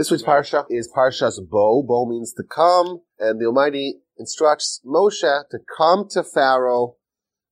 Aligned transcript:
This 0.00 0.10
week's 0.10 0.22
parsha 0.22 0.64
is 0.70 0.90
Parshas 0.90 1.38
Bo. 1.46 1.82
Bo 1.82 2.06
means 2.06 2.32
to 2.32 2.42
come, 2.42 3.02
and 3.18 3.38
the 3.38 3.44
Almighty 3.44 4.00
instructs 4.16 4.80
Moshe 4.82 5.20
to 5.50 5.58
come 5.76 6.08
to 6.12 6.24
Pharaoh 6.24 6.96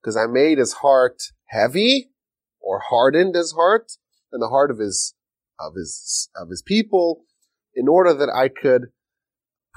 because 0.01 0.17
I 0.17 0.25
made 0.25 0.57
his 0.57 0.73
heart 0.73 1.25
heavy 1.49 2.11
or 2.59 2.81
hardened 2.89 3.35
his 3.35 3.53
heart 3.53 3.93
and 4.33 4.41
the 4.41 4.49
heart 4.49 4.71
of 4.71 4.79
his 4.79 5.15
of 5.61 5.75
his 5.75 6.31
of 6.35 6.49
his 6.49 6.63
people 6.63 7.27
in 7.75 7.87
order 7.87 8.15
that 8.15 8.31
I 8.35 8.49
could 8.49 8.93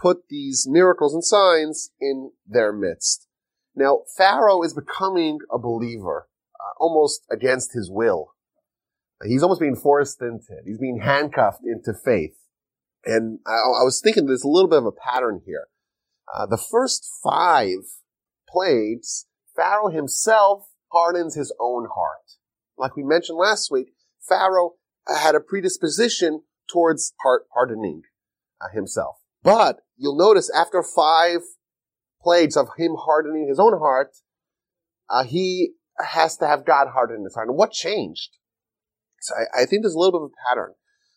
put 0.02 0.30
these 0.30 0.66
miracles 0.66 1.14
and 1.14 1.26
signs 1.26 1.92
in 2.00 2.32
their 2.48 2.72
midst. 2.72 3.28
Now, 3.76 4.04
Pharaoh 4.16 4.64
is 4.64 4.74
becoming 4.74 5.40
a 5.52 5.60
believer, 5.60 6.30
uh, 6.56 6.80
almost 6.80 7.26
against 7.30 7.74
his 7.74 7.92
will. 7.92 8.30
He's 9.28 9.44
almost 9.44 9.60
being 9.60 9.76
forced 9.76 10.22
into 10.22 10.54
it. 10.54 10.64
He's 10.66 10.80
being 10.80 11.02
handcuffed 11.02 11.66
into 11.66 11.94
faith. 11.94 12.38
And 13.06 13.40
I, 13.48 13.52
I 13.52 13.84
was 13.84 14.02
thinking 14.04 14.26
there's 14.26 14.44
a 14.44 14.50
little 14.50 14.70
bit 14.70 14.80
of 14.80 14.86
a 14.86 14.92
pattern 14.92 15.42
here. 15.46 15.68
Uh, 16.34 16.46
the 16.46 16.58
first 16.58 17.10
five 17.24 17.80
plagues, 18.48 19.26
Pharaoh 19.56 19.90
himself 19.90 20.68
hardens 20.92 21.36
his 21.36 21.54
own 21.60 21.88
heart. 21.94 22.38
Like 22.78 22.96
we 22.96 23.04
mentioned 23.04 23.38
last 23.38 23.70
week, 23.72 23.94
Pharaoh 24.28 24.74
had 25.08 25.36
a 25.36 25.40
predisposition 25.40 26.44
towards 26.72 27.14
heart 27.22 27.44
hardening 27.54 28.04
uh, 28.62 28.74
himself. 28.74 29.18
But 29.44 29.80
you'll 29.98 30.18
notice 30.18 30.50
after 30.56 30.84
five 30.84 31.42
plagues 32.22 32.56
of 32.56 32.70
him 32.78 32.96
hardening 32.98 33.48
his 33.48 33.60
own 33.60 33.78
heart, 33.78 34.12
uh, 35.10 35.24
he 35.24 35.74
has 36.00 36.38
to 36.38 36.48
have 36.48 36.66
God 36.66 36.88
harden 36.94 37.24
his 37.24 37.36
heart. 37.36 37.50
And 37.50 37.58
what 37.58 37.72
changed? 37.72 38.38
So 39.22 39.36
I, 39.36 39.62
I, 39.62 39.66
think 39.66 39.84
there's 39.84 39.94
a 39.94 40.00
little 40.00 40.20
bit 40.20 40.26
of 40.26 40.32
a 40.32 40.50
pattern. 40.50 40.74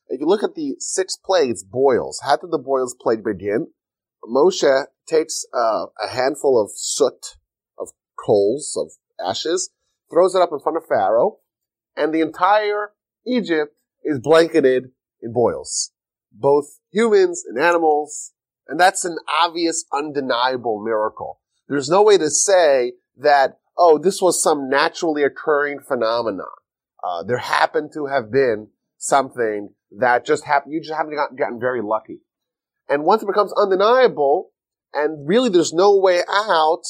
If 0.08 0.20
you 0.20 0.26
look 0.26 0.42
at 0.42 0.54
the 0.54 0.76
six 0.78 1.16
plagues, 1.16 1.64
boils, 1.64 2.20
how 2.24 2.36
did 2.36 2.50
the 2.50 2.58
boils 2.58 2.94
plague 3.00 3.24
begin? 3.24 3.68
Moshe 4.24 4.84
takes 5.06 5.44
uh, 5.54 5.86
a 6.02 6.08
handful 6.08 6.60
of 6.60 6.70
soot, 6.74 7.36
of 7.78 7.88
coals, 8.16 8.76
of 8.76 8.92
ashes, 9.26 9.70
throws 10.10 10.34
it 10.34 10.42
up 10.42 10.50
in 10.52 10.60
front 10.60 10.76
of 10.76 10.86
Pharaoh, 10.86 11.38
and 11.96 12.12
the 12.12 12.20
entire 12.20 12.92
Egypt 13.26 13.74
is 14.02 14.18
blanketed 14.18 14.90
in 15.22 15.32
boils. 15.32 15.92
Both 16.32 16.78
humans 16.90 17.44
and 17.46 17.58
animals, 17.58 18.32
and 18.68 18.78
that's 18.78 19.04
an 19.04 19.16
obvious, 19.40 19.84
undeniable 19.92 20.82
miracle. 20.84 21.40
There's 21.68 21.88
no 21.88 22.02
way 22.02 22.18
to 22.18 22.30
say 22.30 22.92
that, 23.16 23.58
oh, 23.76 23.98
this 23.98 24.20
was 24.20 24.42
some 24.42 24.68
naturally 24.68 25.22
occurring 25.22 25.80
phenomenon. 25.80 26.46
Uh, 27.02 27.22
there 27.22 27.38
happened 27.38 27.90
to 27.94 28.06
have 28.06 28.30
been 28.30 28.68
something 28.96 29.70
that 29.98 30.24
just 30.24 30.44
happened. 30.44 30.72
You 30.72 30.80
just 30.80 30.94
haven't 30.94 31.14
gotten, 31.14 31.36
gotten 31.36 31.60
very 31.60 31.82
lucky. 31.82 32.20
And 32.88 33.04
once 33.04 33.22
it 33.22 33.26
becomes 33.26 33.52
undeniable, 33.54 34.50
and 34.92 35.28
really 35.28 35.48
there's 35.48 35.72
no 35.72 35.96
way 35.96 36.22
out, 36.28 36.82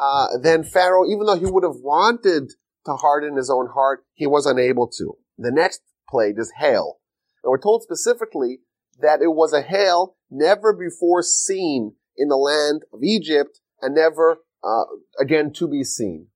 uh, 0.00 0.38
then 0.40 0.64
Pharaoh, 0.64 1.06
even 1.06 1.26
though 1.26 1.38
he 1.38 1.46
would 1.46 1.64
have 1.64 1.80
wanted 1.82 2.52
to 2.86 2.92
harden 2.92 3.36
his 3.36 3.50
own 3.50 3.68
heart, 3.74 4.04
he 4.14 4.26
was 4.26 4.46
unable 4.46 4.88
to. 4.98 5.16
The 5.36 5.50
next 5.50 5.82
plague 6.08 6.38
is 6.38 6.52
hail. 6.58 6.98
And 7.42 7.50
we're 7.50 7.58
told 7.58 7.82
specifically 7.82 8.60
that 9.00 9.22
it 9.22 9.34
was 9.34 9.52
a 9.52 9.62
hail 9.62 10.16
never 10.30 10.72
before 10.72 11.22
seen 11.22 11.94
in 12.16 12.28
the 12.28 12.36
land 12.36 12.82
of 12.92 13.02
Egypt 13.02 13.60
and 13.80 13.94
never 13.94 14.38
uh, 14.62 14.84
again 15.18 15.52
to 15.54 15.66
be 15.68 15.84
seen. 15.84 16.28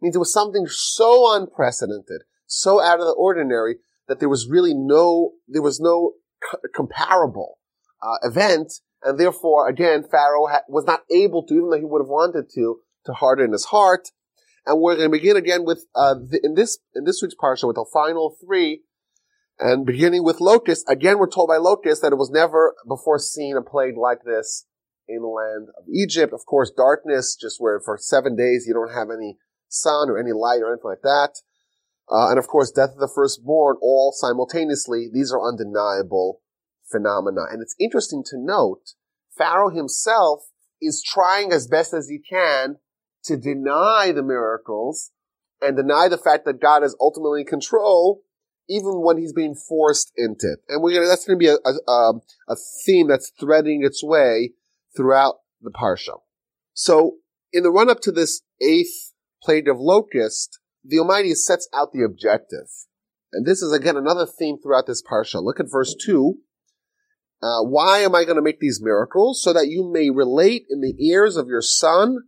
It 0.00 0.04
means 0.04 0.16
it 0.16 0.20
was 0.20 0.32
something 0.32 0.66
so 0.68 1.34
unprecedented, 1.34 2.22
so 2.46 2.80
out 2.80 3.00
of 3.00 3.06
the 3.06 3.12
ordinary 3.12 3.76
that 4.12 4.20
there 4.20 4.28
was 4.28 4.46
really 4.46 4.74
no, 4.74 5.32
there 5.48 5.62
was 5.62 5.80
no 5.80 6.12
c- 6.42 6.58
comparable 6.74 7.58
uh, 8.02 8.18
event, 8.22 8.70
and 9.02 9.18
therefore, 9.18 9.70
again, 9.70 10.04
Pharaoh 10.04 10.48
ha- 10.50 10.68
was 10.68 10.84
not 10.84 11.00
able 11.10 11.46
to, 11.46 11.54
even 11.54 11.70
though 11.70 11.78
he 11.78 11.84
would 11.86 12.02
have 12.02 12.10
wanted 12.10 12.50
to, 12.54 12.80
to 13.06 13.12
harden 13.14 13.52
his 13.52 13.64
heart. 13.64 14.10
And 14.66 14.78
we're 14.78 14.96
going 14.96 15.10
to 15.10 15.16
begin 15.16 15.38
again 15.38 15.64
with 15.64 15.86
uh, 15.94 16.12
the, 16.12 16.40
in 16.42 16.56
this 16.56 16.78
in 16.94 17.04
this 17.04 17.22
week's 17.22 17.34
parsha 17.42 17.66
with 17.66 17.76
the 17.76 17.86
final 17.90 18.36
three, 18.44 18.82
and 19.58 19.86
beginning 19.86 20.24
with 20.24 20.42
locusts. 20.42 20.84
Again, 20.90 21.18
we're 21.18 21.30
told 21.30 21.48
by 21.48 21.56
locusts 21.56 22.02
that 22.02 22.12
it 22.12 22.18
was 22.18 22.30
never 22.30 22.74
before 22.86 23.18
seen 23.18 23.56
a 23.56 23.62
plague 23.62 23.96
like 23.96 24.24
this 24.26 24.66
in 25.08 25.22
the 25.22 25.26
land 25.26 25.68
of 25.78 25.88
Egypt. 25.90 26.34
Of 26.34 26.44
course, 26.44 26.70
darkness, 26.70 27.34
just 27.34 27.62
where 27.62 27.80
for 27.80 27.96
seven 27.98 28.36
days 28.36 28.66
you 28.68 28.74
don't 28.74 28.92
have 28.92 29.08
any 29.08 29.38
sun 29.68 30.10
or 30.10 30.18
any 30.18 30.32
light 30.32 30.60
or 30.60 30.68
anything 30.68 30.90
like 30.90 31.00
that. 31.02 31.40
Uh, 32.12 32.28
and 32.28 32.38
of 32.38 32.46
course, 32.46 32.70
death 32.70 32.90
of 32.90 32.98
the 32.98 33.12
firstborn, 33.12 33.76
all 33.80 34.12
simultaneously. 34.14 35.08
These 35.10 35.32
are 35.32 35.42
undeniable 35.42 36.42
phenomena. 36.90 37.42
And 37.50 37.62
it's 37.62 37.74
interesting 37.80 38.22
to 38.26 38.36
note, 38.38 38.94
Pharaoh 39.36 39.70
himself 39.70 40.50
is 40.80 41.02
trying 41.02 41.52
as 41.52 41.66
best 41.66 41.94
as 41.94 42.08
he 42.08 42.18
can 42.18 42.76
to 43.24 43.36
deny 43.36 44.12
the 44.14 44.22
miracles 44.22 45.12
and 45.62 45.76
deny 45.76 46.08
the 46.08 46.18
fact 46.18 46.44
that 46.44 46.60
God 46.60 46.84
is 46.84 46.96
ultimately 47.00 47.42
in 47.42 47.46
control, 47.46 48.22
even 48.68 49.00
when 49.00 49.16
he's 49.16 49.32
being 49.32 49.54
forced 49.54 50.12
into 50.16 50.52
it. 50.52 50.58
And 50.68 50.82
we're 50.82 50.94
gonna, 50.94 51.06
that's 51.06 51.24
gonna 51.24 51.38
be 51.38 51.48
a, 51.48 51.56
a, 51.64 51.90
um, 51.90 52.20
a 52.48 52.56
theme 52.84 53.08
that's 53.08 53.32
threading 53.40 53.82
its 53.84 54.04
way 54.04 54.52
throughout 54.94 55.36
the 55.62 55.70
Parsha. 55.70 56.20
So, 56.74 57.16
in 57.52 57.62
the 57.62 57.70
run 57.70 57.88
up 57.88 58.00
to 58.00 58.12
this 58.12 58.42
eighth 58.60 59.12
plague 59.42 59.68
of 59.68 59.78
locust, 59.78 60.58
the 60.84 60.98
Almighty 60.98 61.34
sets 61.34 61.68
out 61.74 61.92
the 61.92 62.04
objective. 62.04 62.68
And 63.32 63.46
this 63.46 63.62
is 63.62 63.72
again 63.72 63.96
another 63.96 64.26
theme 64.26 64.58
throughout 64.58 64.86
this 64.86 65.02
Parsha. 65.02 65.42
Look 65.42 65.60
at 65.60 65.70
verse 65.70 65.94
2. 66.04 66.34
Uh, 67.42 67.62
why 67.62 68.00
am 68.00 68.14
I 68.14 68.24
going 68.24 68.36
to 68.36 68.42
make 68.42 68.60
these 68.60 68.80
miracles? 68.82 69.42
So 69.42 69.52
that 69.52 69.68
you 69.68 69.90
may 69.90 70.10
relate 70.10 70.66
in 70.70 70.80
the 70.80 70.94
ears 71.04 71.36
of 71.36 71.48
your 71.48 71.62
son 71.62 72.18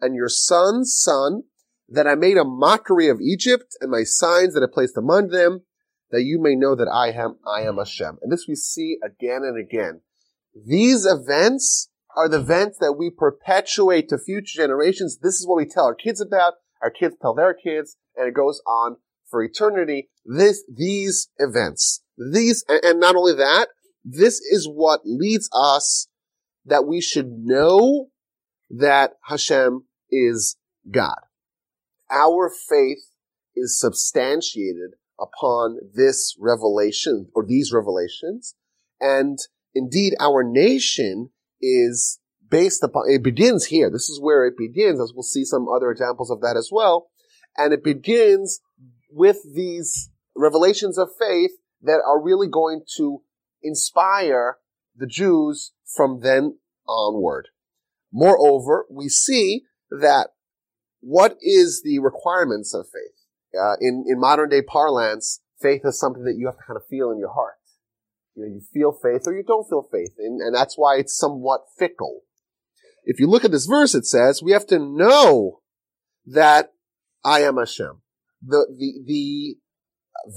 and 0.00 0.14
your 0.14 0.28
son's 0.28 0.98
son 0.98 1.42
that 1.88 2.06
I 2.06 2.14
made 2.14 2.38
a 2.38 2.44
mockery 2.44 3.08
of 3.08 3.20
Egypt 3.20 3.76
and 3.80 3.90
my 3.90 4.02
signs 4.04 4.54
that 4.54 4.62
I 4.62 4.72
placed 4.72 4.96
among 4.96 5.28
them, 5.28 5.62
that 6.10 6.22
you 6.22 6.40
may 6.40 6.56
know 6.56 6.74
that 6.74 6.88
I 6.88 7.12
am, 7.12 7.36
I 7.46 7.62
am 7.62 7.76
Hashem. 7.76 8.18
And 8.22 8.32
this 8.32 8.46
we 8.48 8.54
see 8.54 8.98
again 9.04 9.42
and 9.44 9.58
again. 9.58 10.00
These 10.54 11.04
events 11.04 11.90
are 12.16 12.28
the 12.28 12.40
events 12.40 12.78
that 12.78 12.94
we 12.94 13.10
perpetuate 13.10 14.08
to 14.08 14.18
future 14.18 14.62
generations. 14.62 15.18
This 15.18 15.34
is 15.34 15.46
what 15.46 15.56
we 15.56 15.66
tell 15.66 15.84
our 15.84 15.94
kids 15.94 16.20
about. 16.20 16.54
Our 16.84 16.90
kids 16.90 17.16
tell 17.20 17.34
their 17.34 17.54
kids, 17.54 17.96
and 18.14 18.28
it 18.28 18.34
goes 18.34 18.60
on 18.66 18.96
for 19.30 19.42
eternity. 19.42 20.10
This, 20.26 20.62
these 20.70 21.30
events, 21.38 22.02
these, 22.18 22.62
and 22.68 23.00
not 23.00 23.16
only 23.16 23.34
that, 23.36 23.68
this 24.04 24.34
is 24.34 24.68
what 24.70 25.00
leads 25.04 25.48
us 25.54 26.08
that 26.66 26.86
we 26.86 27.00
should 27.00 27.30
know 27.30 28.08
that 28.68 29.12
Hashem 29.24 29.84
is 30.10 30.58
God. 30.90 31.16
Our 32.10 32.50
faith 32.50 32.98
is 33.56 33.80
substantiated 33.80 34.90
upon 35.18 35.78
this 35.94 36.36
revelation 36.38 37.28
or 37.34 37.46
these 37.46 37.72
revelations. 37.72 38.54
And 39.00 39.38
indeed, 39.74 40.14
our 40.20 40.42
nation 40.44 41.30
is 41.62 42.20
based 42.54 42.84
upon, 42.84 43.10
it 43.10 43.20
begins 43.20 43.64
here. 43.64 43.90
This 43.90 44.08
is 44.08 44.20
where 44.20 44.46
it 44.46 44.56
begins, 44.56 45.00
as 45.00 45.12
we'll 45.12 45.24
see 45.24 45.44
some 45.44 45.66
other 45.68 45.90
examples 45.90 46.30
of 46.30 46.40
that 46.42 46.56
as 46.56 46.68
well. 46.70 47.08
And 47.56 47.72
it 47.72 47.82
begins 47.82 48.60
with 49.10 49.38
these 49.56 50.10
revelations 50.36 50.96
of 50.96 51.08
faith 51.18 51.50
that 51.82 52.00
are 52.06 52.22
really 52.22 52.46
going 52.46 52.82
to 52.96 53.22
inspire 53.60 54.58
the 54.94 55.08
Jews 55.08 55.72
from 55.96 56.20
then 56.20 56.58
onward. 56.86 57.48
Moreover, 58.12 58.86
we 58.88 59.08
see 59.08 59.62
that 59.90 60.28
what 61.00 61.36
is 61.40 61.82
the 61.82 61.98
requirements 61.98 62.72
of 62.72 62.86
faith? 62.86 63.60
Uh, 63.60 63.74
in, 63.80 64.04
in 64.06 64.20
modern 64.20 64.48
day 64.48 64.62
parlance, 64.62 65.40
faith 65.60 65.80
is 65.82 65.98
something 65.98 66.22
that 66.22 66.36
you 66.38 66.46
have 66.46 66.56
to 66.56 66.64
kind 66.64 66.76
of 66.76 66.86
feel 66.86 67.10
in 67.10 67.18
your 67.18 67.32
heart. 67.32 67.54
You 68.36 68.44
know, 68.44 68.48
you 68.48 68.60
feel 68.72 68.92
faith 68.92 69.22
or 69.26 69.36
you 69.36 69.42
don't 69.42 69.68
feel 69.68 69.88
faith, 69.90 70.14
and, 70.18 70.40
and 70.40 70.54
that's 70.54 70.76
why 70.76 70.98
it's 70.98 71.18
somewhat 71.18 71.62
fickle. 71.76 72.20
If 73.04 73.20
you 73.20 73.28
look 73.28 73.44
at 73.44 73.50
this 73.50 73.66
verse, 73.66 73.94
it 73.94 74.06
says 74.06 74.42
we 74.42 74.52
have 74.52 74.66
to 74.68 74.78
know 74.78 75.60
that 76.26 76.72
I 77.24 77.40
am 77.42 77.56
Hashem. 77.56 78.00
The, 78.42 78.66
the, 78.76 79.02
the 79.06 79.56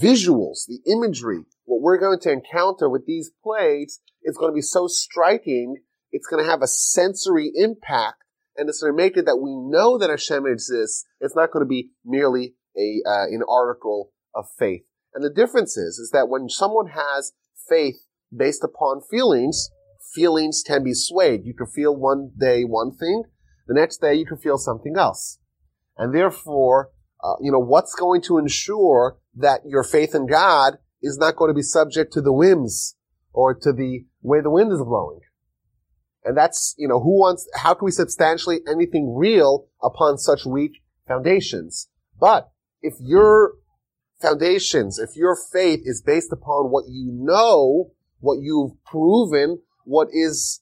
visuals, 0.01 0.65
the 0.67 0.79
imagery, 0.89 1.43
what 1.65 1.81
we're 1.81 1.99
going 1.99 2.19
to 2.19 2.31
encounter 2.31 2.89
with 2.89 3.05
these 3.05 3.31
plagues 3.43 3.99
is 4.23 4.37
going 4.37 4.51
to 4.51 4.55
be 4.55 4.61
so 4.61 4.87
striking, 4.87 5.77
it's 6.11 6.27
going 6.27 6.43
to 6.43 6.49
have 6.49 6.61
a 6.61 6.67
sensory 6.67 7.51
impact, 7.55 8.23
and 8.55 8.69
it's 8.69 8.81
going 8.81 8.93
to 8.93 8.97
make 8.97 9.17
it 9.17 9.25
that 9.25 9.37
we 9.37 9.55
know 9.55 9.97
that 9.97 10.09
Hashem 10.09 10.45
exists. 10.45 11.05
It's 11.19 11.35
not 11.35 11.51
going 11.51 11.63
to 11.63 11.69
be 11.69 11.91
merely 12.05 12.55
a, 12.77 13.01
uh, 13.07 13.25
an 13.25 13.41
article 13.47 14.11
of 14.33 14.45
faith. 14.57 14.83
And 15.13 15.23
the 15.23 15.33
difference 15.33 15.77
is, 15.77 15.97
is 15.97 16.11
that 16.11 16.29
when 16.29 16.49
someone 16.49 16.87
has 16.87 17.33
faith 17.69 18.05
based 18.35 18.63
upon 18.63 19.01
feelings, 19.01 19.69
feelings 20.13 20.63
can 20.65 20.83
be 20.83 20.94
swayed. 20.94 21.45
You 21.45 21.54
can 21.54 21.68
feel 21.68 21.95
one 21.95 22.31
day 22.38 22.63
one 22.63 22.92
thing, 22.95 23.24
the 23.68 23.74
next 23.74 23.98
day 23.98 24.15
you 24.15 24.25
can 24.25 24.38
feel 24.38 24.57
something 24.57 24.95
else. 24.98 25.39
And 25.98 26.13
therefore, 26.13 26.92
uh, 27.24 27.36
you 27.42 27.51
know, 27.51 27.59
what's 27.59 27.95
going 27.95 28.21
to 28.24 28.38
ensure 28.38 29.18
that 29.36 29.62
your 29.65 29.83
faith 29.83 30.13
in 30.13 30.27
God 30.27 30.77
is 31.01 31.18
not 31.18 31.36
going 31.36 31.50
to 31.50 31.56
be 31.56 31.62
subject 31.62 32.13
to 32.13 32.21
the 32.21 32.33
whims 32.33 32.95
or 33.33 33.54
to 33.54 33.71
the 33.74 34.06
way 34.21 34.42
the 34.42 34.50
wind 34.50 34.71
is 34.71 34.80
blowing. 34.80 35.19
And 36.24 36.38
that's, 36.38 36.75
you 36.77 36.88
know, 36.88 37.00
who 37.00 37.19
wants, 37.19 37.48
how 37.56 37.74
can 37.74 37.86
we 37.86 37.92
substantiate 37.92 38.63
anything 38.69 39.15
real 39.15 39.68
upon 39.81 40.18
such 40.18 40.45
weak 40.45 40.83
foundations? 41.07 41.89
But 42.19 42.50
if 42.81 42.95
your 43.00 43.54
foundations, 44.21 45.00
if 45.00 45.15
your 45.15 45.36
faith 45.36 45.81
is 45.83 46.01
based 46.01 46.31
upon 46.31 46.65
what 46.65 46.86
you 46.88 47.12
know, 47.13 47.92
what 48.19 48.39
you've 48.42 48.83
proven, 48.83 49.62
what 49.87 50.09
is 50.11 50.61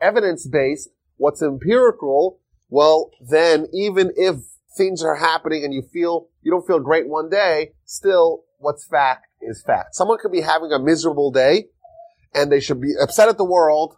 evidence 0.00 0.46
based, 0.46 0.88
what's 1.16 1.42
empirical, 1.42 2.38
well, 2.68 3.10
then 3.20 3.66
even 3.74 4.12
if 4.16 4.36
things 4.76 5.02
are 5.02 5.16
happening 5.16 5.64
and 5.64 5.74
you 5.74 5.82
feel, 5.92 6.28
you 6.42 6.50
don't 6.50 6.66
feel 6.66 6.78
great 6.78 7.08
one 7.08 7.28
day, 7.28 7.72
still 7.84 8.44
what's 8.58 8.86
fact 8.86 9.26
is 9.42 9.62
fact. 9.66 9.96
Someone 9.96 10.18
could 10.22 10.32
be 10.32 10.40
having 10.40 10.70
a 10.72 10.78
miserable 10.78 11.32
day 11.32 11.66
and 12.34 12.50
they 12.50 12.60
should 12.60 12.80
be 12.80 12.94
upset 13.02 13.28
at 13.28 13.36
the 13.36 13.44
world, 13.44 13.96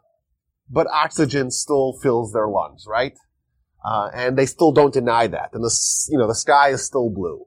but 0.71 0.87
oxygen 0.87 1.51
still 1.51 1.99
fills 2.03 2.33
their 2.33 2.49
lungs, 2.49 2.87
right? 2.89 3.13
Uh, 3.85 4.09
and 4.15 4.39
they 4.39 4.47
still 4.47 4.73
don't 4.73 4.95
deny 4.95 5.27
that. 5.27 5.51
And 5.53 5.63
the, 5.63 6.09
you 6.09 6.19
know, 6.19 6.27
the 6.27 6.35
sky 6.35 6.71
is 6.71 6.85
still 6.85 7.11
blue. 7.11 7.45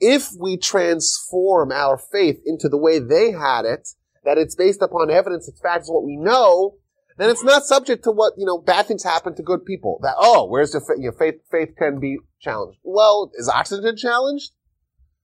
If 0.00 0.30
we 0.40 0.56
transform 0.56 1.70
our 1.70 1.98
faith 1.98 2.40
into 2.46 2.70
the 2.70 2.78
way 2.78 2.98
they 2.98 3.32
had 3.32 3.66
it, 3.66 3.90
that 4.26 4.36
it's 4.36 4.54
based 4.54 4.82
upon 4.82 5.10
evidence, 5.10 5.48
it's 5.48 5.60
facts, 5.60 5.88
what 5.88 6.04
we 6.04 6.16
know, 6.16 6.74
then 7.16 7.30
it's 7.30 7.44
not 7.44 7.64
subject 7.64 8.04
to 8.04 8.10
what, 8.10 8.34
you 8.36 8.44
know, 8.44 8.58
bad 8.58 8.86
things 8.86 9.04
happen 9.04 9.34
to 9.36 9.42
good 9.42 9.64
people. 9.64 9.98
That, 10.02 10.16
oh, 10.18 10.46
where's 10.48 10.72
the 10.72 10.80
faith, 10.80 10.98
you 10.98 11.10
know, 11.10 11.16
faith, 11.16 11.36
faith 11.50 11.70
can 11.78 11.98
be 11.98 12.18
challenged. 12.40 12.78
Well, 12.82 13.30
is 13.36 13.48
oxygen 13.48 13.96
challenged? 13.96 14.50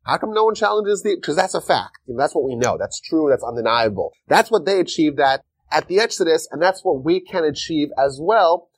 How 0.05 0.17
come 0.19 0.33
no 0.33 0.45
one 0.45 0.55
challenges 0.55 1.03
the, 1.03 1.17
because 1.17 1.37
that's 1.37 1.55
a 1.55 1.61
fact. 1.61 1.99
You 2.07 2.15
know, 2.15 2.23
that's 2.23 2.35
what 2.35 2.45
we 2.45 2.57
know. 2.57 2.79
That's 2.79 3.01
true. 3.01 3.29
That's 3.29 3.45
undeniable. 3.45 4.13
That's 4.27 4.51
what 4.51 4.65
they 4.65 4.81
achieved 4.81 5.21
at, 5.21 5.43
at 5.71 5.89
the 5.89 6.01
Exodus, 6.01 6.49
and 6.51 6.63
that's 6.63 6.85
what 6.85 7.05
we 7.05 7.21
can 7.21 7.45
achieve 7.45 7.89
as 7.99 8.19
well, 8.23 8.69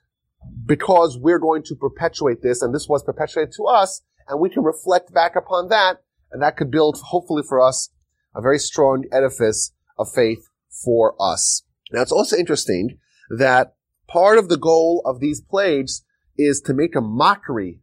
because 0.64 1.18
we're 1.18 1.38
going 1.38 1.62
to 1.64 1.76
perpetuate 1.76 2.42
this, 2.42 2.62
and 2.62 2.74
this 2.74 2.88
was 2.88 3.04
perpetuated 3.04 3.52
to 3.58 3.64
us, 3.64 4.02
and 4.26 4.40
we 4.40 4.48
can 4.48 4.64
reflect 4.64 5.12
back 5.12 5.36
upon 5.36 5.68
that, 5.68 5.98
and 6.32 6.42
that 6.42 6.56
could 6.56 6.70
build, 6.70 6.98
hopefully 7.04 7.42
for 7.46 7.60
us, 7.60 7.90
a 8.34 8.40
very 8.40 8.58
strong 8.58 9.04
edifice 9.12 9.72
of 9.98 10.12
faith 10.12 10.48
for 10.84 11.14
us. 11.20 11.62
Now 11.92 12.02
it's 12.02 12.12
also 12.12 12.36
interesting 12.36 12.98
that 13.30 13.74
part 14.08 14.38
of 14.38 14.48
the 14.48 14.56
goal 14.56 15.02
of 15.04 15.20
these 15.20 15.40
plagues 15.40 16.04
is 16.36 16.60
to 16.62 16.74
make 16.74 16.96
a 16.96 17.00
mockery 17.00 17.80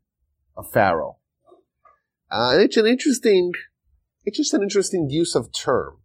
of 0.56 0.72
Pharaoh. 0.72 1.18
Uh, 2.30 2.58
it's 2.60 2.78
an 2.78 2.86
interesting, 2.86 3.52
it's 4.24 4.38
just 4.38 4.54
an 4.54 4.64
interesting 4.64 5.10
use 5.10 5.36
of 5.36 5.52
term. 5.54 5.98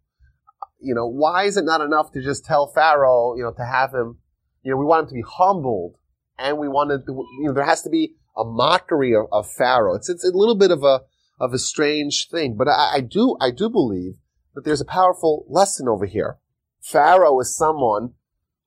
You 0.79 0.93
know, 0.93 1.07
why 1.07 1.43
is 1.43 1.57
it 1.57 1.65
not 1.65 1.81
enough 1.81 2.11
to 2.11 2.21
just 2.21 2.45
tell 2.45 2.67
Pharaoh, 2.67 3.35
you 3.35 3.43
know, 3.43 3.53
to 3.53 3.65
have 3.65 3.93
him, 3.93 4.19
you 4.61 4.71
know, 4.71 4.77
we 4.77 4.85
want 4.85 5.03
him 5.03 5.09
to 5.09 5.13
be 5.15 5.23
humbled 5.27 5.95
and 6.37 6.57
we 6.57 6.67
wanted 6.67 7.05
to, 7.05 7.13
you 7.39 7.47
know, 7.47 7.53
there 7.53 7.65
has 7.65 7.81
to 7.83 7.89
be 7.89 8.15
a 8.35 8.43
mockery 8.43 9.15
of, 9.15 9.25
of 9.31 9.49
Pharaoh. 9.49 9.95
It's, 9.95 10.09
it's 10.09 10.25
a 10.25 10.31
little 10.31 10.55
bit 10.55 10.71
of 10.71 10.83
a, 10.83 11.01
of 11.39 11.53
a 11.53 11.59
strange 11.59 12.27
thing, 12.29 12.55
but 12.57 12.67
I, 12.67 12.95
I 12.95 13.01
do, 13.01 13.35
I 13.39 13.51
do 13.51 13.69
believe 13.69 14.15
that 14.57 14.65
there's 14.65 14.81
a 14.81 14.85
powerful 14.85 15.45
lesson 15.47 15.87
over 15.87 16.07
here. 16.07 16.39
Pharaoh 16.81 17.39
is 17.39 17.55
someone 17.55 18.13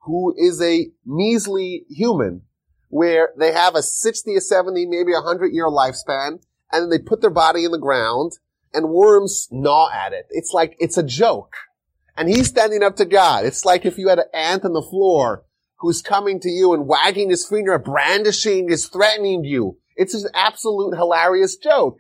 who 0.03 0.33
is 0.39 0.63
a 0.63 0.87
measly 1.05 1.85
human 1.89 2.43
where 2.91 3.31
they 3.37 3.51
have 3.51 3.75
a 3.75 3.83
60 3.83 4.37
or 4.37 4.41
70, 4.41 4.87
maybe 4.87 5.11
a 5.11 5.17
100 5.17 5.49
year 5.49 5.67
lifespan 5.67 6.41
and 6.71 6.93
they 6.93 6.99
put 7.01 7.21
their 7.21 7.29
body 7.29 7.65
in 7.65 7.73
the 7.73 7.79
ground 7.79 8.39
and 8.73 8.91
worms 8.91 9.49
gnaw 9.51 9.91
at 9.93 10.13
it. 10.13 10.27
It's 10.31 10.53
like, 10.53 10.77
it's 10.79 10.97
a 10.97 11.03
joke. 11.03 11.55
And 12.17 12.29
he's 12.29 12.47
standing 12.47 12.85
up 12.85 12.95
to 12.97 13.05
God. 13.05 13.45
It's 13.45 13.65
like 13.65 13.85
if 13.85 13.99
you 13.99 14.11
had 14.11 14.21
an 14.21 14.27
ant 14.33 14.65
on 14.65 14.75
the 14.75 14.83
floor 14.83 15.45
who's 15.81 16.03
coming 16.03 16.39
to 16.39 16.49
you 16.49 16.73
and 16.73 16.87
wagging 16.87 17.31
his 17.31 17.45
finger, 17.45 17.77
brandishing, 17.81 18.71
is 18.71 18.87
threatening 18.87 19.43
you. 19.43 19.79
It's 19.97 20.15
an 20.15 20.31
absolute 20.35 20.95
hilarious 20.95 21.57
joke. 21.57 21.99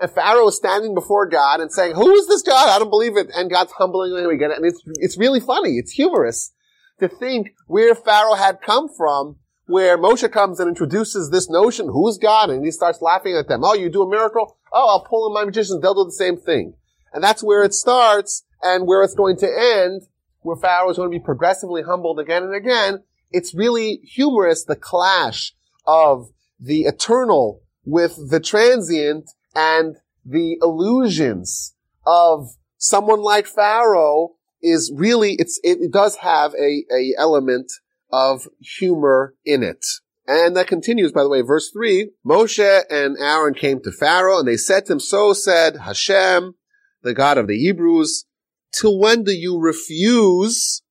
And 0.00 0.10
Pharaoh 0.10 0.48
is 0.48 0.56
standing 0.56 0.94
before 0.94 1.28
God 1.28 1.60
and 1.60 1.70
saying, 1.70 1.94
who 1.94 2.10
is 2.12 2.26
this 2.26 2.42
God? 2.42 2.68
I 2.70 2.78
don't 2.78 2.90
believe 2.90 3.16
it. 3.16 3.30
And 3.34 3.50
God's 3.50 3.72
humbling 3.72 4.16
him 4.16 4.30
again. 4.30 4.50
And 4.50 4.64
it's, 4.64 4.82
it's 4.96 5.18
really 5.18 5.40
funny. 5.40 5.76
It's 5.76 5.92
humorous 5.92 6.52
to 7.00 7.08
think 7.08 7.50
where 7.66 7.94
Pharaoh 7.94 8.34
had 8.34 8.62
come 8.62 8.88
from 8.96 9.36
where 9.66 9.96
Moshe 9.96 10.30
comes 10.32 10.58
and 10.58 10.68
introduces 10.68 11.30
this 11.30 11.48
notion, 11.48 11.86
who's 11.86 12.18
God? 12.18 12.50
And 12.50 12.64
he 12.64 12.70
starts 12.70 13.00
laughing 13.00 13.36
at 13.36 13.46
them. 13.46 13.62
Oh, 13.62 13.74
you 13.74 13.88
do 13.88 14.02
a 14.02 14.10
miracle? 14.10 14.56
Oh, 14.72 14.88
I'll 14.88 15.04
pull 15.04 15.28
in 15.28 15.34
my 15.34 15.44
magicians. 15.44 15.80
They'll 15.80 15.94
do 15.94 16.04
the 16.04 16.12
same 16.12 16.36
thing. 16.36 16.74
And 17.12 17.22
that's 17.22 17.42
where 17.42 17.62
it 17.62 17.74
starts 17.74 18.44
and 18.62 18.86
where 18.86 19.02
it's 19.02 19.14
going 19.14 19.36
to 19.38 19.46
end, 19.46 20.02
where 20.40 20.56
Pharaoh 20.56 20.90
is 20.90 20.96
going 20.96 21.10
to 21.10 21.18
be 21.18 21.24
progressively 21.24 21.82
humbled 21.82 22.18
again 22.18 22.42
and 22.42 22.54
again. 22.54 23.04
It's 23.30 23.54
really 23.54 24.00
humorous, 24.02 24.64
the 24.64 24.76
clash 24.76 25.52
of 25.86 26.30
the 26.58 26.82
eternal 26.82 27.62
with 27.84 28.30
the 28.30 28.40
transient 28.40 29.30
and 29.54 29.96
the 30.24 30.58
illusions 30.62 31.74
of 32.06 32.50
someone 32.76 33.20
like 33.20 33.46
Pharaoh 33.46 34.36
is 34.62 34.92
really, 34.94 35.34
it's, 35.38 35.58
it 35.62 35.90
does 35.92 36.16
have 36.16 36.54
a, 36.54 36.84
a 36.92 37.14
element 37.18 37.70
of 38.12 38.48
humor 38.60 39.34
in 39.44 39.62
it. 39.62 39.84
And 40.26 40.56
that 40.56 40.68
continues, 40.68 41.12
by 41.12 41.22
the 41.22 41.28
way, 41.28 41.40
verse 41.40 41.70
3, 41.70 42.10
Moshe 42.24 42.82
and 42.90 43.16
Aaron 43.18 43.54
came 43.54 43.80
to 43.82 43.90
Pharaoh 43.90 44.38
and 44.38 44.46
they 44.46 44.56
said 44.56 44.86
to 44.86 44.94
him, 44.94 45.00
so 45.00 45.32
said 45.32 45.76
Hashem, 45.76 46.54
the 47.02 47.14
God 47.14 47.38
of 47.38 47.48
the 47.48 47.58
Hebrews, 47.58 48.26
till 48.72 48.98
when 48.98 49.24
do 49.24 49.32
you 49.32 49.58
refuse 49.58 50.82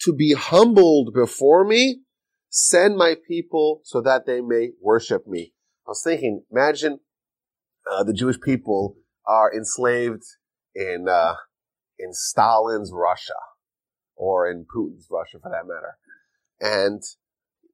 to 0.00 0.12
be 0.12 0.32
humbled 0.32 1.14
before 1.14 1.64
me? 1.64 2.00
Send 2.48 2.96
my 2.96 3.14
people 3.28 3.82
so 3.84 4.00
that 4.00 4.26
they 4.26 4.40
may 4.40 4.70
worship 4.82 5.26
me. 5.26 5.52
I 5.86 5.90
was 5.90 6.02
thinking, 6.02 6.42
imagine 6.50 7.00
uh, 7.90 8.04
the 8.04 8.12
Jewish 8.12 8.40
people 8.40 8.96
are 9.26 9.52
enslaved 9.54 10.24
in 10.74 11.06
uh, 11.08 11.34
in 11.98 12.12
Stalin's 12.12 12.90
Russia, 12.92 13.34
or 14.16 14.50
in 14.50 14.64
Putin's 14.64 15.08
Russia, 15.10 15.38
for 15.42 15.50
that 15.50 15.66
matter 15.66 15.96
and 16.60 17.02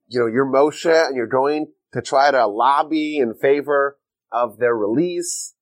you 0.09 0.21
know 0.21 0.27
you're 0.27 0.51
Moshe 0.51 1.07
and 1.07 1.17
you're 1.17 1.27
going 1.27 1.67
to 1.93 2.03
try 2.03 2.31
to 2.31 2.47
lobby 2.47 3.19
in 3.19 3.35
favor 3.35 3.99
of 4.33 4.59
their 4.59 4.75
release, 4.75 5.55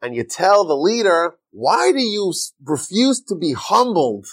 and 0.00 0.14
you 0.14 0.24
tell 0.24 0.64
the 0.64 0.76
leader, 0.76 1.34
"Why 1.50 1.92
do 1.92 2.00
you 2.00 2.32
refuse 2.64 3.22
to 3.24 3.34
be 3.34 3.52
humbled?" 3.52 4.26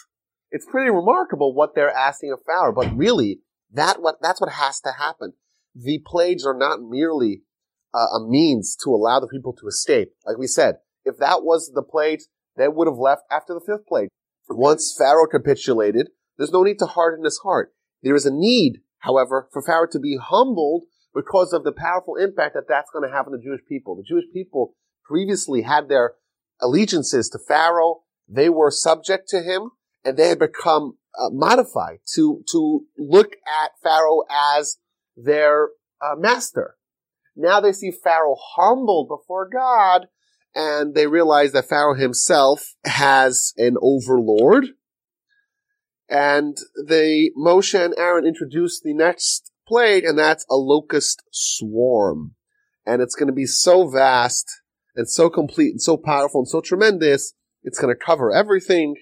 It's 0.52 0.66
pretty 0.70 0.90
remarkable 0.90 1.54
what 1.54 1.76
they're 1.76 1.92
asking 1.92 2.32
of 2.32 2.40
Pharaoh, 2.46 2.74
but 2.74 2.96
really, 2.96 3.42
that 3.72 4.02
what 4.02 4.22
that's 4.22 4.42
what 4.42 4.54
has 4.54 4.80
to 4.82 4.94
happen. 4.94 5.34
The 5.76 6.02
plagues 6.06 6.46
are 6.46 6.58
not 6.58 6.80
merely 6.82 7.42
uh, 7.96 8.18
a 8.18 8.28
means 8.28 8.76
to 8.84 8.90
allow 8.90 9.20
the 9.20 9.28
people 9.28 9.54
to 9.54 9.68
escape. 9.68 10.12
Like 10.26 10.38
we 10.38 10.48
said, 10.48 10.76
if 11.06 11.18
that 11.18 11.44
was 11.44 11.72
the 11.74 11.82
plague, 11.82 12.20
they 12.58 12.68
would 12.68 12.88
have 12.88 12.98
left 12.98 13.24
after 13.32 13.54
the 13.54 13.62
fifth 13.66 13.88
plague. 13.88 14.10
Once 14.50 14.94
Pharaoh 14.98 15.28
capitulated, 15.28 16.10
there's 16.38 16.52
no 16.52 16.64
need 16.64 16.80
to 16.80 16.86
harden 16.86 17.24
his 17.24 17.40
heart. 17.40 17.74
There 18.04 18.16
is 18.16 18.26
a 18.26 18.34
need, 18.34 18.82
however, 19.00 19.48
for 19.52 19.62
Pharaoh 19.62 19.88
to 19.92 20.00
be 20.00 20.18
humbled 20.22 20.84
because 21.14 21.54
of 21.54 21.64
the 21.64 21.72
powerful 21.72 22.16
impact 22.18 22.56
that 22.56 22.68
that's 22.68 22.92
going 22.92 23.10
to 23.10 23.16
have 23.16 23.26
on 23.26 23.32
the 23.32 23.42
Jewish 23.42 23.62
people. 23.68 23.96
The 23.96 24.04
Jewish 24.04 24.26
people 24.34 24.76
previously 25.06 25.62
had 25.62 25.88
their 25.88 26.14
allegiances 26.62 27.30
to 27.30 27.40
Pharaoh. 27.40 28.02
They 28.28 28.50
were 28.50 28.72
subject 28.72 29.30
to 29.30 29.42
him 29.42 29.72
and 30.04 30.18
they 30.18 30.30
had 30.30 30.40
become 30.40 30.98
uh, 31.18 31.30
modified 31.32 32.00
to, 32.16 32.44
to 32.52 32.86
look 32.98 33.34
at 33.48 33.72
Pharaoh 33.82 34.24
as 34.30 34.78
their 35.16 35.70
uh, 36.02 36.16
master. 36.18 36.76
Now 37.36 37.60
they 37.60 37.72
see 37.72 37.92
Pharaoh 37.92 38.38
humbled 38.56 39.10
before 39.10 39.50
God 39.50 40.08
and 40.54 40.96
they 40.96 41.08
realize 41.08 41.52
that 41.52 41.68
Pharaoh 41.68 41.96
himself 41.96 42.76
has 42.86 43.54
an 43.58 43.76
overlord 43.82 44.68
and 46.10 46.58
they, 46.88 47.32
Moshe 47.38 47.74
and 47.74 47.96
Aaron 47.98 48.28
introduce 48.28 48.80
the 48.80 48.94
next 48.94 49.52
plague, 49.68 50.04
and 50.04 50.18
that's 50.18 50.46
a 50.50 50.56
locust 50.56 51.24
swarm. 51.32 52.36
And 52.86 53.02
it's 53.02 53.16
going 53.16 53.28
to 53.28 53.34
be 53.34 53.48
so 53.48 53.88
vast 53.88 54.46
and 54.96 55.10
so 55.10 55.30
complete 55.30 55.72
and 55.72 55.82
so 55.82 55.98
powerful 55.98 56.42
and 56.42 56.48
so 56.48 56.62
tremendous. 56.62 57.34
It's 57.64 57.80
going 57.80 57.94
to 57.94 58.00
cover 58.00 58.32
everything. 58.32 58.96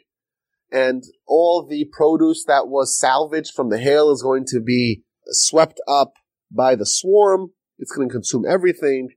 And 0.71 1.03
all 1.27 1.67
the 1.67 1.85
produce 1.91 2.45
that 2.45 2.67
was 2.67 2.97
salvaged 2.97 3.53
from 3.53 3.69
the 3.69 3.77
hail 3.77 4.09
is 4.11 4.23
going 4.23 4.45
to 4.47 4.61
be 4.61 5.03
swept 5.27 5.81
up 5.87 6.13
by 6.49 6.75
the 6.75 6.85
swarm. 6.85 7.51
It's 7.83 7.91
going 7.91 8.07
to 8.07 8.13
consume 8.13 8.45
everything. 8.47 9.09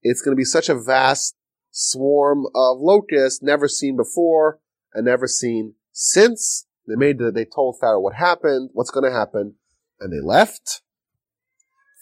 It's 0.00 0.22
going 0.22 0.36
to 0.36 0.40
be 0.40 0.44
such 0.44 0.68
a 0.68 0.80
vast 0.80 1.34
swarm 1.72 2.46
of 2.54 2.78
locusts 2.78 3.42
never 3.42 3.66
seen 3.66 3.96
before 3.96 4.60
and 4.92 5.04
never 5.04 5.26
seen 5.26 5.74
since. 5.90 6.64
They 6.86 6.94
made 6.94 7.18
the, 7.18 7.32
they 7.32 7.44
told 7.44 7.80
Pharaoh 7.80 7.98
what 7.98 8.14
happened, 8.14 8.70
what's 8.72 8.92
going 8.92 9.10
to 9.10 9.16
happen, 9.16 9.56
and 9.98 10.12
they 10.12 10.24
left. 10.24 10.82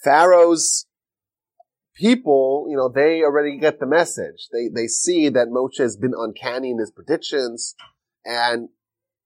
Pharaoh's 0.03 0.85
people, 1.95 2.67
you 2.69 2.77
know, 2.77 2.89
they 2.93 3.23
already 3.23 3.57
get 3.57 3.79
the 3.79 3.87
message. 3.87 4.49
They, 4.51 4.67
they 4.71 4.85
see 4.85 5.29
that 5.29 5.47
Moshe 5.47 5.81
has 5.81 5.97
been 5.97 6.13
uncanny 6.15 6.69
in 6.69 6.77
his 6.77 6.91
predictions, 6.91 7.73
and 8.23 8.69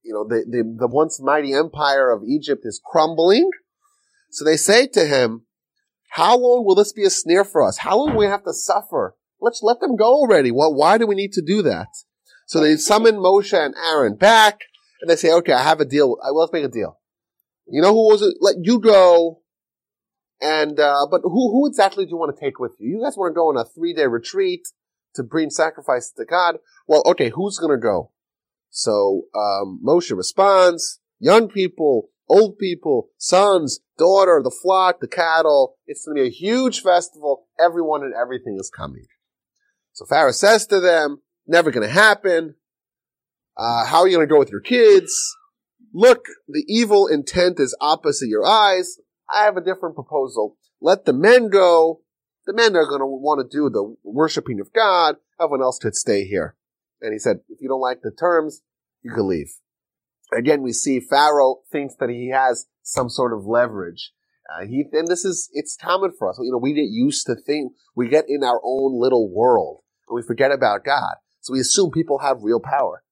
you 0.04 0.14
know, 0.14 0.26
the, 0.26 0.46
the, 0.50 0.64
the 0.64 0.88
once 0.88 1.20
mighty 1.22 1.54
empire 1.54 2.12
of 2.12 2.24
Egypt 2.24 2.62
is 2.64 2.80
crumbling. 2.82 3.50
So 4.32 4.46
they 4.46 4.56
say 4.56 4.88
to 4.88 5.06
him, 5.06 5.47
how 6.10 6.38
long 6.38 6.66
will 6.66 6.76
this 6.76 6.94
be 6.94 7.04
a 7.04 7.10
snare 7.10 7.44
for 7.44 7.64
us? 7.64 7.78
How 7.78 7.98
long 7.98 8.12
will 8.12 8.20
we 8.20 8.26
have 8.26 8.44
to 8.44 8.54
suffer? 8.54 9.16
Let's 9.40 9.62
let 9.62 9.80
them 9.80 9.96
go 9.96 10.14
already. 10.14 10.52
Well, 10.52 10.74
why 10.74 10.98
do 10.98 11.06
we 11.06 11.16
need 11.16 11.34
to 11.34 11.42
do 11.42 11.62
that? 11.64 11.88
So 12.48 12.60
they 12.60 12.78
summon 12.78 13.16
Moshe 13.16 13.54
and 13.54 13.76
Aaron 13.76 14.16
back 14.16 14.62
and 15.02 15.10
they 15.10 15.16
say, 15.16 15.32
okay, 15.32 15.54
I 15.54 15.64
have 15.64 15.80
a 15.80 15.86
deal. 15.86 16.18
Well, 16.18 16.40
let's 16.40 16.54
make 16.54 16.64
a 16.64 16.70
deal. 16.70 17.00
You 17.70 17.82
know 17.82 17.94
who 17.94 18.08
was 18.08 18.22
it? 18.22 18.36
Let 18.40 18.56
you 18.62 18.80
go. 18.80 19.42
And, 20.42 20.80
uh, 20.80 21.08
but 21.10 21.22
who, 21.24 21.52
who 21.52 21.68
exactly 21.68 22.06
do 22.06 22.12
you 22.12 22.18
want 22.18 22.36
to 22.36 22.40
take 22.40 22.60
with 22.60 22.74
you? 22.80 22.98
You 22.98 23.04
guys 23.04 23.18
want 23.18 23.32
to 23.32 23.36
go 23.36 23.50
on 23.50 23.58
a 23.58 23.66
three 23.66 23.94
day 23.94 24.08
retreat 24.08 24.68
to 25.16 25.24
bring 25.24 25.50
sacrifice 25.50 26.12
to 26.12 26.26
God? 26.26 26.58
Well, 26.88 27.04
okay, 27.06 27.30
who's 27.30 27.58
going 27.58 27.78
to 27.78 27.82
go? 27.82 28.12
So, 28.70 29.24
um, 29.36 29.82
Moshe 29.86 30.16
responds, 30.16 31.00
young 31.20 31.50
people, 31.50 32.10
old 32.30 32.58
people, 32.58 33.10
sons, 33.18 33.80
daughter, 33.98 34.42
the 34.44 34.56
flock, 34.62 35.00
the 35.00 35.08
cattle. 35.08 35.76
It's 35.86 36.06
going 36.06 36.18
to 36.18 36.24
be 36.24 36.28
a 36.28 36.32
huge 36.32 36.82
festival. 36.82 37.48
Everyone 37.60 38.04
and 38.04 38.14
everything 38.14 38.58
is 38.60 38.70
coming. 38.70 39.06
So 39.94 40.06
Pharaoh 40.06 40.32
says 40.32 40.68
to 40.68 40.80
them, 40.80 41.22
never 41.48 41.72
going 41.72 41.88
to 41.88 41.94
happen. 41.94 42.56
Uh, 43.58 43.86
how 43.86 44.00
are 44.00 44.08
you 44.08 44.16
going 44.16 44.28
to 44.28 44.32
go 44.32 44.40
with 44.40 44.52
your 44.52 44.62
kids? 44.62 45.36
Look, 45.94 46.26
the 46.48 46.64
evil 46.68 47.08
intent 47.08 47.60
is 47.60 47.76
opposite 47.82 48.28
your 48.28 48.46
eyes. 48.46 49.00
I 49.34 49.46
have 49.46 49.58
a 49.58 49.64
different 49.64 49.96
proposal. 49.96 50.58
Let 50.80 51.06
the 51.06 51.14
men 51.14 51.50
go. 51.50 52.02
The 52.46 52.54
men 52.54 52.76
are 52.76 52.88
going 52.88 53.02
to 53.02 53.08
want 53.08 53.40
to 53.40 53.58
do 53.58 53.70
the 53.70 53.96
worshiping 54.04 54.60
of 54.60 54.72
God. 54.74 55.16
Everyone 55.42 55.64
else 55.64 55.80
could 55.80 55.96
stay 55.96 56.26
here. 56.26 56.56
And 57.02 57.14
he 57.14 57.20
said, 57.20 57.38
if 57.50 57.60
you 57.62 57.68
don't 57.68 57.82
like 57.82 58.02
the 58.02 58.12
terms, 58.12 58.62
you 59.02 59.12
can 59.14 59.28
leave. 59.28 59.52
Again, 60.36 60.62
we 60.62 60.74
see 60.74 61.00
Pharaoh 61.00 61.62
thinks 61.72 61.96
that 62.00 62.10
he 62.10 62.30
has 62.30 62.68
some 62.84 63.10
sort 63.10 63.34
of 63.34 63.46
leverage. 63.46 64.12
Uh, 64.50 64.66
he, 64.66 64.86
and 64.94 65.08
this 65.08 65.26
is, 65.26 65.50
it's 65.54 65.76
common 65.76 66.12
for 66.18 66.30
us. 66.30 66.40
You 66.42 66.52
know, 66.52 66.58
we 66.58 66.74
get 66.74 66.88
used 66.90 67.26
to 67.28 67.36
think, 67.36 67.74
we 67.96 68.08
get 68.08 68.26
in 68.28 68.44
our 68.44 68.62
own 68.64 69.00
little 69.00 69.30
world 69.34 69.82
and 70.08 70.16
we 70.16 70.22
forget 70.22 70.52
about 70.52 70.86
God. 70.86 71.16
So 71.42 71.54
we 71.54 71.60
assume 71.60 71.92
people 71.92 72.20
have 72.20 72.44
real 72.44 72.60
power 72.60 73.04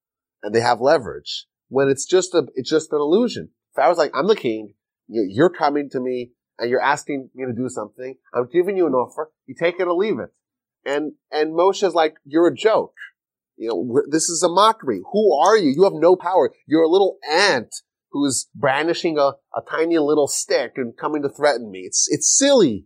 and 0.43 0.53
they 0.53 0.61
have 0.61 0.81
leverage 0.81 1.45
when 1.67 1.89
it's 1.89 2.05
just 2.05 2.33
a, 2.33 2.47
it's 2.55 2.69
just 2.69 2.91
an 2.93 2.99
illusion. 2.99 3.49
Pharaoh's 3.75 3.97
like, 3.97 4.11
I'm 4.13 4.27
the 4.27 4.35
king. 4.35 4.73
You're 5.07 5.49
coming 5.49 5.89
to 5.91 5.99
me 5.99 6.31
and 6.57 6.69
you're 6.69 6.81
asking 6.81 7.29
me 7.35 7.45
to 7.45 7.53
do 7.53 7.69
something. 7.69 8.15
I'm 8.33 8.47
giving 8.51 8.77
you 8.77 8.87
an 8.87 8.93
offer. 8.93 9.31
You 9.45 9.55
take 9.57 9.79
it 9.79 9.87
or 9.87 9.93
leave 9.93 10.19
it. 10.19 10.29
And, 10.85 11.13
and 11.31 11.53
Moshe's 11.53 11.93
like, 11.93 12.15
you're 12.23 12.47
a 12.47 12.55
joke. 12.55 12.93
You 13.57 13.69
know, 13.69 14.01
this 14.09 14.29
is 14.29 14.43
a 14.43 14.49
mockery. 14.49 15.01
Who 15.11 15.33
are 15.39 15.57
you? 15.57 15.69
You 15.69 15.83
have 15.83 15.93
no 15.93 16.15
power. 16.15 16.51
You're 16.67 16.83
a 16.83 16.89
little 16.89 17.17
ant 17.29 17.73
who's 18.11 18.47
brandishing 18.55 19.17
a, 19.17 19.33
a 19.55 19.61
tiny 19.69 19.97
little 19.97 20.27
stick 20.27 20.73
and 20.77 20.95
coming 20.97 21.21
to 21.21 21.29
threaten 21.29 21.71
me. 21.71 21.79
It's, 21.79 22.07
it's 22.09 22.37
silly. 22.37 22.85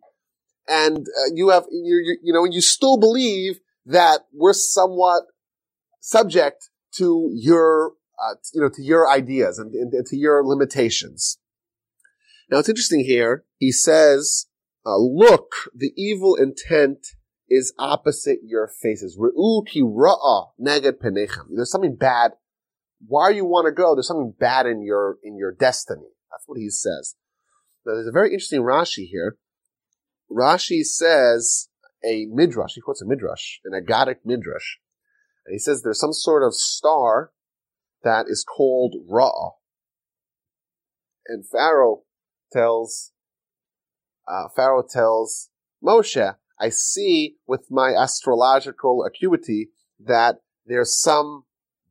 And 0.68 1.00
uh, 1.00 1.32
you 1.34 1.50
have, 1.50 1.66
you, 1.72 2.18
you, 2.22 2.34
know, 2.34 2.46
you 2.46 2.62
still 2.62 2.98
believe 2.98 3.60
that 3.86 4.22
we're 4.34 4.54
somewhat 4.54 5.24
subject 6.00 6.70
to 6.96 7.32
your, 7.34 7.94
uh, 8.24 8.36
you 8.54 8.62
know, 8.62 8.70
to 8.70 8.82
your 8.82 9.10
ideas 9.10 9.58
and, 9.58 9.74
and, 9.74 10.06
to 10.06 10.18
your 10.18 10.46
limitations. 10.46 11.40
Now 12.50 12.60
it's 12.60 12.70
interesting 12.70 13.06
here. 13.06 13.46
He 13.58 13.72
says, 13.72 14.48
uh, 14.86 14.98
look, 14.98 15.52
the 15.76 15.92
evil 15.96 16.36
intent 16.36 17.08
is 17.50 17.74
opposite 17.80 18.40
your 18.44 18.68
faces. 18.68 19.18
There's 21.50 21.72
something 21.72 21.96
bad. 21.96 22.32
Why 23.08 23.30
you 23.30 23.46
want 23.46 23.66
to 23.66 23.72
go? 23.72 23.96
There's 23.96 24.08
something 24.08 24.34
bad 24.40 24.66
in 24.66 24.84
your, 24.84 25.18
in 25.24 25.38
your 25.38 25.52
destiny. 25.52 26.10
That's 26.32 26.44
what 26.46 26.60
he 26.60 26.70
says. 26.70 27.16
Now, 27.86 27.94
there's 27.96 28.08
a 28.08 28.12
very 28.12 28.34
interesting 28.34 28.62
Rashi 28.62 29.08
here. 29.08 29.38
Rashi 30.32 30.84
says 30.84 31.70
a 32.06 32.28
midrash. 32.30 32.74
He 32.76 32.82
quotes 32.82 33.02
a 33.02 33.06
midrash, 33.06 33.60
an 33.66 33.72
Agadic 33.72 34.18
midrash. 34.24 34.78
And 35.46 35.54
he 35.54 35.60
says 35.60 35.82
there's 35.82 36.00
some 36.00 36.14
sort 36.14 36.44
of 36.44 36.54
star 36.54 37.32
that 38.04 38.26
is 38.28 38.44
called 38.44 38.96
Ra. 39.10 39.32
And 41.28 41.48
Pharaoh 41.48 42.04
tells, 42.52 43.12
uh, 44.28 44.50
Pharaoh 44.56 44.86
tells 44.88 45.50
Moshe, 45.84 46.36
I 46.60 46.70
see 46.70 47.36
with 47.48 47.68
my 47.70 47.94
astrological 47.94 49.06
acuity 49.06 49.70
that 50.00 50.38
there's 50.66 51.00
some 51.00 51.44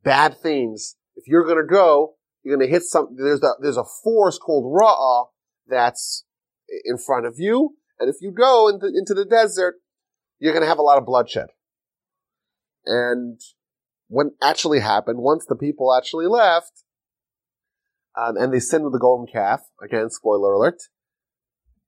bad 0.03 0.37
things. 0.37 0.95
If 1.15 1.27
you're 1.27 1.45
going 1.45 1.57
to 1.57 1.67
go, 1.67 2.15
you're 2.43 2.55
going 2.55 2.67
to 2.67 2.71
hit 2.71 2.83
some, 2.83 3.15
there's 3.17 3.43
a, 3.43 3.51
there's 3.61 3.77
a 3.77 3.85
force 4.03 4.37
called 4.37 4.65
Ra'ah 4.65 5.27
that's 5.67 6.25
in 6.85 6.97
front 6.97 7.25
of 7.25 7.35
you. 7.37 7.75
And 7.99 8.09
if 8.09 8.17
you 8.21 8.31
go 8.31 8.67
into, 8.69 8.87
into 8.87 9.13
the 9.13 9.25
desert, 9.25 9.75
you're 10.39 10.53
going 10.53 10.63
to 10.63 10.69
have 10.69 10.79
a 10.79 10.83
lot 10.83 10.97
of 10.97 11.05
bloodshed. 11.05 11.47
And 12.85 13.39
what 14.07 14.27
actually 14.41 14.79
happened, 14.79 15.19
once 15.19 15.45
the 15.45 15.55
people 15.55 15.93
actually 15.93 16.27
left, 16.27 16.83
um, 18.17 18.37
and 18.37 18.53
they 18.53 18.59
sinned 18.59 18.83
with 18.83 18.93
the 18.93 18.99
golden 18.99 19.27
calf, 19.31 19.61
again, 19.83 20.09
spoiler 20.09 20.53
alert, 20.53 20.81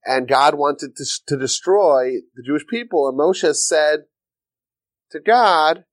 and 0.06 0.28
God 0.28 0.56
wanted 0.56 0.96
to, 0.96 1.06
to 1.28 1.38
destroy 1.38 2.14
the 2.36 2.44
Jewish 2.44 2.66
people. 2.68 3.08
And 3.08 3.20
Moshe 3.20 3.54
said 3.56 4.02
to 5.12 5.20
God, 5.20 5.86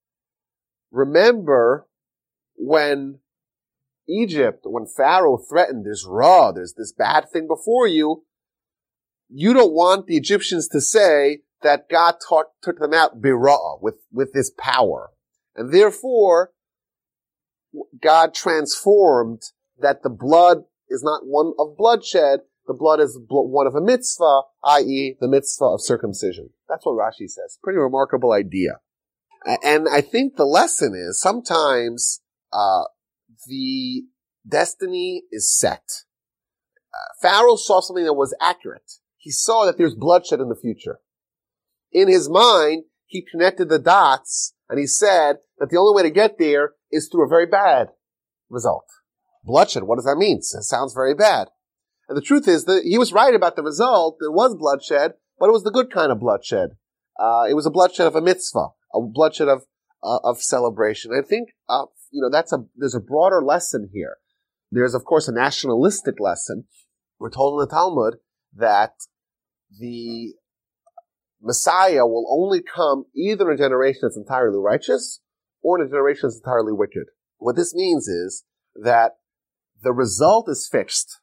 remember 0.91 1.87
when 2.57 3.21
Egypt, 4.09 4.61
when 4.65 4.87
Pharaoh 4.87 5.39
threatened, 5.39 5.85
there's 5.85 6.07
raw, 6.09 6.53
there's 6.53 6.75
this 6.77 6.93
bad 6.93 7.29
thing 7.31 7.47
before 7.47 7.87
you. 7.87 8.25
You 9.29 9.53
don't 9.53 9.73
want 9.73 10.07
the 10.07 10.17
Egyptians 10.17 10.69
to 10.69 10.81
say 10.81 11.41
that 11.63 11.91
God 11.91 12.15
taught, 12.27 12.47
took 12.63 12.79
them 12.79 12.95
out 12.95 13.21
birah, 13.21 13.81
with, 13.83 13.97
with 14.11 14.33
this 14.33 14.51
power. 14.57 15.11
And 15.55 15.73
therefore, 15.73 16.53
God 18.01 18.33
transformed 18.33 19.43
that 19.79 20.03
the 20.03 20.11
blood 20.11 20.65
is 20.89 21.03
not 21.03 21.27
one 21.27 21.53
of 21.59 21.77
bloodshed, 21.77 22.41
the 22.69 22.75
blood 22.75 23.01
is 23.01 23.19
one 23.29 23.67
of 23.67 23.75
a 23.75 23.81
mitzvah, 23.81 24.43
i.e. 24.65 25.17
the 25.21 25.27
mitzvah 25.27 25.65
of 25.65 25.83
circumcision. 25.83 26.51
That's 26.69 26.85
what 26.85 26.93
Rashi 26.93 27.27
says. 27.27 27.59
Pretty 27.65 27.79
remarkable 27.79 28.33
idea. 28.33 28.79
And 29.65 29.89
I 29.91 30.03
think 30.03 30.37
the 30.37 30.45
lesson 30.45 30.95
is 30.95 31.21
sometimes, 31.21 32.21
uh, 32.53 32.85
the 33.47 34.03
destiny 34.47 35.23
is 35.33 35.51
set. 35.51 36.05
Uh, 36.93 37.13
Pharaoh 37.23 37.57
saw 37.57 37.81
something 37.81 38.05
that 38.05 38.15
was 38.15 38.37
accurate. 38.41 38.93
He 39.17 39.31
saw 39.31 39.65
that 39.65 39.79
there's 39.79 39.95
bloodshed 39.95 40.41
in 40.41 40.49
the 40.49 40.55
future. 40.55 40.99
In 41.91 42.09
his 42.09 42.29
mind, 42.29 42.85
he 43.07 43.25
connected 43.29 43.71
the 43.71 43.79
dots 43.79 44.55
and 44.69 44.79
he 44.79 44.87
said 44.87 45.39
that 45.59 45.71
the 45.71 45.79
only 45.79 45.97
way 45.97 46.03
to 46.03 46.15
get 46.15 46.39
there 46.39 46.73
is 46.93 47.09
through 47.09 47.25
a 47.25 47.29
very 47.29 47.47
bad 47.47 47.89
result. 48.51 48.85
Bloodshed, 49.43 49.85
what 49.85 49.97
does 49.97 50.05
that 50.05 50.17
mean? 50.17 50.39
It 50.39 50.45
sounds 50.45 50.93
very 50.93 51.15
bad. 51.15 51.49
And 52.09 52.17
the 52.17 52.23
truth 52.23 52.49
is 52.49 52.65
that 52.65 52.83
he 52.85 52.99
was 52.99 53.13
right 53.13 53.35
about 53.35 53.57
the 53.57 53.63
result. 53.63 54.17
There 54.21 54.31
was 54.31 54.57
bloodshed, 54.57 55.13
but 55.39 55.49
it 55.49 55.53
was 55.53 55.65
the 55.65 55.71
good 55.71 55.91
kind 55.91 56.11
of 56.11 56.21
bloodshed. 56.21 56.71
Uh, 57.19 57.45
it 57.49 57.55
was 57.55 57.67
a 57.67 57.71
bloodshed 57.71 58.07
of 58.07 58.17
a 58.17 58.21
mitzvah, 58.21 58.69
a 58.95 59.01
bloodshed 59.01 59.49
of 59.49 59.65
uh, 60.03 60.19
of 60.23 60.41
celebration. 60.41 61.11
I 61.13 61.27
think 61.27 61.51
uh, 61.69 61.87
you 62.11 62.23
know 62.23 62.31
that's 62.31 62.53
a 62.53 62.65
there's 62.77 62.95
a 62.95 63.01
broader 63.01 63.43
lesson 63.43 63.91
here. 63.93 64.17
There's 64.71 64.95
of 64.95 65.05
course 65.05 65.29
a 65.29 65.33
nationalistic 65.33 66.21
lesson. 66.21 66.65
We're 67.19 67.31
told 67.31 67.61
in 67.61 67.67
the 67.67 67.75
Talmud 67.75 68.19
that 68.55 68.95
the 69.79 70.35
Messiah 71.43 72.07
will 72.07 72.27
only 72.31 72.63
come 72.63 73.05
either 73.15 73.51
in 73.51 73.57
a 73.57 73.59
generation 73.59 74.01
that's 74.03 74.17
entirely 74.17 74.59
righteous 74.59 75.21
or 75.63 75.81
in 75.81 75.87
a 75.87 75.91
generation 75.91 76.29
that's 76.29 76.39
entirely 76.39 76.73
wicked. 76.73 77.05
What 77.39 77.57
this 77.57 77.75
means 77.75 78.09
is 78.09 78.45
that 78.75 79.17
the 79.83 79.93
result 79.93 80.49
is 80.49 80.69
fixed. 80.71 81.21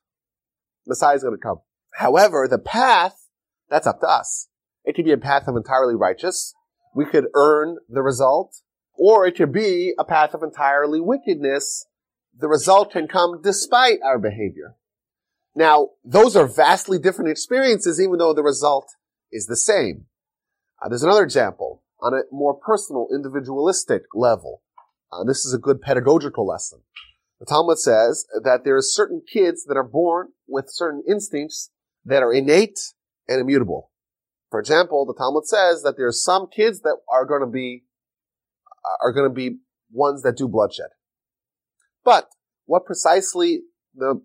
Messiah 0.88 1.16
is 1.16 1.24
going 1.24 1.36
to 1.36 1.42
come. 1.42 1.60
However, 1.96 2.48
the 2.50 2.60
path, 2.60 3.28
that's 3.70 3.88
up 3.88 4.02
to 4.02 4.08
us. 4.08 4.50
It 4.84 4.96
could 4.96 5.06
be 5.06 5.12
a 5.12 5.18
path 5.18 5.48
of 5.48 5.56
entirely 5.56 5.96
righteous. 5.96 6.54
We 6.94 7.06
could 7.06 7.26
earn 7.36 7.78
the 7.90 8.02
result. 8.02 8.62
Or 8.94 9.26
it 9.26 9.36
could 9.36 9.52
be 9.52 9.94
a 9.98 10.06
path 10.06 10.34
of 10.34 10.44
entirely 10.44 11.02
wickedness. 11.02 11.86
The 12.38 12.48
result 12.48 12.92
can 12.92 13.08
come 13.08 13.42
despite 13.42 14.00
our 14.04 14.20
behavior. 14.20 14.76
Now, 15.56 15.90
those 16.04 16.36
are 16.36 16.48
vastly 16.48 17.00
different 17.00 17.32
experiences, 17.32 18.00
even 18.00 18.18
though 18.18 18.34
the 18.34 18.44
result 18.44 18.88
is 19.32 19.48
the 19.48 19.56
same. 19.56 20.06
Uh, 20.82 20.90
there's 20.90 21.04
another 21.04 21.24
example 21.24 21.84
on 22.02 22.14
a 22.14 22.22
more 22.32 22.54
personal, 22.54 23.08
individualistic 23.14 24.04
level. 24.14 24.62
Uh, 25.12 25.24
this 25.24 25.46
is 25.46 25.54
a 25.54 25.58
good 25.58 25.82
pedagogical 25.82 26.46
lesson. 26.46 26.82
The 27.40 27.46
Talmud 27.46 27.80
says 27.80 28.26
that 28.44 28.64
there 28.64 28.78
are 28.78 28.82
certain 28.82 29.22
kids 29.32 29.66
that 29.66 29.78
are 29.78 29.84
born 29.84 30.30
with 30.48 30.70
certain 30.70 31.04
instincts 31.08 31.70
that 32.06 32.24
are 32.24 32.34
innate 32.34 32.80
and 33.28 33.42
immutable. 33.42 33.92
For 34.52 34.60
example, 34.60 35.06
the 35.06 35.14
Talmud 35.14 35.46
says 35.46 35.84
that 35.84 35.96
there 35.98 36.08
are 36.08 36.14
some 36.14 36.48
kids 36.48 36.82
that 36.82 36.98
are 37.12 37.26
going 37.26 37.42
to 37.42 37.48
be 37.48 37.84
are 39.02 39.12
going 39.12 39.30
to 39.30 39.34
be 39.34 39.58
ones 39.92 40.22
that 40.22 40.38
do 40.38 40.48
bloodshed. 40.48 40.90
But 42.04 42.30
what 42.66 42.86
precisely 42.86 43.62
the 43.96 44.22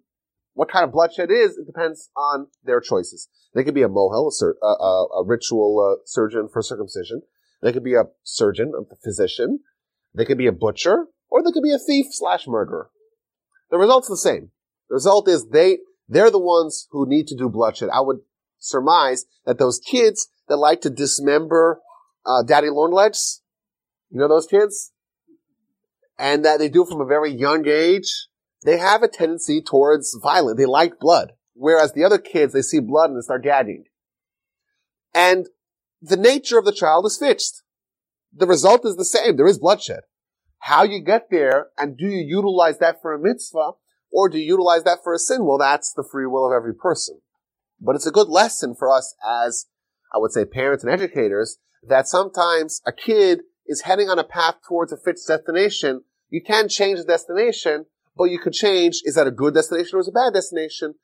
what 0.55 0.71
kind 0.71 0.85
of 0.85 0.93
bloodshed 0.93 1.31
is, 1.31 1.57
it 1.57 1.67
depends 1.67 2.11
on 2.17 2.49
their 2.62 2.81
choices. 2.81 3.29
They 3.55 3.64
could 3.64 3.75
be 3.75 3.83
a 3.83 3.88
mohel, 3.88 4.31
a, 4.43 4.67
a, 4.67 5.07
a 5.21 5.25
ritual 5.25 5.81
uh, 5.81 6.02
surgeon 6.05 6.49
for 6.52 6.62
circumcision. 6.62 7.23
They 7.62 7.73
could 7.73 7.85
be 7.85 7.95
a 7.95 8.05
surgeon, 8.23 8.73
a 8.79 8.97
physician. 9.02 9.61
They 10.14 10.25
could 10.25 10.38
be 10.38 10.47
a 10.47 10.52
butcher, 10.52 11.07
or 11.29 11.43
they 11.43 11.52
could 11.52 11.62
be 11.62 11.73
a 11.73 11.79
thief 11.79 12.07
slash 12.11 12.47
murderer. 12.47 12.90
The 13.70 13.78
result's 13.78 14.08
the 14.08 14.16
same. 14.16 14.50
The 14.88 14.94
result 14.94 15.28
is 15.28 15.48
they 15.48 15.78
they're 16.08 16.30
the 16.30 16.38
ones 16.38 16.88
who 16.90 17.08
need 17.08 17.28
to 17.28 17.36
do 17.36 17.48
bloodshed. 17.48 17.88
I 17.92 18.00
would 18.00 18.18
surmise 18.58 19.26
that 19.46 19.58
those 19.58 19.78
kids 19.78 20.28
that 20.48 20.56
like 20.56 20.80
to 20.82 20.90
dismember 20.90 21.80
uh, 22.26 22.42
daddy 22.42 22.68
long 22.68 22.92
legs, 22.92 23.42
you 24.10 24.18
know 24.18 24.28
those 24.28 24.46
kids, 24.46 24.92
and 26.18 26.44
that 26.44 26.58
they 26.58 26.68
do 26.68 26.84
from 26.84 27.00
a 27.00 27.06
very 27.06 27.32
young 27.32 27.66
age 27.66 28.28
they 28.64 28.78
have 28.78 29.02
a 29.02 29.08
tendency 29.08 29.62
towards 29.62 30.16
violence. 30.20 30.58
They 30.58 30.66
like 30.66 30.98
blood. 30.98 31.32
Whereas 31.54 31.92
the 31.92 32.04
other 32.04 32.18
kids, 32.18 32.52
they 32.52 32.62
see 32.62 32.80
blood 32.80 33.10
and 33.10 33.18
they 33.18 33.22
start 33.22 33.42
gagging. 33.42 33.84
And 35.14 35.48
the 36.00 36.16
nature 36.16 36.58
of 36.58 36.64
the 36.64 36.72
child 36.72 37.06
is 37.06 37.18
fixed. 37.18 37.62
The 38.34 38.46
result 38.46 38.84
is 38.84 38.96
the 38.96 39.04
same. 39.04 39.36
There 39.36 39.46
is 39.46 39.58
bloodshed. 39.58 40.00
How 40.61 40.85
you 40.85 41.00
get 41.00 41.29
there 41.31 41.69
and 41.79 41.97
do 41.97 42.07
you 42.07 42.25
utilize 42.25 42.79
that 42.79 43.00
for 43.00 43.12
a 43.12 43.19
mitzvah 43.19 43.73
or 44.12 44.29
do 44.29 44.38
you 44.38 44.45
utilize 44.45 44.85
that 44.85 44.99
for 45.02 45.14
a 45.14 45.19
sin? 45.19 45.45
Well, 45.45 45.59
that's 45.59 45.93
the 45.93 46.05
free 46.05 46.26
will 46.26 46.47
of 46.47 46.52
every 46.52 46.75
person. 46.75 47.21
But 47.81 47.97
it's 47.97 48.07
a 48.07 48.12
good 48.12 48.29
lesson 48.29 48.75
for 48.79 48.90
us 48.90 49.14
as, 49.26 49.67
I 50.14 50.19
would 50.19 50.33
say, 50.33 50.45
parents 50.45 50.85
and 50.85 50.93
educators 50.93 51.59
that 51.88 52.07
sometimes 52.07 52.83
a 52.87 52.93
kid 52.93 53.40
is 53.67 53.83
heading 53.83 54.11
on 54.11 54.19
a 54.19 54.25
path 54.25 54.57
towards 54.67 54.93
a 54.93 54.99
fixed 54.99 55.29
destination. 55.29 56.02
You 56.29 56.43
can 56.43 56.69
change 56.69 56.99
the 56.99 57.05
destination, 57.05 57.87
but 58.17 58.25
you 58.25 58.38
could 58.38 58.52
change, 58.52 59.00
is 59.05 59.14
that 59.14 59.26
a 59.26 59.33
good 59.33 59.55
destination 59.55 59.97
or 59.97 60.00
is 60.00 60.09
it 60.09 60.14
a 60.14 60.21
bad 60.21 60.35
destination? 60.35 60.95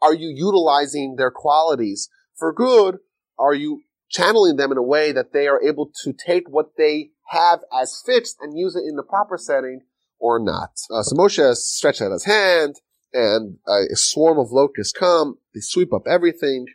Are 0.00 0.14
you 0.14 0.28
utilizing 0.28 1.16
their 1.16 1.32
qualities 1.32 2.08
for 2.36 2.52
good? 2.52 2.98
Are 3.38 3.54
you 3.54 3.82
channeling 4.08 4.56
them 4.56 4.70
in 4.70 4.78
a 4.78 4.82
way 4.82 5.12
that 5.12 5.32
they 5.32 5.48
are 5.48 5.62
able 5.62 5.90
to 6.04 6.12
take 6.12 6.48
what 6.48 6.76
they 6.76 7.10
have 7.30 7.60
as 7.72 8.02
fixed 8.04 8.36
and 8.40 8.58
use 8.58 8.76
it 8.76 8.84
in 8.88 8.96
the 8.96 9.02
proper 9.02 9.36
setting 9.36 9.80
or 10.18 10.38
not? 10.38 10.70
Uh, 10.90 11.02
so 11.02 11.16
Moshe 11.16 11.54
stretched 11.56 12.02
out 12.02 12.12
his 12.12 12.24
hand 12.24 12.76
and 13.12 13.58
a 13.66 13.96
swarm 13.96 14.38
of 14.38 14.52
locusts 14.52 14.92
come. 14.92 15.38
They 15.54 15.60
sweep 15.60 15.92
up 15.92 16.06
everything 16.06 16.66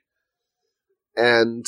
and 1.15 1.65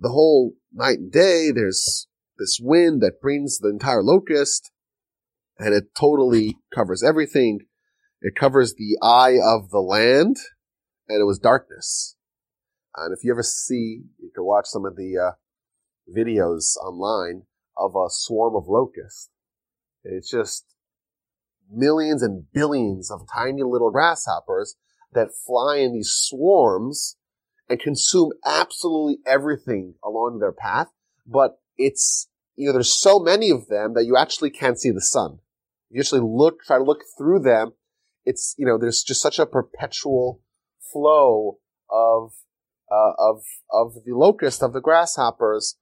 the 0.00 0.08
whole 0.08 0.54
night 0.72 0.98
and 0.98 1.12
day 1.12 1.50
there's 1.54 2.08
this 2.38 2.58
wind 2.60 3.00
that 3.02 3.20
brings 3.20 3.58
the 3.58 3.70
entire 3.70 4.02
locust 4.02 4.70
and 5.58 5.74
it 5.74 5.94
totally 5.98 6.58
covers 6.74 7.02
everything. 7.02 7.60
It 8.20 8.34
covers 8.34 8.74
the 8.74 8.98
eye 9.02 9.36
of 9.42 9.70
the 9.70 9.80
land, 9.80 10.36
and 11.08 11.20
it 11.20 11.24
was 11.24 11.38
darkness. 11.38 12.16
And 12.96 13.16
if 13.16 13.24
you 13.24 13.32
ever 13.32 13.42
see, 13.42 14.02
you 14.18 14.30
can 14.34 14.44
watch 14.44 14.66
some 14.66 14.84
of 14.84 14.96
the 14.96 15.18
uh, 15.18 15.30
videos 16.14 16.76
online 16.76 17.42
of 17.76 17.94
a 17.94 18.08
swarm 18.08 18.56
of 18.56 18.68
locusts. 18.68 19.30
It's 20.04 20.30
just 20.30 20.64
millions 21.70 22.22
and 22.22 22.44
billions 22.52 23.10
of 23.10 23.26
tiny 23.32 23.62
little 23.62 23.90
grasshoppers 23.90 24.76
that 25.12 25.34
fly 25.46 25.76
in 25.78 25.92
these 25.92 26.12
swarms 26.12 27.16
and 27.68 27.80
consume 27.80 28.30
absolutely 28.44 29.18
everything 29.26 29.94
along 30.04 30.38
their 30.38 30.52
path. 30.52 30.88
But 31.26 31.58
it's, 31.76 32.28
you 32.54 32.66
know, 32.66 32.72
there's 32.72 32.96
so 32.96 33.18
many 33.18 33.50
of 33.50 33.68
them 33.68 33.94
that 33.94 34.06
you 34.06 34.16
actually 34.16 34.50
can't 34.50 34.78
see 34.78 34.90
the 34.90 35.00
sun 35.00 35.40
you 35.90 36.00
actually 36.00 36.20
look, 36.20 36.62
try 36.64 36.78
to 36.78 36.84
look 36.84 37.04
through 37.16 37.40
them, 37.40 37.72
it's, 38.24 38.54
you 38.58 38.66
know, 38.66 38.78
there's 38.78 39.02
just 39.02 39.22
such 39.22 39.38
a 39.38 39.46
perpetual 39.46 40.40
flow 40.92 41.58
of, 41.90 42.32
uh, 42.90 43.12
of, 43.18 43.42
of 43.70 43.94
the 44.04 44.12
locust, 44.12 44.62
of 44.62 44.72
the 44.72 44.80
grasshoppers, 44.80 45.76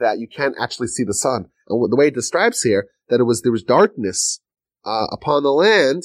that 0.00 0.18
you 0.18 0.26
can't 0.28 0.56
actually 0.60 0.88
see 0.88 1.04
the 1.04 1.14
sun. 1.14 1.46
And 1.68 1.92
the 1.92 1.96
way 1.96 2.08
it 2.08 2.14
describes 2.14 2.62
here, 2.62 2.88
that 3.08 3.20
it 3.20 3.24
was, 3.24 3.42
there 3.42 3.52
was 3.52 3.62
darkness, 3.62 4.40
uh, 4.84 5.06
upon 5.12 5.42
the 5.42 5.52
land 5.52 6.02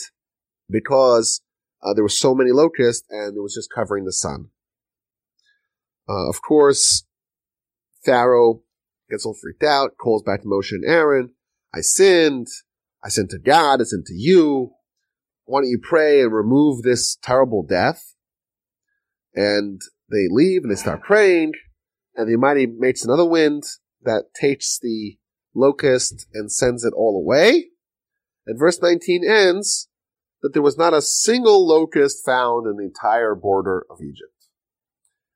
because, 0.69 1.41
uh, 1.81 1.93
there 1.93 2.03
were 2.03 2.09
so 2.09 2.35
many 2.35 2.51
locusts 2.51 3.05
and 3.09 3.35
it 3.35 3.41
was 3.41 3.55
just 3.55 3.71
covering 3.73 4.05
the 4.05 4.13
sun. 4.13 4.49
Uh, 6.07 6.29
of 6.29 6.41
course, 6.41 7.05
Pharaoh 8.03 8.61
gets 9.09 9.25
all 9.25 9.35
freaked 9.41 9.63
out, 9.63 9.97
calls 9.97 10.23
back 10.23 10.41
to 10.41 10.47
Moshe 10.47 10.71
and 10.71 10.85
Aaron. 10.85 11.31
I 11.73 11.81
sinned. 11.81 12.47
I 13.03 13.09
sinned 13.09 13.29
to 13.31 13.39
God, 13.39 13.81
I 13.81 13.83
sent 13.83 14.07
to 14.07 14.15
you. 14.15 14.71
Why 15.45 15.61
don't 15.61 15.69
you 15.69 15.79
pray 15.81 16.21
and 16.21 16.33
remove 16.33 16.81
this 16.81 17.17
terrible 17.21 17.63
death? 17.63 18.15
And 19.35 19.79
they 20.09 20.27
leave 20.29 20.63
and 20.63 20.71
they 20.71 20.75
start 20.75 21.03
praying, 21.03 21.51
and 22.15 22.27
the 22.27 22.33
Almighty 22.33 22.65
makes 22.65 23.03
another 23.03 23.25
wind 23.25 23.63
that 24.05 24.33
takes 24.39 24.79
the 24.79 25.17
locust 25.53 26.27
and 26.33 26.51
sends 26.51 26.83
it 26.83 26.93
all 26.95 27.17
away. 27.17 27.69
And 28.45 28.59
verse 28.59 28.81
19 28.81 29.23
ends 29.27 29.89
that 30.41 30.53
there 30.53 30.61
was 30.61 30.77
not 30.77 30.93
a 30.93 31.01
single 31.01 31.67
locust 31.67 32.23
found 32.25 32.67
in 32.67 32.77
the 32.77 32.83
entire 32.83 33.35
border 33.35 33.85
of 33.89 33.99
Egypt. 34.01 34.49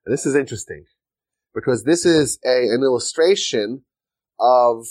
And 0.04 0.12
this 0.12 0.26
is 0.26 0.34
interesting 0.34 0.84
because 1.54 1.84
this 1.84 2.06
is 2.06 2.38
a, 2.44 2.72
an 2.72 2.82
illustration 2.82 3.84
of 4.38 4.86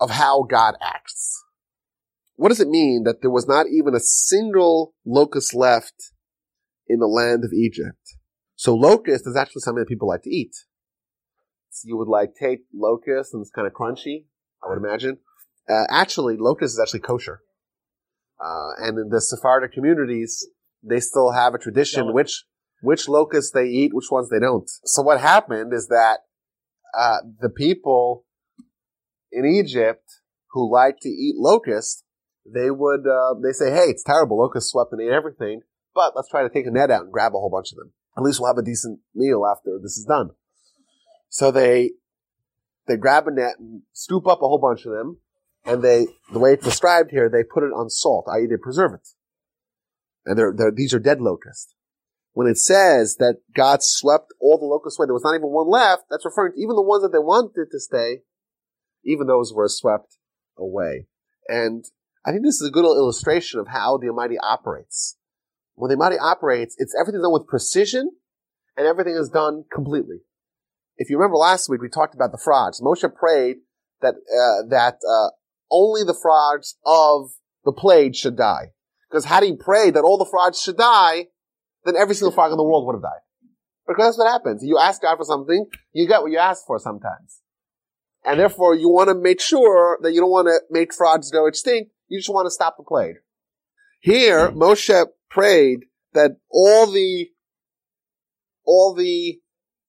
of 0.00 0.10
how 0.10 0.42
God 0.42 0.74
acts. 0.80 1.44
What 2.36 2.48
does 2.48 2.60
it 2.60 2.68
mean 2.68 3.02
that 3.04 3.20
there 3.20 3.30
was 3.30 3.46
not 3.46 3.66
even 3.68 3.94
a 3.94 4.00
single 4.00 4.94
locust 5.04 5.54
left 5.54 6.12
in 6.88 6.98
the 6.98 7.06
land 7.06 7.44
of 7.44 7.52
Egypt? 7.52 8.16
So 8.56 8.74
locust 8.74 9.26
is 9.26 9.36
actually 9.36 9.60
something 9.60 9.80
that 9.82 9.88
people 9.88 10.08
like 10.08 10.22
to 10.22 10.30
eat. 10.30 10.54
So 11.70 11.86
you 11.86 11.96
would 11.96 12.08
like 12.08 12.34
take 12.34 12.60
locust 12.74 13.32
and 13.32 13.40
it's 13.40 13.50
kind 13.50 13.66
of 13.66 13.72
crunchy, 13.72 14.26
I 14.62 14.68
would 14.68 14.78
imagine. 14.78 15.18
Uh, 15.68 15.84
actually, 15.88 16.36
locust 16.36 16.74
is 16.74 16.80
actually 16.80 17.00
kosher. 17.00 17.40
Uh, 18.40 18.70
and 18.78 18.98
in 18.98 19.08
the 19.10 19.20
Sephardic 19.20 19.72
communities, 19.72 20.48
they 20.82 20.98
still 21.00 21.32
have 21.32 21.54
a 21.54 21.58
tradition 21.58 22.12
which 22.12 22.44
which 22.82 23.08
locusts 23.08 23.52
they 23.52 23.66
eat, 23.66 23.94
which 23.94 24.10
ones 24.10 24.30
they 24.30 24.40
don't. 24.40 24.68
So 24.84 25.02
what 25.02 25.20
happened 25.20 25.72
is 25.74 25.88
that 25.88 26.20
uh, 26.98 27.18
the 27.40 27.50
people 27.50 28.24
in 29.30 29.44
Egypt 29.44 30.04
who 30.52 30.72
like 30.72 30.96
to 31.02 31.08
eat 31.08 31.36
locusts, 31.36 32.02
they 32.46 32.70
would, 32.70 33.06
uh, 33.06 33.34
they 33.42 33.52
say, 33.52 33.70
hey, 33.70 33.84
it's 33.84 34.02
terrible. 34.02 34.38
Locusts 34.38 34.70
swept 34.70 34.92
and 34.92 35.00
ate 35.00 35.12
everything, 35.12 35.60
but 35.94 36.14
let's 36.16 36.30
try 36.30 36.42
to 36.42 36.48
take 36.48 36.66
a 36.66 36.70
net 36.70 36.90
out 36.90 37.02
and 37.02 37.12
grab 37.12 37.32
a 37.32 37.38
whole 37.38 37.50
bunch 37.50 37.70
of 37.70 37.76
them. 37.76 37.92
At 38.16 38.24
least 38.24 38.40
we'll 38.40 38.50
have 38.50 38.58
a 38.58 38.64
decent 38.64 39.00
meal 39.14 39.44
after 39.46 39.78
this 39.80 39.96
is 39.96 40.04
done. 40.04 40.30
So 41.30 41.50
they, 41.50 41.92
they 42.86 42.96
grab 42.96 43.26
a 43.28 43.30
net 43.30 43.54
and 43.58 43.82
scoop 43.92 44.26
up 44.26 44.42
a 44.42 44.48
whole 44.48 44.58
bunch 44.58 44.84
of 44.84 44.92
them, 44.92 45.18
and 45.64 45.82
they, 45.82 46.08
the 46.32 46.40
way 46.40 46.52
it's 46.52 46.64
described 46.64 47.10
here, 47.10 47.30
they 47.30 47.44
put 47.44 47.62
it 47.62 47.72
on 47.72 47.88
salt, 47.88 48.26
i.e. 48.32 48.46
they 48.46 48.56
preserve 48.56 48.92
it. 48.94 49.08
And 50.26 50.36
they're, 50.36 50.52
they're, 50.54 50.72
these 50.72 50.92
are 50.92 50.98
dead 50.98 51.20
locusts. 51.20 51.74
When 52.32 52.46
it 52.46 52.58
says 52.58 53.16
that 53.16 53.38
God 53.54 53.82
swept 53.82 54.32
all 54.40 54.58
the 54.58 54.66
locusts 54.66 54.98
away, 54.98 55.06
there 55.06 55.14
was 55.14 55.24
not 55.24 55.34
even 55.34 55.48
one 55.48 55.68
left, 55.68 56.04
that's 56.10 56.24
referring 56.24 56.52
to 56.54 56.60
even 56.60 56.76
the 56.76 56.82
ones 56.82 57.02
that 57.02 57.12
they 57.12 57.18
wanted 57.18 57.70
to 57.70 57.80
stay, 57.80 58.18
even 59.04 59.26
those 59.26 59.52
were 59.54 59.68
swept 59.68 60.16
away. 60.58 61.06
And 61.48 61.84
I 62.24 62.32
think 62.32 62.44
this 62.44 62.60
is 62.60 62.68
a 62.68 62.72
good 62.72 62.84
illustration 62.84 63.60
of 63.60 63.68
how 63.68 63.98
the 63.98 64.08
Almighty 64.08 64.38
operates. 64.38 65.16
When 65.74 65.90
the 65.90 65.96
Almighty 65.96 66.18
operates, 66.18 66.74
it's 66.78 66.94
everything 67.00 67.22
done 67.22 67.32
with 67.32 67.46
precision 67.46 68.10
and 68.76 68.86
everything 68.86 69.14
is 69.14 69.28
done 69.28 69.64
completely. 69.72 70.18
If 71.00 71.08
you 71.08 71.16
remember 71.16 71.38
last 71.38 71.70
week, 71.70 71.80
we 71.80 71.88
talked 71.88 72.14
about 72.14 72.30
the 72.30 72.36
frogs. 72.36 72.82
Moshe 72.82 73.14
prayed 73.14 73.56
that, 74.02 74.16
uh, 74.16 74.68
that, 74.68 74.98
uh, 75.08 75.30
only 75.70 76.04
the 76.04 76.12
frogs 76.12 76.76
of 76.84 77.30
the 77.64 77.72
plague 77.72 78.14
should 78.14 78.36
die. 78.36 78.72
Because 79.08 79.24
had 79.24 79.42
he 79.42 79.56
prayed 79.56 79.94
that 79.94 80.04
all 80.04 80.18
the 80.18 80.26
frogs 80.26 80.60
should 80.60 80.76
die, 80.76 81.28
then 81.86 81.96
every 81.96 82.14
single 82.14 82.32
frog 82.32 82.52
in 82.52 82.58
the 82.58 82.62
world 82.62 82.84
would 82.86 82.96
have 82.96 83.02
died. 83.02 83.22
Because 83.88 84.08
that's 84.08 84.18
what 84.18 84.30
happens. 84.30 84.62
You 84.62 84.76
ask 84.78 85.00
God 85.00 85.16
for 85.16 85.24
something, 85.24 85.70
you 85.94 86.06
get 86.06 86.20
what 86.20 86.32
you 86.32 86.38
ask 86.38 86.66
for 86.66 86.78
sometimes. 86.78 87.40
And 88.22 88.38
therefore, 88.38 88.74
you 88.74 88.90
want 88.90 89.08
to 89.08 89.14
make 89.14 89.40
sure 89.40 89.98
that 90.02 90.12
you 90.12 90.20
don't 90.20 90.30
want 90.30 90.48
to 90.48 90.60
make 90.70 90.92
frogs 90.92 91.30
go 91.30 91.46
extinct. 91.46 91.92
You 92.08 92.18
just 92.18 92.28
want 92.28 92.44
to 92.44 92.50
stop 92.50 92.76
the 92.76 92.84
plague. 92.84 93.16
Here. 94.00 94.50
Moshe 94.50 95.06
prayed 95.30 95.86
that 96.12 96.32
all 96.50 96.86
the, 96.86 97.30
all 98.66 98.94
the 98.94 99.40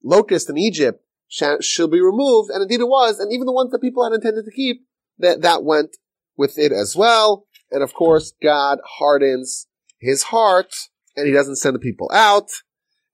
locusts 0.03 0.49
in 0.49 0.57
Egypt 0.57 1.03
should 1.29 1.91
be 1.91 2.01
removed, 2.01 2.49
and 2.49 2.61
indeed 2.61 2.81
it 2.81 2.87
was, 2.87 3.19
and 3.19 3.31
even 3.31 3.45
the 3.45 3.53
ones 3.53 3.71
that 3.71 3.79
people 3.79 4.03
had 4.03 4.13
intended 4.13 4.45
to 4.45 4.51
keep, 4.51 4.85
that, 5.17 5.41
that 5.41 5.63
went 5.63 5.97
with 6.35 6.57
it 6.57 6.71
as 6.71 6.95
well. 6.95 7.45
And 7.71 7.81
of 7.83 7.93
course, 7.93 8.33
God 8.41 8.79
hardens 8.99 9.67
his 9.99 10.23
heart, 10.23 10.73
and 11.15 11.25
he 11.27 11.33
doesn't 11.33 11.55
send 11.57 11.75
the 11.75 11.79
people 11.79 12.09
out. 12.13 12.49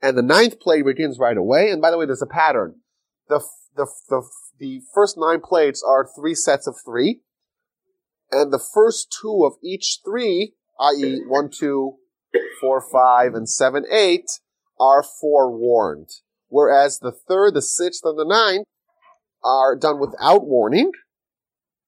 And 0.02 0.18
the 0.18 0.22
ninth 0.24 0.60
plague 0.60 0.86
begins 0.86 1.20
right 1.20 1.38
away. 1.38 1.70
And 1.70 1.82
by 1.82 1.92
the 1.92 1.98
way, 1.98 2.06
there's 2.06 2.22
a 2.22 2.28
pattern. 2.28 2.82
The, 3.30 3.42
the, 3.76 3.88
the 4.10 4.22
the 4.60 4.82
first 4.96 5.18
nine 5.20 5.42
plates 5.42 5.84
are 5.88 6.08
three 6.18 6.34
sets 6.34 6.66
of 6.66 6.76
three. 6.84 7.22
and 8.32 8.52
the 8.52 8.60
first 8.74 9.16
two 9.22 9.46
of 9.46 9.54
each 9.64 10.00
three, 10.04 10.54
i.e., 10.80 11.22
one, 11.28 11.50
two, 11.50 11.96
four, 12.60 12.82
five, 12.82 13.34
and 13.34 13.48
seven, 13.50 13.86
eight, 13.92 14.26
are 14.80 15.04
forewarned. 15.04 16.10
Whereas 16.50 17.00
the 17.00 17.12
third, 17.12 17.54
the 17.54 17.62
sixth, 17.62 18.02
and 18.04 18.18
the 18.18 18.26
ninth 18.26 18.66
are 19.44 19.76
done 19.76 20.00
without 20.00 20.46
warning. 20.46 20.92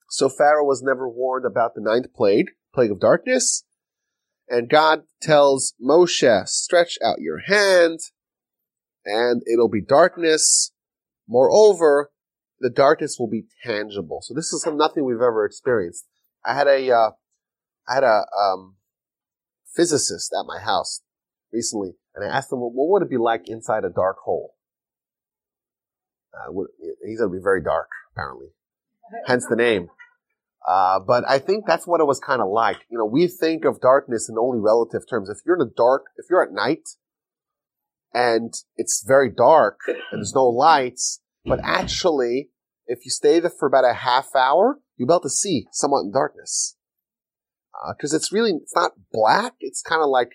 So 0.09 0.27
Pharaoh 0.27 0.65
was 0.65 0.81
never 0.81 1.07
warned 1.07 1.45
about 1.45 1.75
the 1.75 1.81
ninth 1.81 2.13
plague, 2.15 2.51
plague 2.73 2.91
of 2.91 2.99
darkness. 2.99 3.63
And 4.47 4.69
God 4.69 5.03
tells 5.21 5.73
Moshe, 5.81 6.47
stretch 6.47 6.97
out 7.03 7.21
your 7.21 7.39
hand, 7.39 7.99
and 9.05 9.43
it'll 9.51 9.69
be 9.69 9.81
darkness. 9.81 10.71
Moreover, 11.27 12.09
the 12.59 12.71
darkness 12.71 13.17
will 13.19 13.29
be 13.29 13.45
tangible. 13.63 14.21
So 14.23 14.33
this 14.33 14.51
is 14.51 14.67
nothing 14.67 15.05
we've 15.05 15.17
ever 15.17 15.45
experienced. 15.45 16.07
I 16.43 16.55
had 16.55 16.67
a, 16.67 16.91
uh, 16.91 17.11
I 17.87 17.93
had 17.93 18.03
a 18.03 18.23
um, 18.37 18.77
physicist 19.75 20.33
at 20.37 20.47
my 20.47 20.59
house 20.59 21.01
recently, 21.53 21.91
and 22.19 22.31
I 22.31 22.35
asked 22.37 22.51
him, 22.51 22.59
well, 22.59 22.71
what 22.71 22.89
would 22.89 23.01
it 23.03 23.09
be 23.09 23.17
like 23.17 23.47
inside 23.47 23.83
a 23.83 23.89
dark 23.89 24.17
hole? 24.23 24.55
Uh, 26.33 26.51
he's 27.05 27.19
going 27.19 27.31
to 27.31 27.37
be 27.37 27.43
very 27.43 27.63
dark, 27.63 27.89
apparently. 28.13 28.47
Hence 29.25 29.45
the 29.47 29.55
name. 29.55 29.89
Uh, 30.67 30.99
but 30.99 31.23
I 31.27 31.39
think 31.39 31.65
that's 31.65 31.87
what 31.87 32.01
it 32.01 32.07
was 32.07 32.19
kind 32.19 32.41
of 32.41 32.49
like. 32.49 32.77
You 32.89 32.97
know, 32.97 33.05
we 33.05 33.27
think 33.27 33.65
of 33.65 33.81
darkness 33.81 34.29
in 34.29 34.37
only 34.37 34.59
relative 34.59 35.01
terms. 35.09 35.29
If 35.29 35.37
you're 35.45 35.55
in 35.55 35.61
a 35.61 35.71
dark, 35.75 36.03
if 36.17 36.25
you're 36.29 36.43
at 36.43 36.51
night 36.51 36.89
and 38.13 38.53
it's 38.75 39.03
very 39.07 39.29
dark 39.29 39.79
and 39.87 39.97
there's 40.11 40.35
no 40.35 40.45
lights, 40.45 41.21
but 41.45 41.59
actually, 41.63 42.49
if 42.85 43.05
you 43.05 43.11
stay 43.11 43.39
there 43.39 43.49
for 43.49 43.67
about 43.67 43.85
a 43.85 43.93
half 43.93 44.35
hour, 44.35 44.79
you'll 44.97 45.07
be 45.07 45.13
able 45.13 45.21
to 45.21 45.29
see 45.29 45.65
somewhat 45.71 46.01
in 46.01 46.11
darkness. 46.11 46.75
Because 47.95 48.13
uh, 48.13 48.17
it's 48.17 48.31
really, 48.31 48.51
it's 48.51 48.75
not 48.75 48.91
black, 49.11 49.53
it's 49.61 49.81
kind 49.81 50.03
of 50.03 50.09
like 50.09 50.33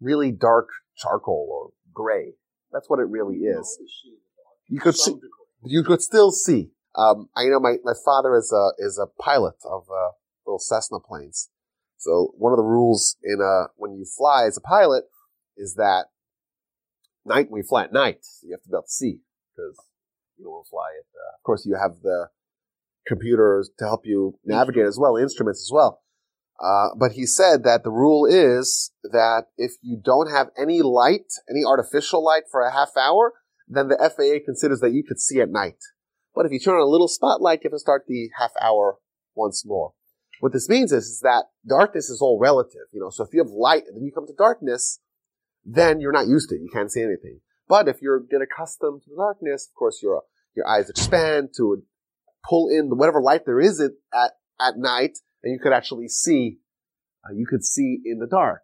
really 0.00 0.32
dark 0.32 0.68
charcoal 0.98 1.48
or 1.50 1.70
gray. 1.94 2.34
That's 2.72 2.90
what 2.90 2.98
it 2.98 3.08
really 3.08 3.36
is. 3.36 3.78
You 4.68 4.80
could 4.80 4.96
see, 4.96 5.14
you 5.64 5.82
could 5.82 6.02
still 6.02 6.30
see. 6.30 6.70
Um, 6.94 7.28
I 7.36 7.44
know 7.44 7.60
my, 7.60 7.76
my 7.84 7.94
father 8.04 8.36
is 8.36 8.52
a, 8.52 8.70
is 8.78 8.98
a 8.98 9.06
pilot 9.22 9.54
of, 9.64 9.84
uh, 9.90 10.10
little 10.46 10.58
Cessna 10.58 10.98
planes. 10.98 11.50
So 11.98 12.32
one 12.36 12.52
of 12.52 12.56
the 12.56 12.64
rules 12.64 13.16
in, 13.22 13.40
uh, 13.40 13.68
when 13.76 13.92
you 13.92 14.04
fly 14.04 14.46
as 14.46 14.56
a 14.56 14.60
pilot 14.60 15.04
is 15.56 15.74
that 15.74 16.06
night, 17.24 17.50
when 17.50 17.58
you 17.58 17.66
fly 17.68 17.84
at 17.84 17.92
night, 17.92 18.24
you 18.42 18.52
have 18.52 18.62
to 18.62 18.68
be 18.68 18.74
able 18.74 18.82
to 18.82 18.90
see 18.90 19.20
because 19.54 19.76
you 20.36 20.44
don't 20.44 20.52
want 20.52 20.66
to 20.66 20.70
fly 20.70 20.88
it. 20.98 21.06
Uh, 21.14 21.34
of 21.36 21.42
course, 21.42 21.66
you 21.66 21.76
have 21.80 22.00
the 22.02 22.28
computers 23.06 23.70
to 23.78 23.84
help 23.84 24.06
you 24.06 24.38
navigate 24.44 24.86
as 24.86 24.98
well, 24.98 25.16
instruments 25.16 25.66
as 25.66 25.70
well. 25.72 26.00
Uh, 26.60 26.88
but 26.98 27.12
he 27.12 27.24
said 27.24 27.62
that 27.62 27.84
the 27.84 27.90
rule 27.90 28.26
is 28.26 28.90
that 29.04 29.44
if 29.56 29.72
you 29.80 30.00
don't 30.02 30.30
have 30.30 30.48
any 30.58 30.82
light, 30.82 31.32
any 31.48 31.64
artificial 31.64 32.24
light 32.24 32.44
for 32.50 32.62
a 32.62 32.72
half 32.72 32.90
hour, 32.96 33.34
then 33.68 33.88
the 33.88 33.96
FAA 33.96 34.44
considers 34.44 34.80
that 34.80 34.92
you 34.92 35.04
could 35.06 35.20
see 35.20 35.40
at 35.40 35.50
night. 35.50 35.78
But 36.34 36.46
if 36.46 36.52
you 36.52 36.58
turn 36.58 36.74
on 36.74 36.82
a 36.82 36.90
little 36.90 37.08
spotlight, 37.08 37.60
you 37.62 37.68
have 37.68 37.76
to 37.76 37.78
start 37.78 38.04
the 38.08 38.30
half 38.38 38.52
hour 38.60 38.98
once 39.34 39.64
more. 39.64 39.92
What 40.40 40.52
this 40.52 40.68
means 40.68 40.92
is, 40.92 41.04
is 41.04 41.20
that 41.20 41.46
darkness 41.68 42.08
is 42.08 42.20
all 42.20 42.38
relative. 42.40 42.86
You 42.92 43.00
know, 43.00 43.10
so 43.10 43.24
if 43.24 43.30
you 43.32 43.40
have 43.42 43.50
light 43.50 43.84
and 43.86 43.96
then 43.96 44.04
you 44.04 44.12
come 44.12 44.26
to 44.26 44.34
darkness, 44.36 45.00
then 45.64 46.00
you're 46.00 46.12
not 46.12 46.28
used 46.28 46.48
to 46.50 46.56
it. 46.56 46.60
You 46.60 46.70
can't 46.72 46.90
see 46.90 47.02
anything. 47.02 47.40
But 47.68 47.88
if 47.88 48.00
you're 48.00 48.20
get 48.20 48.40
accustomed 48.40 49.02
to 49.02 49.10
the 49.10 49.16
darkness, 49.16 49.68
of 49.70 49.78
course 49.78 50.00
your 50.02 50.22
your 50.54 50.66
eyes 50.66 50.88
expand 50.88 51.50
to 51.56 51.82
pull 52.48 52.68
in 52.68 52.88
whatever 52.96 53.20
light 53.20 53.44
there 53.44 53.60
is 53.60 53.80
at 53.80 53.92
at 54.60 54.76
night, 54.76 55.18
and 55.42 55.52
you 55.52 55.58
could 55.58 55.72
actually 55.72 56.08
see. 56.08 56.58
Uh, 57.24 57.32
you 57.34 57.46
could 57.46 57.64
see 57.64 57.98
in 58.04 58.18
the 58.18 58.26
dark. 58.26 58.62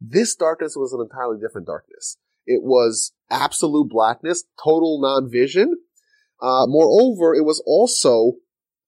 This 0.00 0.34
darkness 0.36 0.74
was 0.76 0.92
an 0.92 1.00
entirely 1.00 1.40
different 1.40 1.66
darkness. 1.66 2.18
It 2.44 2.62
was 2.62 3.12
absolute 3.30 3.88
blackness, 3.88 4.44
total 4.62 5.00
non-vision, 5.00 5.76
uh, 6.40 6.66
moreover, 6.66 7.34
it 7.34 7.44
was 7.44 7.62
also 7.66 8.34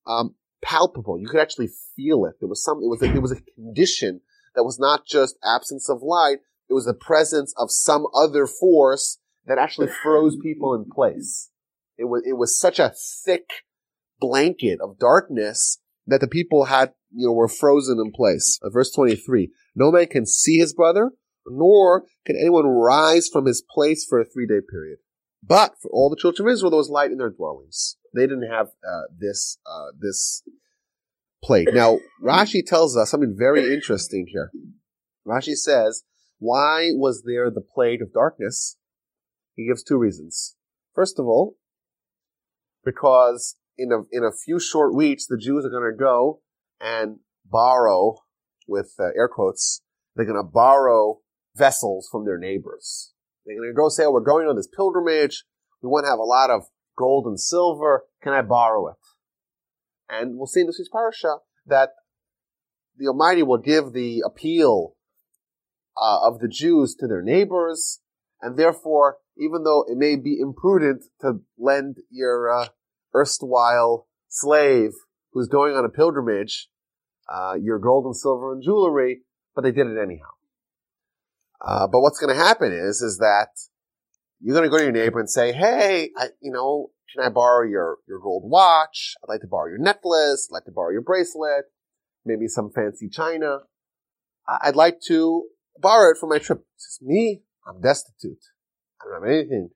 um, 0.07 0.35
palpable. 0.63 1.19
You 1.19 1.29
could 1.29 1.41
actually 1.41 1.71
feel 1.97 2.25
it. 2.27 2.37
There 2.41 2.49
was 2.49 2.63
some. 2.63 2.79
It 2.83 2.89
was. 2.89 3.03
A, 3.03 3.15
it 3.15 3.23
was 3.23 3.33
a 3.33 3.41
condition 3.55 4.21
that 4.55 4.65
was 4.65 4.79
not 4.79 5.07
just 5.07 5.39
absence 5.45 5.89
of 5.89 6.03
light. 6.03 6.39
It 6.69 6.75
was 6.75 6.85
the 6.85 6.95
presence 6.95 7.55
of 7.57 7.71
some 7.71 8.07
other 8.15 8.47
force 8.47 9.19
that 9.47 9.59
actually 9.59 9.89
froze 10.03 10.37
people 10.37 10.75
in 10.75 10.91
place. 10.91 11.51
It 11.97 12.05
was. 12.05 12.23
It 12.27 12.37
was 12.37 12.59
such 12.59 12.79
a 12.79 12.93
thick 13.25 13.49
blanket 14.21 14.81
of 14.83 14.99
darkness 14.99 15.79
that 16.09 16.21
the 16.21 16.27
people 16.27 16.65
had, 16.65 16.93
you 17.15 17.29
know, 17.29 17.33
were 17.33 17.49
frozen 17.49 18.01
in 18.05 18.11
place. 18.11 18.59
Uh, 18.63 18.71
verse 18.71 18.91
twenty-three: 18.91 19.53
No 19.77 19.93
man 19.93 20.07
can 20.07 20.27
see 20.27 20.59
his 20.59 20.75
brother, 20.75 21.13
nor 21.47 22.05
can 22.27 22.37
anyone 22.37 22.67
rise 22.67 23.29
from 23.29 23.47
his 23.47 23.63
place 23.63 24.05
for 24.09 24.21
a 24.21 24.25
three-day 24.25 24.61
period. 24.69 24.99
But 25.43 25.75
for 25.81 25.91
all 25.93 26.11
the 26.11 26.17
children 26.17 26.49
of 26.49 26.53
Israel, 26.53 26.71
there 26.71 26.79
was 26.79 26.91
light 26.91 27.13
in 27.13 27.19
their 27.19 27.31
dwellings. 27.31 27.97
They 28.15 28.27
didn't 28.27 28.51
have 28.51 28.69
uh, 28.87 29.03
this 29.17 29.59
uh, 29.65 29.93
this 29.99 30.43
plague. 31.45 31.69
Now 31.73 31.99
Rashi 32.25 32.65
tells 32.67 32.97
us 32.97 33.11
something 33.11 33.37
very 33.39 33.73
interesting 33.73 34.27
here. 34.29 34.51
Rashi 35.27 35.55
says, 35.55 36.03
"Why 36.39 36.89
was 36.93 37.23
there 37.25 37.51
the 37.51 37.61
plague 37.61 38.03
of 38.03 38.13
darkness?" 38.13 38.77
He 39.55 39.67
gives 39.67 39.85
two 39.85 39.99
reasons. 39.99 40.57
First 40.95 41.19
of 41.19 41.27
all, 41.27 41.57
because 42.85 43.57
in 43.79 43.93
a 43.93 44.01
in 44.11 44.25
a 44.25 44.33
few 44.33 44.59
short 44.59 44.95
weeks, 44.95 45.27
the 45.27 45.39
Jews 45.39 45.65
are 45.65 45.71
going 45.71 45.91
to 45.91 45.97
go 45.97 46.41
and 46.81 47.21
borrow, 47.45 48.17
with 48.67 48.95
uh, 48.99 49.05
air 49.17 49.29
quotes, 49.29 49.83
they're 50.15 50.27
going 50.27 50.37
to 50.37 50.43
borrow 50.43 51.21
vessels 51.57 52.09
from 52.11 52.25
their 52.25 52.39
neighbors. 52.39 53.13
They're 53.47 53.57
going 53.57 53.71
to 53.71 53.75
go 53.75 53.89
say, 53.89 54.05
oh, 54.05 54.11
we're 54.11 54.21
going 54.21 54.47
on 54.47 54.57
this 54.57 54.69
pilgrimage. 54.69 55.45
We 55.83 55.89
want 55.89 56.05
to 56.05 56.11
have 56.11 56.19
a 56.19 56.23
lot 56.23 56.51
of 56.51 56.65
gold 56.97 57.27
and 57.27 57.41
silver. 57.41 58.03
Can 58.23 58.33
I 58.33 58.43
borrow 58.43 58.89
it? 58.89 58.97
And 60.09 60.37
we'll 60.37 60.47
see 60.47 60.61
in 60.61 60.67
this 60.67 60.79
week's 60.79 60.91
parasha 60.91 61.37
that 61.67 61.91
the 62.97 63.07
Almighty 63.07 63.43
will 63.43 63.59
give 63.59 63.93
the 63.93 64.23
appeal 64.27 64.95
uh, 66.01 66.27
of 66.27 66.41
the 66.41 66.49
Jews 66.49 66.95
to 66.99 67.07
their 67.07 67.23
neighbors, 67.23 68.01
and 68.41 68.59
therefore, 68.59 69.19
even 69.37 69.65
though 69.65 69.85
it 69.89 69.97
may 69.97 70.17
be 70.17 70.39
imprudent 70.41 71.05
to 71.21 71.41
lend 71.57 71.99
your 72.11 72.51
uh, 72.51 72.69
erstwhile 73.15 74.07
slave 74.29 74.91
who's 75.33 75.49
going 75.49 75.75
on 75.75 75.85
a 75.85 75.89
pilgrimage 75.89 76.69
uh, 77.29 77.55
your 77.61 77.79
gold 77.79 78.07
and 78.07 78.17
silver 78.17 78.53
and 78.53 78.63
jewelry, 78.63 79.21
but 79.55 79.63
they 79.63 79.73
did 79.73 79.87
it 79.87 80.01
anyhow. 80.03 80.31
Uh, 81.61 81.87
but 81.87 82.01
what's 82.01 82.19
going 82.19 82.35
to 82.35 82.41
happen 82.43 82.73
is, 82.73 83.03
is 83.03 83.19
that 83.19 83.49
you're 84.41 84.55
going 84.55 84.65
to 84.65 84.71
go 84.71 84.79
to 84.79 84.85
your 84.85 84.93
neighbor 84.93 85.19
and 85.19 85.29
say, 85.29 85.53
"Hey, 85.53 86.11
I, 86.17 86.29
you 86.41 86.53
know, 86.53 86.91
can 87.13 87.25
I 87.25 87.29
borrow 87.29 87.69
your 87.69 87.99
your 88.07 88.21
gold 88.21 88.45
watch? 88.47 89.15
I'd 89.23 89.29
like 89.29 89.41
to 89.41 89.49
borrow 89.49 89.69
your 89.69 89.79
necklace. 89.79 90.49
I'd 90.51 90.55
like 90.55 90.65
to 90.67 90.73
borrow 90.73 90.91
your 90.91 91.03
bracelet, 91.03 91.65
maybe 92.25 92.47
some 92.47 92.71
fancy 92.75 93.09
china. 93.09 93.59
I'd 94.47 94.77
like 94.77 95.01
to 95.09 95.45
borrow 95.77 96.13
it 96.13 96.19
for 96.19 96.29
my 96.29 96.39
trip." 96.39 96.65
Says, 96.77 97.01
"Me, 97.03 97.43
I'm 97.67 97.81
destitute. 97.81 98.39
I 99.03 99.05
don't 99.05 99.23
have 99.23 99.31
anything." 99.31 99.71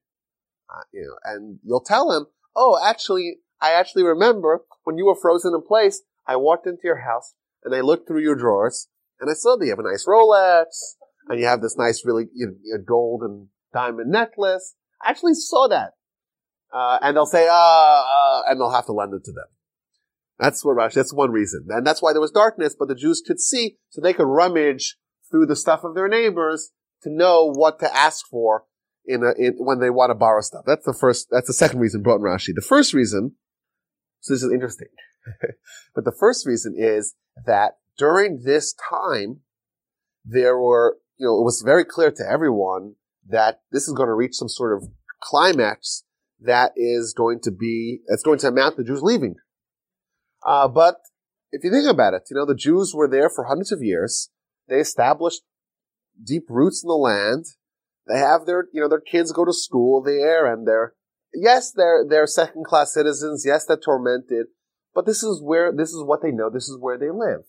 Uh, 0.71 0.85
you 0.92 1.03
know, 1.03 1.16
and 1.25 1.59
you'll 1.64 1.85
tell 1.85 2.12
him, 2.12 2.27
"Oh, 2.55 2.79
actually, 2.83 3.38
I 3.61 3.73
actually 3.73 4.05
remember 4.05 4.65
when 4.85 4.99
you 4.99 5.07
were 5.07 5.15
frozen 5.15 5.55
in 5.55 5.62
place. 5.62 6.03
I 6.27 6.37
walked 6.37 6.67
into 6.67 6.83
your 6.85 7.01
house 7.01 7.35
and 7.65 7.75
I 7.75 7.81
looked 7.81 8.07
through 8.07 8.23
your 8.23 8.37
drawers 8.37 8.88
and 9.21 9.31
I 9.31 9.35
saw 9.35 9.57
that 9.57 9.65
you 9.65 9.71
have 9.71 9.79
a 9.79 9.83
nice 9.83 10.07
Rolex." 10.07 10.67
and 11.29 11.41
you 11.41 11.47
have 11.47 11.61
this 11.61 11.77
nice, 11.79 12.05
really 12.05 12.27
you 12.35 12.47
know, 12.47 12.79
gold 12.87 13.23
and 13.23 13.49
diamond 13.73 14.11
necklace. 14.11 14.75
I 15.03 15.11
actually 15.11 15.35
saw 15.35 15.69
that. 15.69 15.93
Uh, 16.73 16.99
and 17.03 17.17
they'll 17.17 17.27
say, 17.27 17.47
uh, 17.49 17.53
uh, 17.53 18.43
and 18.49 18.59
they'll 18.59 18.71
have 18.71 18.87
to 18.87 18.93
lend 18.93 19.12
it 19.12 19.25
to 19.25 19.33
them. 19.33 19.47
That's 20.38 20.65
what 20.65 20.77
Rashi, 20.77 20.95
that's 20.95 21.12
one 21.12 21.31
reason. 21.31 21.67
And 21.69 21.87
that's 21.87 22.01
why 22.01 22.12
there 22.12 22.21
was 22.21 22.31
darkness, 22.31 22.75
but 22.79 22.88
the 22.88 22.95
Jews 22.95 23.23
could 23.25 23.41
see, 23.41 23.77
so 23.91 24.01
they 24.01 24.15
could 24.15 24.27
rummage 24.27 24.97
through 25.31 25.47
the 25.47 25.57
stuff 25.57 25.85
of 25.85 25.95
their 25.95 26.09
neighbors 26.09 26.71
to 27.03 27.11
know 27.11 27.53
what 27.53 27.79
to 27.81 27.95
ask 27.95 28.27
for 28.27 28.65
in, 29.07 29.23
a, 29.23 29.33
in 29.38 29.55
when 29.59 29.81
they 29.81 29.91
want 29.91 30.11
to 30.11 30.15
borrow 30.15 30.41
stuff. 30.41 30.65
That's 30.67 30.85
the 30.85 30.95
first, 30.95 31.29
that's 31.31 31.47
the 31.47 31.53
second 31.53 31.81
reason 31.81 32.03
brought 32.03 32.17
in 32.17 32.23
Rashi. 32.23 32.55
The 32.55 32.62
first 32.62 32.95
reason, 32.95 33.37
so 34.21 34.35
this 34.35 34.43
is 34.43 34.53
interesting, 34.53 34.88
but 35.95 36.05
the 36.05 36.17
first 36.19 36.47
reason 36.47 36.75
is 36.77 37.15
that 37.47 37.73
during 37.99 38.43
this 38.45 38.75
time, 38.91 39.41
there 40.25 40.57
were 40.57 40.99
you 41.23 41.27
know, 41.27 41.38
it 41.38 41.45
was 41.45 41.62
very 41.65 41.85
clear 41.85 42.11
to 42.11 42.25
everyone 42.29 42.95
that 43.29 43.61
this 43.71 43.87
is 43.87 43.95
going 43.95 44.09
to 44.09 44.15
reach 44.15 44.35
some 44.35 44.49
sort 44.49 44.77
of 44.77 44.88
climax 45.23 46.03
that 46.41 46.73
is 46.77 47.15
going 47.17 47.38
to 47.45 47.53
be, 47.53 48.01
that's 48.09 48.25
going 48.25 48.41
to 48.41 48.49
amount 48.49 48.77
to 48.77 48.83
Jews 48.83 49.03
leaving. 49.03 49.37
Uh, 50.45 50.67
but 50.67 50.97
if 51.53 51.62
you 51.62 51.71
think 51.71 51.88
about 51.88 52.15
it, 52.15 52.23
you 52.29 52.37
know, 52.37 52.45
the 52.45 52.57
Jews 52.57 52.93
were 52.93 53.07
there 53.07 53.31
for 53.31 53.45
hundreds 53.45 53.71
of 53.71 53.83
years. 53.83 54.31
They 54.69 54.81
established 54.81 55.43
deep 56.21 56.47
roots 56.49 56.83
in 56.83 56.88
the 56.88 56.95
land. 56.95 57.45
They 58.07 58.19
have 58.19 58.47
their, 58.47 58.67
you 58.73 58.81
know, 58.81 58.88
their 58.88 59.01
kids 59.01 59.33
go 59.33 59.45
to 59.45 59.53
school 59.53 60.03
there 60.03 60.53
and 60.53 60.67
they're, 60.67 60.95
yes, 61.35 61.73
they're, 61.73 62.05
they're 62.09 62.27
second 62.27 62.65
class 62.65 62.93
citizens. 62.93 63.45
Yes, 63.47 63.67
they're 63.67 63.77
tormented, 63.77 64.47
but 64.95 65.07
this 65.07 65.23
is 65.23 65.41
where, 65.43 65.73
this 65.73 65.91
is 65.91 66.03
what 66.05 66.23
they 66.23 66.33
know. 66.33 66.51
This 66.51 66.69
is 66.69 66.77
where 66.79 66.99
they 66.99 67.11
live. 67.11 67.43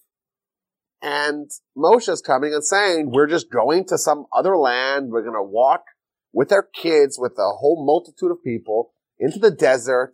And 1.02 1.50
Moshe 1.78 2.08
is 2.08 2.22
coming 2.22 2.54
and 2.54 2.64
saying, 2.64 3.12
we're 3.12 3.28
just 3.28 3.52
going 3.52 3.86
to 3.88 3.98
some 3.98 4.26
other 4.34 4.56
land. 4.56 5.10
We're 5.12 5.24
going 5.24 5.34
to 5.34 5.44
walk 5.44 5.82
with 6.32 6.52
our 6.52 6.64
kids, 6.64 7.18
with 7.20 7.34
a 7.34 7.58
whole 7.60 7.84
multitude 7.86 8.32
of 8.32 8.44
people 8.44 8.94
into 9.20 9.38
the 9.38 9.52
desert. 9.52 10.14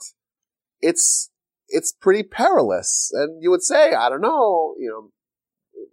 It's, 0.81 1.29
it's 1.67 1.93
pretty 1.93 2.23
perilous. 2.23 3.11
And 3.13 3.43
you 3.43 3.51
would 3.51 3.61
say, 3.61 3.93
I 3.93 4.09
don't 4.09 4.21
know, 4.21 4.73
you 4.79 4.89
know, 4.89 5.11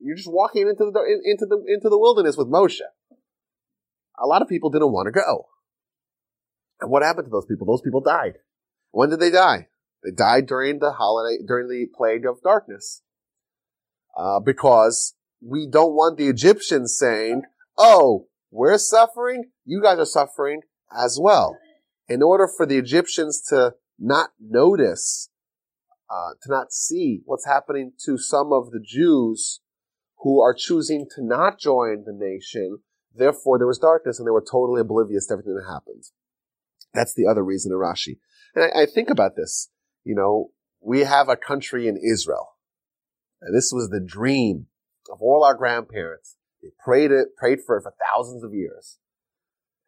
you're 0.00 0.16
just 0.16 0.32
walking 0.32 0.62
into 0.62 0.90
the, 0.90 1.20
into 1.24 1.46
the, 1.46 1.62
into 1.68 1.88
the 1.90 1.98
wilderness 1.98 2.36
with 2.36 2.48
Moshe. 2.48 2.80
A 4.18 4.26
lot 4.26 4.42
of 4.42 4.48
people 4.48 4.70
didn't 4.70 4.92
want 4.92 5.06
to 5.06 5.12
go. 5.12 5.46
And 6.80 6.90
what 6.90 7.02
happened 7.02 7.26
to 7.26 7.30
those 7.30 7.46
people? 7.46 7.66
Those 7.66 7.82
people 7.82 8.00
died. 8.00 8.34
When 8.90 9.10
did 9.10 9.20
they 9.20 9.30
die? 9.30 9.68
They 10.02 10.10
died 10.10 10.46
during 10.46 10.78
the 10.78 10.92
holiday, 10.92 11.42
during 11.46 11.68
the 11.68 11.86
plague 11.96 12.26
of 12.26 12.42
darkness. 12.42 13.02
Uh, 14.16 14.40
because 14.40 15.14
we 15.42 15.68
don't 15.70 15.92
want 15.92 16.16
the 16.16 16.28
Egyptians 16.28 16.96
saying, 16.98 17.42
oh, 17.76 18.28
we're 18.50 18.78
suffering, 18.78 19.50
you 19.64 19.82
guys 19.82 19.98
are 19.98 20.06
suffering 20.06 20.62
as 20.96 21.18
well. 21.20 21.58
In 22.08 22.22
order 22.22 22.48
for 22.48 22.64
the 22.64 22.78
Egyptians 22.78 23.42
to 23.48 23.74
not 23.98 24.30
notice, 24.40 25.28
uh, 26.08 26.34
to 26.42 26.50
not 26.50 26.72
see 26.72 27.20
what's 27.24 27.46
happening 27.46 27.92
to 28.04 28.16
some 28.16 28.52
of 28.52 28.70
the 28.70 28.80
Jews 28.80 29.60
who 30.18 30.40
are 30.40 30.54
choosing 30.54 31.06
to 31.16 31.24
not 31.24 31.58
join 31.58 32.04
the 32.06 32.12
nation, 32.12 32.78
therefore 33.16 33.58
there 33.58 33.66
was 33.66 33.78
darkness 33.78 34.18
and 34.18 34.26
they 34.26 34.32
were 34.32 34.44
totally 34.44 34.80
oblivious 34.80 35.26
to 35.26 35.34
everything 35.34 35.54
that 35.54 35.72
happened. 35.72 36.04
That's 36.94 37.14
the 37.14 37.26
other 37.26 37.44
reason 37.44 37.72
in 37.72 37.78
Rashi. 37.78 38.18
And 38.54 38.64
I, 38.64 38.82
I 38.82 38.86
think 38.86 39.10
about 39.10 39.36
this. 39.36 39.70
You 40.04 40.14
know, 40.14 40.50
we 40.80 41.00
have 41.00 41.28
a 41.28 41.36
country 41.36 41.88
in 41.88 41.96
Israel. 41.96 42.54
And 43.42 43.54
this 43.54 43.70
was 43.72 43.90
the 43.90 44.00
dream 44.00 44.66
of 45.12 45.20
all 45.20 45.44
our 45.44 45.54
grandparents. 45.54 46.36
They 46.62 46.68
prayed 46.82 47.10
it, 47.10 47.36
prayed 47.36 47.58
for 47.64 47.76
it 47.76 47.82
for 47.82 47.94
thousands 48.14 48.42
of 48.42 48.54
years. 48.54 48.98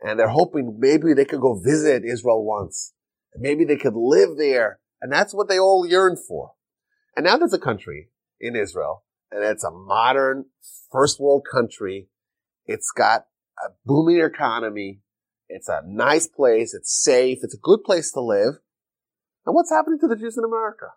And 0.00 0.18
they're 0.18 0.28
hoping 0.28 0.76
maybe 0.78 1.14
they 1.14 1.24
could 1.24 1.40
go 1.40 1.58
visit 1.58 2.04
Israel 2.04 2.44
once. 2.44 2.92
And 3.32 3.42
maybe 3.42 3.64
they 3.64 3.76
could 3.76 3.94
live 3.96 4.36
there. 4.36 4.80
And 5.00 5.12
that's 5.12 5.34
what 5.34 5.48
they 5.48 5.58
all 5.58 5.86
yearn 5.86 6.16
for. 6.16 6.52
And 7.16 7.24
now 7.24 7.36
there's 7.36 7.52
a 7.52 7.58
country 7.58 8.10
in 8.40 8.54
Israel, 8.54 9.04
and 9.32 9.42
it's 9.42 9.64
a 9.64 9.70
modern 9.70 10.46
first 10.92 11.18
world 11.18 11.46
country. 11.50 12.08
It's 12.68 12.92
got 12.92 13.26
a 13.58 13.70
booming 13.86 14.20
economy. 14.20 15.00
It's 15.48 15.68
a 15.68 15.80
nice 15.86 16.28
place. 16.28 16.74
It's 16.74 17.02
safe. 17.02 17.38
It's 17.42 17.54
a 17.54 17.60
good 17.60 17.82
place 17.82 18.12
to 18.12 18.20
live. 18.20 18.58
And 19.46 19.54
what's 19.54 19.70
happening 19.70 19.98
to 20.00 20.06
the 20.06 20.16
Jews 20.16 20.36
in 20.36 20.44
America? 20.44 20.88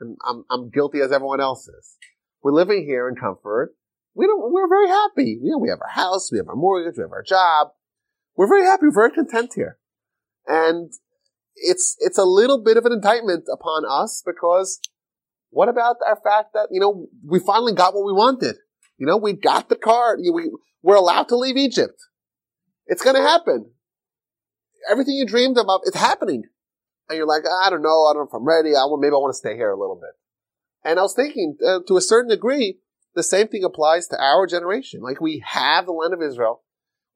And 0.00 0.18
I'm, 0.24 0.44
I'm 0.50 0.68
guilty 0.68 1.00
as 1.00 1.10
everyone 1.10 1.40
else 1.40 1.66
is. 1.66 1.96
We're 2.42 2.52
living 2.52 2.84
here 2.86 3.08
in 3.08 3.16
comfort. 3.16 3.74
We 4.14 4.26
don't, 4.26 4.52
we're 4.52 4.68
very 4.68 4.88
happy. 4.88 5.38
We, 5.42 5.54
we 5.58 5.70
have 5.70 5.80
our 5.80 5.90
house, 5.90 6.30
we 6.30 6.38
have 6.38 6.48
our 6.48 6.56
mortgage, 6.56 6.98
we 6.98 7.02
have 7.02 7.12
our 7.12 7.22
job. 7.22 7.68
We're 8.36 8.46
very 8.46 8.64
happy, 8.64 8.82
we're 8.84 9.08
very 9.08 9.12
content 9.12 9.52
here. 9.54 9.78
And 10.46 10.92
it's, 11.56 11.96
it's 12.00 12.18
a 12.18 12.24
little 12.24 12.62
bit 12.62 12.76
of 12.76 12.84
an 12.84 12.92
indictment 12.92 13.44
upon 13.52 13.84
us 13.88 14.22
because 14.24 14.80
what 15.50 15.68
about 15.68 15.96
our 16.06 16.16
fact 16.16 16.52
that, 16.54 16.68
you 16.70 16.80
know, 16.80 17.06
we 17.24 17.40
finally 17.40 17.72
got 17.72 17.94
what 17.94 18.04
we 18.04 18.12
wanted? 18.12 18.56
You 18.98 19.06
know, 19.06 19.16
we 19.16 19.32
got 19.32 19.68
the 19.68 19.76
card. 19.76 20.20
We, 20.20 20.50
we're 20.82 20.96
allowed 20.96 21.28
to 21.28 21.36
leave 21.36 21.56
Egypt. 21.56 21.98
It's 22.86 23.02
going 23.02 23.16
to 23.16 23.22
happen. 23.22 23.70
Everything 24.90 25.14
you 25.14 25.26
dreamed 25.26 25.56
about, 25.56 25.80
it's 25.84 25.96
happening 25.96 26.44
and 27.08 27.16
you're 27.16 27.26
like, 27.26 27.44
I 27.46 27.70
don't 27.70 27.82
know, 27.82 28.04
I 28.04 28.12
don't 28.12 28.22
know 28.22 28.28
if 28.28 28.34
I'm 28.34 28.44
ready. 28.44 28.70
I 28.70 28.84
want, 28.84 29.00
maybe 29.00 29.12
I 29.12 29.18
want 29.18 29.32
to 29.32 29.38
stay 29.38 29.56
here 29.56 29.70
a 29.70 29.78
little 29.78 29.96
bit. 29.96 30.10
And 30.84 30.98
I 30.98 31.02
was 31.02 31.14
thinking, 31.14 31.56
uh, 31.66 31.80
to 31.86 31.96
a 31.96 32.02
certain 32.02 32.30
degree, 32.30 32.78
the 33.14 33.22
same 33.22 33.48
thing 33.48 33.64
applies 33.64 34.06
to 34.08 34.22
our 34.22 34.46
generation. 34.46 35.00
Like 35.00 35.20
we 35.20 35.42
have 35.46 35.86
the 35.86 35.92
land 35.92 36.14
of 36.14 36.22
Israel, 36.22 36.62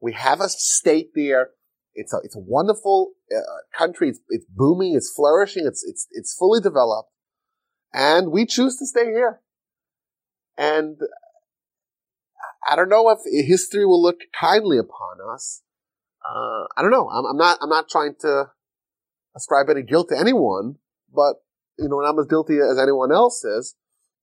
we 0.01 0.13
have 0.13 0.41
a 0.41 0.49
state 0.49 1.11
there. 1.15 1.51
It's 1.95 2.11
a 2.11 2.17
it's 2.23 2.35
a 2.35 2.39
wonderful 2.39 3.13
uh, 3.31 3.77
country. 3.77 4.09
It's, 4.09 4.19
it's 4.29 4.45
booming. 4.49 4.95
It's 4.95 5.13
flourishing. 5.15 5.65
It's 5.67 5.83
it's 5.87 6.07
it's 6.11 6.35
fully 6.35 6.59
developed, 6.59 7.11
and 7.93 8.31
we 8.31 8.47
choose 8.47 8.77
to 8.77 8.87
stay 8.87 9.05
here. 9.05 9.41
And 10.57 10.97
I 12.69 12.75
don't 12.75 12.89
know 12.89 13.09
if 13.09 13.19
history 13.47 13.85
will 13.85 14.01
look 14.01 14.17
kindly 14.39 14.77
upon 14.77 15.17
us. 15.33 15.61
Uh, 16.23 16.65
I 16.77 16.81
don't 16.81 16.91
know. 16.91 17.09
I'm, 17.09 17.25
I'm 17.25 17.37
not. 17.37 17.57
I'm 17.61 17.69
not 17.69 17.89
trying 17.89 18.15
to 18.21 18.45
ascribe 19.35 19.69
any 19.69 19.81
guilt 19.81 20.09
to 20.09 20.17
anyone, 20.17 20.75
but, 21.13 21.37
you 21.77 21.89
know, 21.89 21.99
I'm 22.01 22.19
as 22.19 22.27
guilty 22.27 22.59
as 22.59 22.77
anyone 22.77 23.11
else 23.11 23.43
is. 23.43 23.75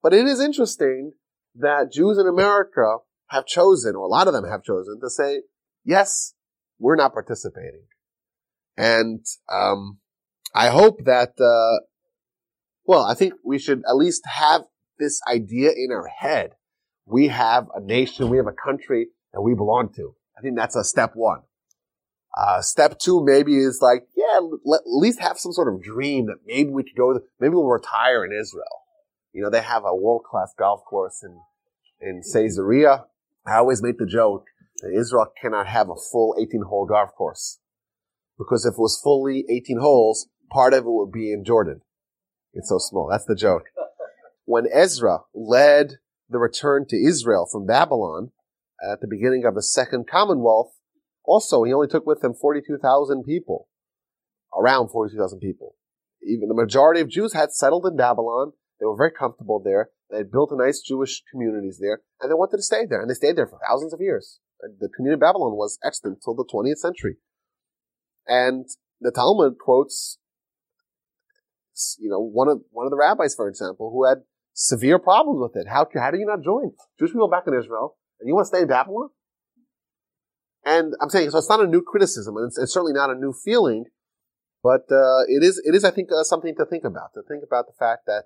But 0.02 0.14
it 0.14 0.26
is 0.26 0.40
interesting 0.40 1.12
that 1.56 1.92
Jews 1.92 2.16
in 2.16 2.26
America 2.26 2.98
have 3.28 3.44
chosen, 3.44 3.96
or 3.96 4.06
a 4.06 4.08
lot 4.08 4.28
of 4.28 4.32
them 4.32 4.48
have 4.48 4.62
chosen, 4.62 5.00
to 5.00 5.10
say, 5.10 5.42
yes, 5.84 6.34
we're 6.78 6.96
not 6.96 7.12
participating. 7.12 7.84
And, 8.76 9.24
um, 9.52 9.98
I 10.54 10.68
hope 10.68 11.04
that, 11.04 11.34
uh, 11.40 11.84
well, 12.84 13.04
I 13.04 13.14
think 13.14 13.34
we 13.44 13.58
should 13.58 13.82
at 13.88 13.96
least 13.96 14.22
have 14.26 14.62
this 14.98 15.20
idea 15.28 15.70
in 15.70 15.90
our 15.92 16.06
head. 16.06 16.52
We 17.10 17.28
have 17.28 17.68
a 17.74 17.80
nation, 17.80 18.28
we 18.28 18.36
have 18.36 18.46
a 18.46 18.52
country 18.52 19.08
that 19.32 19.40
we 19.40 19.54
belong 19.54 19.92
to. 19.96 20.14
I 20.38 20.40
think 20.40 20.56
that's 20.56 20.76
a 20.76 20.84
step 20.84 21.12
one. 21.14 21.40
Uh, 22.36 22.62
step 22.62 22.98
two 22.98 23.24
maybe 23.24 23.56
is 23.56 23.80
like, 23.82 24.06
yeah, 24.16 24.40
let, 24.64 24.80
at 24.80 24.86
least 24.86 25.20
have 25.20 25.38
some 25.38 25.52
sort 25.52 25.72
of 25.72 25.82
dream 25.82 26.26
that 26.26 26.38
maybe 26.46 26.70
we 26.70 26.84
could 26.84 26.96
go, 26.96 27.20
maybe 27.40 27.54
we'll 27.54 27.66
retire 27.66 28.24
in 28.24 28.32
Israel. 28.32 28.84
You 29.32 29.42
know, 29.42 29.50
they 29.50 29.62
have 29.62 29.84
a 29.84 29.94
world-class 29.94 30.54
golf 30.58 30.84
course 30.84 31.24
in, 31.24 31.40
in 32.00 32.22
Caesarea. 32.22 33.06
I 33.46 33.56
always 33.56 33.82
make 33.82 33.98
the 33.98 34.06
joke 34.06 34.46
that 34.80 34.92
Israel 34.96 35.26
cannot 35.40 35.66
have 35.66 35.88
a 35.88 35.96
full 35.96 36.36
18-hole 36.40 36.86
golf 36.86 37.14
course. 37.14 37.58
Because 38.38 38.64
if 38.64 38.74
it 38.74 38.78
was 38.78 39.00
fully 39.02 39.44
18 39.50 39.78
holes, 39.80 40.28
part 40.50 40.72
of 40.72 40.84
it 40.84 40.90
would 40.90 41.12
be 41.12 41.32
in 41.32 41.44
Jordan. 41.44 41.82
It's 42.54 42.68
so 42.68 42.78
small. 42.78 43.08
That's 43.10 43.26
the 43.26 43.36
joke. 43.36 43.64
When 44.44 44.66
Ezra 44.72 45.20
led 45.34 45.98
the 46.30 46.38
return 46.38 46.86
to 46.88 46.96
Israel 46.96 47.46
from 47.50 47.66
Babylon 47.66 48.30
at 48.82 49.00
the 49.00 49.08
beginning 49.08 49.44
of 49.44 49.54
the 49.54 49.62
Second 49.62 50.06
Commonwealth, 50.08 50.72
also, 51.24 51.64
he 51.64 51.72
only 51.72 51.88
took 51.88 52.06
with 52.06 52.24
him 52.24 52.34
42,000 52.34 53.24
people, 53.24 53.68
around 54.56 54.88
42,000 54.88 55.38
people. 55.38 55.76
Even 56.22 56.48
the 56.48 56.54
majority 56.54 57.00
of 57.00 57.08
Jews 57.08 57.34
had 57.34 57.52
settled 57.52 57.86
in 57.86 57.96
Babylon. 57.96 58.52
They 58.78 58.86
were 58.86 58.96
very 58.96 59.12
comfortable 59.12 59.60
there. 59.62 59.90
They 60.10 60.18
had 60.18 60.32
built 60.32 60.50
a 60.50 60.56
nice 60.56 60.80
Jewish 60.80 61.22
communities 61.30 61.78
there, 61.80 62.00
and 62.20 62.30
they 62.30 62.34
wanted 62.34 62.56
to 62.56 62.62
stay 62.62 62.86
there, 62.86 63.00
and 63.00 63.10
they 63.10 63.14
stayed 63.14 63.36
there 63.36 63.46
for 63.46 63.60
thousands 63.68 63.92
of 63.92 64.00
years. 64.00 64.40
The 64.60 64.88
community 64.88 65.14
of 65.14 65.20
Babylon 65.20 65.56
was 65.56 65.78
extant 65.84 66.18
until 66.18 66.34
the 66.34 66.48
20th 66.52 66.78
century. 66.78 67.16
And 68.26 68.66
the 69.00 69.12
Talmud 69.12 69.54
quotes, 69.58 70.18
you 71.98 72.10
know, 72.10 72.20
one 72.20 72.48
of, 72.48 72.62
one 72.70 72.86
of 72.86 72.90
the 72.90 72.96
rabbis, 72.96 73.34
for 73.34 73.48
example, 73.48 73.90
who 73.92 74.06
had 74.06 74.24
severe 74.52 74.98
problems 74.98 75.40
with 75.40 75.56
it. 75.56 75.68
How, 75.68 75.86
how 75.94 76.10
do 76.10 76.18
you 76.18 76.26
not 76.26 76.42
join? 76.42 76.72
Jewish 76.98 77.12
people 77.12 77.28
back 77.28 77.44
in 77.46 77.54
Israel, 77.54 77.96
and 78.20 78.28
you 78.28 78.34
want 78.34 78.44
to 78.44 78.48
stay 78.48 78.62
in 78.62 78.68
Babylon? 78.68 79.08
And 80.64 80.92
I'm 81.00 81.08
saying, 81.08 81.30
so 81.30 81.38
it's 81.38 81.48
not 81.48 81.60
a 81.60 81.66
new 81.66 81.82
criticism, 81.82 82.36
and 82.36 82.46
it's, 82.48 82.58
it's 82.58 82.72
certainly 82.72 82.92
not 82.92 83.10
a 83.10 83.14
new 83.14 83.32
feeling, 83.32 83.84
but 84.62 84.82
uh, 84.90 85.24
it 85.26 85.42
is, 85.42 85.60
it 85.64 85.74
is, 85.74 85.84
I 85.84 85.90
think, 85.90 86.10
uh, 86.12 86.22
something 86.22 86.54
to 86.56 86.66
think 86.66 86.84
about. 86.84 87.14
To 87.14 87.22
think 87.22 87.42
about 87.46 87.66
the 87.66 87.72
fact 87.78 88.02
that, 88.06 88.24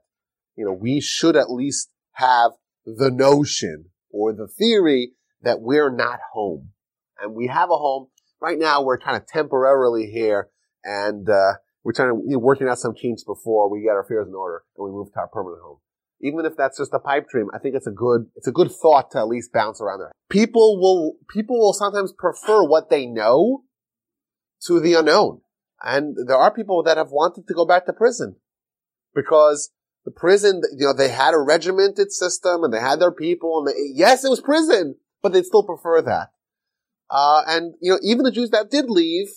you 0.56 0.64
know, 0.64 0.72
we 0.72 1.00
should 1.00 1.36
at 1.36 1.50
least 1.50 1.90
have 2.12 2.52
the 2.84 3.10
notion 3.10 3.86
or 4.10 4.32
the 4.32 4.48
theory 4.48 5.12
that 5.42 5.60
we're 5.60 5.90
not 5.90 6.18
home, 6.32 6.70
and 7.20 7.34
we 7.34 7.46
have 7.46 7.70
a 7.70 7.76
home. 7.76 8.08
Right 8.40 8.58
now, 8.58 8.82
we're 8.82 8.98
kind 8.98 9.16
of 9.16 9.26
temporarily 9.26 10.10
here, 10.10 10.48
and 10.82 11.28
uh, 11.30 11.54
we're 11.84 11.92
trying 11.92 12.10
to 12.10 12.22
you 12.26 12.32
know, 12.32 12.38
working 12.38 12.68
out 12.68 12.78
some 12.78 12.94
kinks 12.94 13.22
before 13.22 13.70
we 13.70 13.82
get 13.82 13.90
our 13.90 14.02
affairs 14.02 14.26
in 14.26 14.34
order 14.34 14.64
and 14.76 14.84
we 14.84 14.90
move 14.90 15.12
to 15.12 15.20
our 15.20 15.28
permanent 15.28 15.62
home 15.62 15.78
even 16.24 16.46
if 16.46 16.56
that's 16.56 16.78
just 16.78 16.94
a 16.94 16.98
pipe 16.98 17.28
dream, 17.28 17.48
I 17.54 17.58
think 17.58 17.74
it's 17.74 17.86
a 17.86 17.92
good, 17.92 18.26
it's 18.34 18.48
a 18.48 18.52
good 18.52 18.72
thought 18.72 19.10
to 19.10 19.18
at 19.18 19.28
least 19.28 19.52
bounce 19.52 19.78
around 19.80 19.98
there. 19.98 20.12
People 20.30 20.80
will, 20.80 21.16
people 21.28 21.58
will 21.58 21.74
sometimes 21.74 22.14
prefer 22.16 22.64
what 22.64 22.88
they 22.88 23.04
know 23.04 23.64
to 24.66 24.80
the 24.80 24.94
unknown. 24.94 25.42
And 25.82 26.16
there 26.26 26.38
are 26.38 26.50
people 26.52 26.82
that 26.84 26.96
have 26.96 27.10
wanted 27.10 27.46
to 27.46 27.54
go 27.54 27.66
back 27.66 27.84
to 27.84 27.92
prison 27.92 28.36
because 29.14 29.70
the 30.06 30.10
prison, 30.10 30.62
you 30.74 30.86
know, 30.86 30.94
they 30.94 31.10
had 31.10 31.34
a 31.34 31.38
regimented 31.38 32.10
system 32.10 32.64
and 32.64 32.72
they 32.72 32.80
had 32.80 33.00
their 33.00 33.12
people 33.12 33.58
and 33.58 33.68
they, 33.68 33.92
yes, 33.92 34.24
it 34.24 34.30
was 34.30 34.40
prison, 34.40 34.96
but 35.22 35.34
they'd 35.34 35.44
still 35.44 35.62
prefer 35.62 36.00
that. 36.00 36.30
Uh, 37.10 37.42
and, 37.46 37.74
you 37.82 37.92
know, 37.92 37.98
even 38.02 38.24
the 38.24 38.32
Jews 38.32 38.48
that 38.48 38.70
did 38.70 38.86
leave 38.88 39.28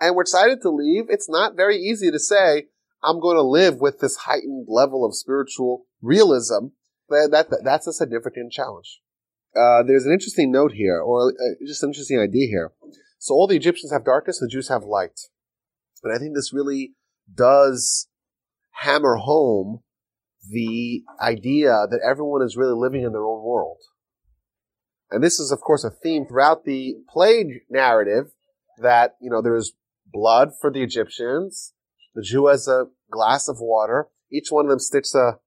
and 0.00 0.14
were 0.14 0.22
excited 0.22 0.62
to 0.62 0.70
leave, 0.70 1.06
it's 1.08 1.28
not 1.28 1.56
very 1.56 1.78
easy 1.78 2.12
to 2.12 2.18
say, 2.20 2.66
I'm 3.02 3.18
going 3.18 3.36
to 3.36 3.42
live 3.42 3.80
with 3.80 3.98
this 3.98 4.18
heightened 4.18 4.66
level 4.68 5.04
of 5.04 5.16
spiritual 5.16 5.87
realism, 6.02 6.68
that, 7.08 7.46
that 7.50 7.60
that's 7.64 7.86
a 7.86 7.92
significant 7.92 8.52
challenge. 8.52 9.00
Uh, 9.56 9.82
there's 9.82 10.04
an 10.04 10.12
interesting 10.12 10.52
note 10.52 10.72
here, 10.72 11.00
or 11.00 11.30
uh, 11.30 11.64
just 11.66 11.82
an 11.82 11.90
interesting 11.90 12.20
idea 12.20 12.46
here. 12.46 12.72
So 13.18 13.34
all 13.34 13.46
the 13.46 13.56
Egyptians 13.56 13.92
have 13.92 14.04
darkness, 14.04 14.38
the 14.38 14.48
Jews 14.48 14.68
have 14.68 14.84
light. 14.84 15.18
And 16.04 16.14
I 16.14 16.18
think 16.18 16.34
this 16.34 16.52
really 16.52 16.94
does 17.32 18.08
hammer 18.82 19.16
home 19.16 19.80
the 20.48 21.02
idea 21.20 21.86
that 21.90 22.00
everyone 22.08 22.42
is 22.42 22.56
really 22.56 22.74
living 22.74 23.02
in 23.02 23.12
their 23.12 23.24
own 23.24 23.42
world. 23.42 23.78
And 25.10 25.24
this 25.24 25.40
is, 25.40 25.50
of 25.50 25.60
course, 25.60 25.84
a 25.84 25.90
theme 25.90 26.26
throughout 26.26 26.64
the 26.64 26.96
plague 27.08 27.62
narrative 27.68 28.26
that, 28.78 29.16
you 29.20 29.30
know, 29.30 29.42
there's 29.42 29.72
blood 30.06 30.50
for 30.60 30.70
the 30.70 30.82
Egyptians. 30.82 31.72
The 32.14 32.22
Jew 32.22 32.46
has 32.46 32.68
a 32.68 32.86
glass 33.10 33.48
of 33.48 33.56
water. 33.60 34.08
Each 34.30 34.48
one 34.50 34.66
of 34.66 34.70
them 34.70 34.78
sticks 34.78 35.14
a, 35.14 35.38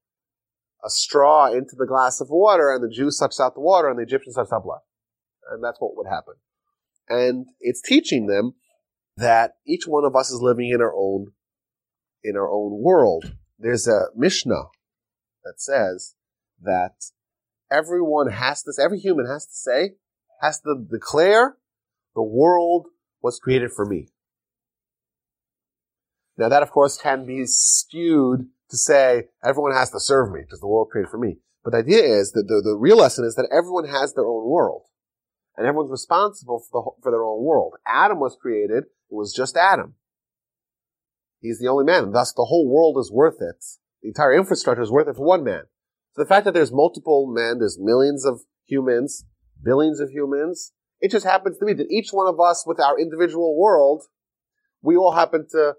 a 0.84 0.90
straw 0.90 1.52
into 1.52 1.76
the 1.78 1.86
glass 1.86 2.22
of 2.22 2.30
water 2.30 2.72
and 2.72 2.84
the 2.84 2.94
Jew 2.94 3.12
sucks 3.12 3.40
out 3.40 3.54
the 3.54 3.62
water 3.62 3.90
and 3.90 4.00
the 4.00 4.04
Egyptian 4.04 4.34
sucks 4.34 4.52
out 4.52 4.64
blood. 4.64 4.80
And 5.52 5.64
that's 5.64 5.80
what 5.80 5.96
would 5.96 6.08
happen. 6.08 6.36
And 7.10 7.48
it's 7.60 7.82
teaching 7.82 8.28
them 8.28 8.54
that 9.18 9.56
each 9.68 9.86
one 9.86 10.06
of 10.06 10.16
us 10.16 10.32
is 10.32 10.42
living 10.42 10.70
in 10.70 10.82
our 10.82 10.94
own, 10.96 11.34
in 12.24 12.36
our 12.36 12.50
own 12.50 12.82
world. 12.82 13.36
There's 13.60 13.88
a 13.88 14.06
Mishnah 14.16 14.64
that 15.44 15.56
says 15.58 16.16
that 16.62 17.06
everyone 17.70 18.32
has 18.32 18.64
to, 18.64 18.74
every 18.82 19.00
human 19.00 19.28
has 19.28 19.46
to 19.46 19.54
say, 19.54 19.92
has 20.42 20.60
to 20.62 20.86
declare, 20.90 21.58
the 22.16 22.24
world 22.24 22.88
was 23.22 23.40
created 23.40 23.72
for 23.72 23.86
me. 23.86 24.08
Now 26.38 26.50
that 26.50 26.64
of 26.64 26.72
course 26.72 26.98
can 26.98 27.26
be 27.26 27.46
skewed 27.46 28.48
to 28.72 28.78
say 28.78 29.26
everyone 29.44 29.74
has 29.74 29.92
to 29.92 30.00
serve 30.00 30.32
me 30.32 30.42
because 30.42 30.60
the 30.60 30.68
world 30.68 30.90
created 30.92 31.12
for 31.12 31.18
me. 31.18 31.38
But 31.64 31.72
the 31.72 31.80
idea 31.80 32.04
is 32.04 32.32
that 32.32 32.48
the, 32.48 32.62
the 32.64 32.78
real 32.78 32.98
lesson 32.98 33.24
is 33.26 33.36
that 33.36 33.50
everyone 33.52 33.88
has 33.88 34.14
their 34.14 34.26
own 34.26 34.50
world. 34.50 34.84
And 35.56 35.68
everyone's 35.68 35.92
responsible 35.92 36.64
for, 36.72 36.98
the, 36.98 37.04
for 37.04 37.12
their 37.12 37.24
own 37.24 37.44
world. 37.44 37.74
Adam 37.86 38.20
was 38.20 38.38
created, 38.42 38.86
it 38.86 39.14
was 39.14 39.34
just 39.34 39.58
Adam. 39.58 39.96
He's 41.42 41.60
the 41.60 41.68
only 41.68 41.84
man, 41.84 42.12
thus 42.12 42.34
the 42.34 42.46
whole 42.46 42.68
world 42.68 42.98
is 43.00 43.12
worth 43.12 43.42
it. 43.42 43.64
The 44.02 44.10
entire 44.10 44.34
infrastructure 44.34 44.82
is 44.82 44.92
worth 44.92 45.08
it 45.08 45.18
for 45.18 45.26
one 45.26 45.44
man. 45.44 45.64
So 46.14 46.24
the 46.24 46.28
fact 46.28 46.46
that 46.46 46.54
there's 46.54 46.72
multiple 46.72 47.32
men, 47.32 47.60
there's 47.60 47.78
millions 47.80 48.26
of 48.26 48.42
humans, 48.66 49.26
billions 49.64 50.00
of 50.00 50.10
humans, 50.10 50.74
it 51.00 51.12
just 51.12 51.26
happens 51.26 51.58
to 51.58 51.66
be 51.66 51.74
that 51.74 51.92
each 51.92 52.10
one 52.12 52.28
of 52.28 52.40
us 52.40 52.64
with 52.66 52.80
our 52.80 53.00
individual 53.00 53.58
world, 53.60 54.04
we 54.82 54.96
all 54.96 55.14
happen 55.14 55.48
to 55.52 55.74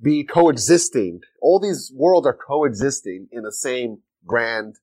be 0.00 0.24
coexisting. 0.24 1.20
All 1.40 1.60
these 1.60 1.92
worlds 1.94 2.26
are 2.26 2.36
coexisting 2.36 3.28
in 3.30 3.42
the 3.42 3.52
same 3.52 3.98
grand 4.26 4.76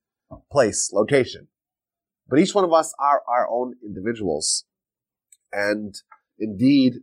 place, 0.51 0.91
location. 0.93 1.47
But 2.27 2.39
each 2.39 2.55
one 2.55 2.63
of 2.63 2.73
us 2.73 2.93
are 2.99 3.21
our 3.27 3.49
own 3.49 3.75
individuals. 3.83 4.65
And 5.51 5.95
indeed, 6.39 6.95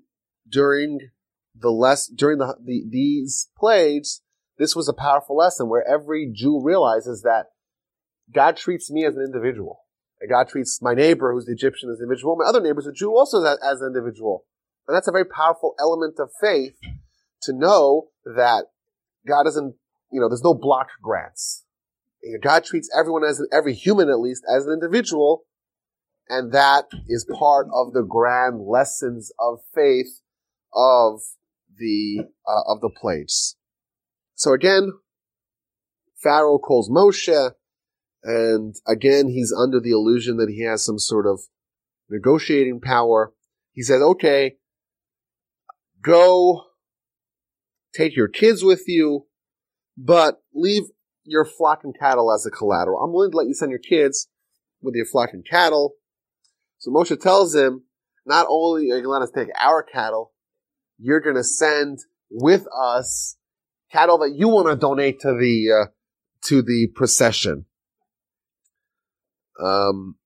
during 0.49 1.11
the 1.55 1.71
less, 1.71 2.07
during 2.07 2.39
the, 2.39 2.57
the, 2.65 2.85
these 2.89 3.51
plagues, 3.59 4.23
this 4.59 4.75
was 4.75 4.89
a 4.89 4.95
powerful 4.95 5.37
lesson 5.37 5.69
where 5.69 5.87
every 5.87 6.33
Jew 6.35 6.63
realizes 6.63 7.23
that 7.23 7.47
God 8.33 8.57
treats 8.57 8.91
me 8.91 9.05
as 9.05 9.17
an 9.17 9.23
individual. 9.23 9.81
And 10.21 10.31
God 10.31 10.49
treats 10.49 10.81
my 10.83 10.95
neighbor, 10.95 11.33
who's 11.33 11.45
the 11.45 11.53
Egyptian, 11.53 11.91
as 11.91 11.99
an 12.01 12.05
individual. 12.05 12.37
My 12.37 12.47
other 12.47 12.61
neighbor's 12.61 12.87
a 12.87 12.93
Jew, 12.93 13.17
also 13.17 13.43
as, 13.45 13.59
as 13.63 13.81
an 13.81 13.89
individual. 13.89 14.47
And 14.89 14.97
that's 14.97 15.07
a 15.07 15.13
very 15.13 15.27
powerful 15.27 15.75
element 15.79 16.15
of 16.19 16.31
faith 16.41 16.75
to 17.43 17.53
know 17.53 18.09
that 18.25 18.67
God 19.27 19.45
doesn't, 19.45 19.75
you 20.13 20.21
know, 20.21 20.29
there's 20.29 20.45
no 20.45 20.55
block 20.55 20.89
grants. 21.03 21.65
God 22.43 22.65
treats 22.65 22.91
everyone 22.99 23.25
as, 23.25 23.41
every 23.53 23.75
human 23.75 24.09
at 24.09 24.19
least, 24.19 24.43
as 24.53 24.67
an 24.67 24.73
individual. 24.73 25.45
And 26.29 26.53
that 26.53 26.87
is 27.09 27.27
part 27.39 27.69
of 27.73 27.93
the 27.93 28.03
grand 28.03 28.61
lessons 28.61 29.33
of 29.39 29.61
faith 29.75 30.21
of 30.75 31.21
the, 31.79 32.25
uh, 32.47 32.73
of 32.73 32.81
the 32.81 32.91
place. 32.91 33.57
So 34.35 34.53
again, 34.53 34.93
Pharaoh 36.23 36.59
calls 36.59 36.91
Moshe, 36.91 37.53
and 38.25 38.75
again, 38.87 39.29
he's 39.29 39.55
under 39.57 39.81
the 39.81 39.93
illusion 39.93 40.37
that 40.39 40.51
he 40.51 40.65
has 40.65 40.85
some 40.85 40.99
sort 40.99 41.27
of 41.27 41.41
negotiating 42.11 42.81
power. 42.81 43.33
He 43.73 43.83
says, 43.83 44.03
okay, 44.03 44.57
go 46.03 46.65
take 47.99 48.17
your 48.17 48.29
kids 48.29 48.63
with 48.63 48.85
you, 48.87 49.27
but 49.97 50.37
leave 50.55 50.85
your 51.25 51.45
flock 51.45 51.81
and 51.83 51.95
cattle 51.99 52.33
as 52.33 52.47
a 52.47 52.51
collateral. 52.51 53.03
I'm 53.03 53.13
willing 53.13 53.33
to 53.33 53.37
let 53.37 53.49
you 53.49 53.55
send 53.55 53.71
your 53.71 53.81
kids 53.81 54.29
with 54.81 54.95
your 54.95 55.05
flock 55.05 55.31
and 55.33 55.45
cattle. 55.45 55.95
So 56.79 56.91
Moshe 56.91 57.21
tells 57.21 57.55
him, 57.55 57.83
not 58.25 58.47
only 58.49 58.91
are 58.91 58.97
you 58.97 59.03
going 59.03 59.05
to 59.05 59.09
let 59.11 59.23
us 59.23 59.31
take 59.35 59.49
our 59.59 59.83
cattle, 59.83 60.33
you're 60.99 61.21
going 61.21 61.37
to 61.37 61.45
send 61.45 61.99
with 62.31 62.67
us 62.77 63.37
cattle 63.91 64.19
that 64.19 64.35
you 64.35 64.49
want 64.49 64.69
to 64.69 64.77
donate 64.77 65.21
to 65.21 65.29
the 65.29 65.83
uh, 65.83 65.91
to 66.45 66.63
the 66.63 66.89
procession. 66.95 67.65
Um, 69.61 70.17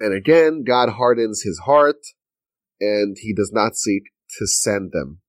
and 0.00 0.12
again, 0.12 0.64
God 0.66 0.90
hardens 0.90 1.42
his 1.42 1.60
heart, 1.60 1.96
and 2.80 3.16
he 3.18 3.32
does 3.32 3.52
not 3.54 3.76
seek 3.76 4.02
to 4.38 4.46
send 4.46 4.92
them. 4.92 5.20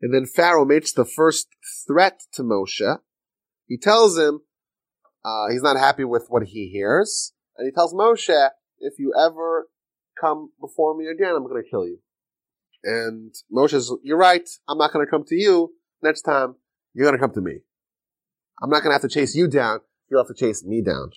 And 0.00 0.12
then 0.12 0.26
Pharaoh 0.26 0.64
makes 0.64 0.92
the 0.92 1.04
first 1.04 1.48
threat 1.86 2.20
to 2.34 2.42
Moshe. 2.42 2.98
He 3.66 3.78
tells 3.78 4.18
him 4.18 4.40
uh, 5.24 5.50
he's 5.50 5.62
not 5.62 5.76
happy 5.76 6.04
with 6.04 6.26
what 6.28 6.44
he 6.44 6.68
hears, 6.68 7.32
and 7.56 7.66
he 7.66 7.72
tells 7.72 7.92
Moshe, 7.92 8.50
"If 8.78 8.98
you 8.98 9.12
ever 9.18 9.68
come 10.20 10.52
before 10.60 10.96
me 10.96 11.06
again, 11.06 11.34
I'm 11.34 11.46
going 11.46 11.62
to 11.62 11.68
kill 11.68 11.86
you." 11.86 11.98
And 12.84 13.34
Moshe 13.52 13.70
says, 13.70 13.90
"You're 14.02 14.18
right. 14.18 14.48
I'm 14.68 14.78
not 14.78 14.92
going 14.92 15.04
to 15.04 15.10
come 15.10 15.24
to 15.24 15.34
you. 15.34 15.74
Next 16.02 16.22
time, 16.22 16.56
you're 16.94 17.06
going 17.06 17.18
to 17.18 17.20
come 17.20 17.34
to 17.34 17.40
me. 17.40 17.60
I'm 18.62 18.70
not 18.70 18.82
going 18.82 18.90
to 18.90 18.94
have 18.94 19.02
to 19.02 19.08
chase 19.08 19.34
you 19.34 19.48
down. 19.48 19.80
You'll 20.08 20.20
have 20.20 20.28
to 20.28 20.34
chase 20.34 20.64
me 20.64 20.82
down." 20.82 21.10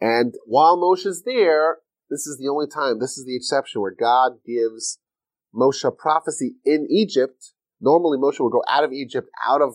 And 0.00 0.34
while 0.46 0.76
Moshe's 0.76 1.22
there, 1.24 1.78
this 2.10 2.26
is 2.26 2.38
the 2.38 2.48
only 2.48 2.66
time, 2.66 3.00
this 3.00 3.16
is 3.18 3.24
the 3.24 3.36
exception 3.36 3.80
where 3.80 3.94
God 3.94 4.38
gives 4.46 4.98
Moshe 5.54 5.84
prophecy 5.96 6.56
in 6.64 6.86
Egypt. 6.90 7.52
Normally 7.80 8.18
Moshe 8.18 8.40
would 8.40 8.52
go 8.52 8.62
out 8.68 8.84
of 8.84 8.92
Egypt, 8.92 9.28
out 9.46 9.62
of 9.62 9.74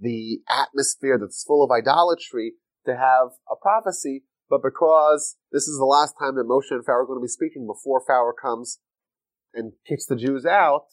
the 0.00 0.40
atmosphere 0.48 1.18
that's 1.20 1.44
full 1.44 1.62
of 1.62 1.70
idolatry 1.70 2.54
to 2.86 2.96
have 2.96 3.28
a 3.50 3.56
prophecy, 3.60 4.24
but 4.50 4.62
because 4.62 5.36
this 5.52 5.68
is 5.68 5.78
the 5.78 5.84
last 5.84 6.14
time 6.18 6.34
that 6.34 6.48
Moshe 6.48 6.70
and 6.70 6.84
Pharaoh 6.84 7.04
are 7.04 7.06
going 7.06 7.20
to 7.20 7.24
be 7.24 7.28
speaking 7.28 7.66
before 7.66 8.02
Pharaoh 8.04 8.32
comes 8.40 8.80
and 9.54 9.72
kicks 9.86 10.06
the 10.06 10.16
Jews 10.16 10.44
out, 10.44 10.86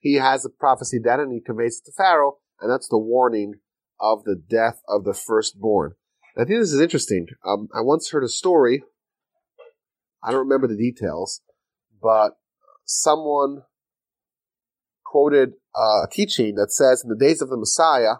he 0.00 0.14
has 0.14 0.44
a 0.44 0.50
prophecy 0.50 0.98
then 1.02 1.20
and 1.20 1.32
he 1.32 1.40
conveys 1.40 1.80
it 1.80 1.90
to 1.90 1.92
Pharaoh, 1.96 2.38
and 2.60 2.70
that's 2.70 2.88
the 2.88 2.98
warning 2.98 3.54
of 4.00 4.24
the 4.24 4.34
death 4.34 4.80
of 4.88 5.04
the 5.04 5.14
firstborn. 5.14 5.92
I 6.36 6.44
think 6.44 6.60
this 6.60 6.72
is 6.72 6.80
interesting. 6.80 7.26
Um, 7.46 7.68
I 7.74 7.82
once 7.82 8.10
heard 8.10 8.24
a 8.24 8.28
story. 8.28 8.82
I 10.24 10.30
don't 10.30 10.48
remember 10.48 10.66
the 10.66 10.76
details, 10.76 11.42
but 12.00 12.32
someone 12.92 13.62
quoted 15.04 15.54
a 15.74 16.06
teaching 16.10 16.54
that 16.56 16.72
says 16.72 17.02
in 17.02 17.10
the 17.10 17.16
days 17.16 17.40
of 17.40 17.48
the 17.48 17.56
Messiah, 17.56 18.16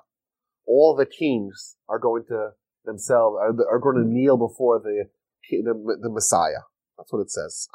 all 0.67 0.95
the 0.97 1.07
kings 1.07 1.77
are 1.89 1.99
going 1.99 2.25
to 2.29 2.51
themselves 2.85 3.37
are, 3.41 3.55
are 3.71 3.79
going 3.79 3.97
to 3.97 4.09
kneel 4.09 4.37
before 4.37 4.81
the, 4.81 5.05
the 5.51 5.99
the 6.03 6.11
Messiah. 6.11 6.65
That's 6.97 7.13
what 7.13 7.21
it 7.21 7.31
says. 7.31 7.69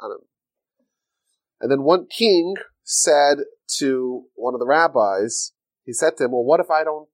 And 1.60 1.70
then 1.70 1.82
one 1.82 2.06
king 2.06 2.56
said 2.82 3.38
to 3.78 4.24
one 4.34 4.54
of 4.54 4.60
the 4.60 4.66
rabbis, 4.66 5.52
he 5.84 5.92
said 5.92 6.16
to 6.16 6.24
him, 6.24 6.32
"Well, 6.32 6.44
what 6.44 6.60
if 6.60 6.70
I 6.70 6.84
don't? 6.84 7.08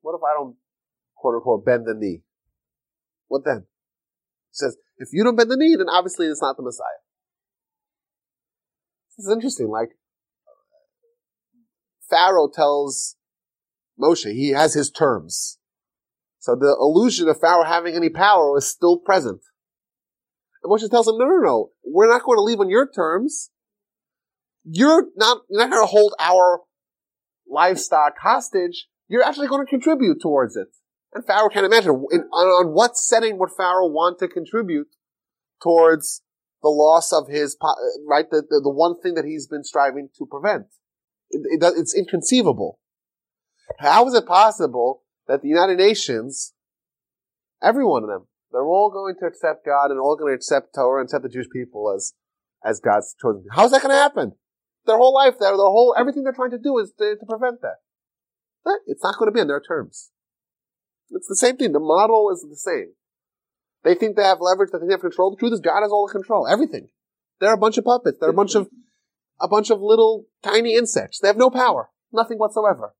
What 0.00 0.14
if 0.14 0.22
I 0.22 0.34
don't, 0.34 0.56
quote 1.16 1.36
unquote, 1.36 1.64
bend 1.64 1.86
the 1.86 1.94
knee? 1.94 2.22
What 3.28 3.44
then?" 3.44 3.66
He 4.50 4.54
says, 4.54 4.76
"If 4.98 5.08
you 5.12 5.24
don't 5.24 5.36
bend 5.36 5.50
the 5.50 5.56
knee, 5.56 5.76
then 5.76 5.88
obviously 5.88 6.26
it's 6.26 6.42
not 6.42 6.56
the 6.56 6.62
Messiah." 6.62 7.05
This 9.16 9.26
is 9.26 9.32
interesting. 9.32 9.68
Like, 9.68 9.90
Pharaoh 12.08 12.50
tells 12.52 13.16
Moshe, 14.00 14.30
he 14.32 14.50
has 14.50 14.74
his 14.74 14.90
terms. 14.90 15.58
So 16.38 16.54
the 16.54 16.76
illusion 16.78 17.28
of 17.28 17.40
Pharaoh 17.40 17.64
having 17.64 17.94
any 17.94 18.08
power 18.08 18.56
is 18.58 18.70
still 18.70 18.98
present. 18.98 19.40
And 20.62 20.70
Moshe 20.70 20.88
tells 20.90 21.08
him, 21.08 21.18
no, 21.18 21.24
no, 21.24 21.38
no, 21.38 21.70
we're 21.84 22.08
not 22.08 22.22
going 22.22 22.38
to 22.38 22.42
leave 22.42 22.60
on 22.60 22.70
your 22.70 22.88
terms. 22.88 23.50
You're 24.64 25.06
not, 25.16 25.38
you're 25.48 25.60
not 25.60 25.70
going 25.70 25.82
to 25.82 25.90
hold 25.90 26.14
our 26.20 26.60
livestock 27.48 28.14
hostage. 28.20 28.86
You're 29.08 29.24
actually 29.24 29.48
going 29.48 29.64
to 29.64 29.70
contribute 29.70 30.20
towards 30.20 30.56
it. 30.56 30.68
And 31.14 31.24
Pharaoh 31.24 31.48
can't 31.48 31.66
imagine 31.66 32.04
in, 32.10 32.22
on, 32.32 32.66
on 32.66 32.74
what 32.74 32.96
setting 32.96 33.38
would 33.38 33.50
Pharaoh 33.56 33.88
want 33.88 34.18
to 34.18 34.28
contribute 34.28 34.88
towards 35.62 36.22
the 36.66 36.70
loss 36.70 37.12
of 37.12 37.28
his, 37.28 37.56
uh, 37.62 37.74
right, 38.04 38.28
the, 38.28 38.42
the, 38.42 38.60
the 38.60 38.70
one 38.70 39.00
thing 39.00 39.14
that 39.14 39.24
he's 39.24 39.46
been 39.46 39.62
striving 39.62 40.08
to 40.18 40.26
prevent. 40.26 40.66
It, 41.30 41.62
it, 41.62 41.74
it's 41.78 41.94
inconceivable. 41.94 42.80
How 43.78 44.04
is 44.08 44.14
it 44.14 44.26
possible 44.26 45.04
that 45.28 45.42
the 45.42 45.48
United 45.48 45.78
Nations, 45.78 46.54
every 47.62 47.84
one 47.84 48.02
of 48.02 48.08
them, 48.08 48.26
they're 48.50 48.66
all 48.66 48.90
going 48.90 49.14
to 49.20 49.26
accept 49.26 49.64
God 49.64 49.92
and 49.92 50.00
all 50.00 50.16
going 50.16 50.32
to 50.32 50.34
accept 50.34 50.74
Torah 50.74 51.00
and 51.00 51.06
accept 51.06 51.22
the 51.22 51.28
Jewish 51.28 51.50
people 51.52 51.94
as, 51.94 52.14
as 52.64 52.80
God's 52.80 53.14
chosen? 53.22 53.44
How's 53.52 53.70
that 53.70 53.82
going 53.82 53.94
to 53.94 54.02
happen? 54.02 54.32
Their 54.86 54.96
whole 54.96 55.14
life, 55.14 55.38
their, 55.38 55.50
their 55.50 55.70
whole, 55.70 55.94
everything 55.96 56.24
they're 56.24 56.32
trying 56.32 56.50
to 56.50 56.58
do 56.58 56.78
is 56.78 56.92
to, 56.98 57.14
to 57.14 57.26
prevent 57.26 57.60
that. 57.62 57.78
It's 58.86 59.04
not 59.04 59.16
going 59.18 59.28
to 59.28 59.32
be 59.32 59.40
on 59.40 59.46
their 59.46 59.60
terms. 59.60 60.10
It's 61.10 61.28
the 61.28 61.36
same 61.36 61.56
thing. 61.56 61.70
The 61.70 61.78
model 61.78 62.30
is 62.32 62.42
the 62.42 62.56
same. 62.56 62.94
They 63.86 63.94
think 63.94 64.16
they 64.16 64.24
have 64.24 64.40
leverage, 64.40 64.72
think 64.72 64.88
they 64.88 64.94
have 64.94 65.00
control. 65.00 65.30
The 65.30 65.36
truth 65.36 65.52
is 65.52 65.60
God 65.60 65.82
has 65.82 65.92
all 65.92 66.08
the 66.08 66.12
control, 66.12 66.48
everything. 66.48 66.88
They're 67.38 67.54
a 67.54 67.56
bunch 67.56 67.78
of 67.78 67.84
puppets. 67.84 68.18
They're 68.18 68.30
a 68.30 68.34
bunch 68.34 68.56
of, 68.56 68.68
a 69.40 69.46
bunch 69.46 69.70
of 69.70 69.80
little 69.80 70.26
tiny 70.42 70.74
insects. 70.74 71.20
They 71.20 71.28
have 71.28 71.36
no 71.36 71.50
power. 71.50 71.90
Nothing 72.12 72.38
whatsoever. 72.38 72.96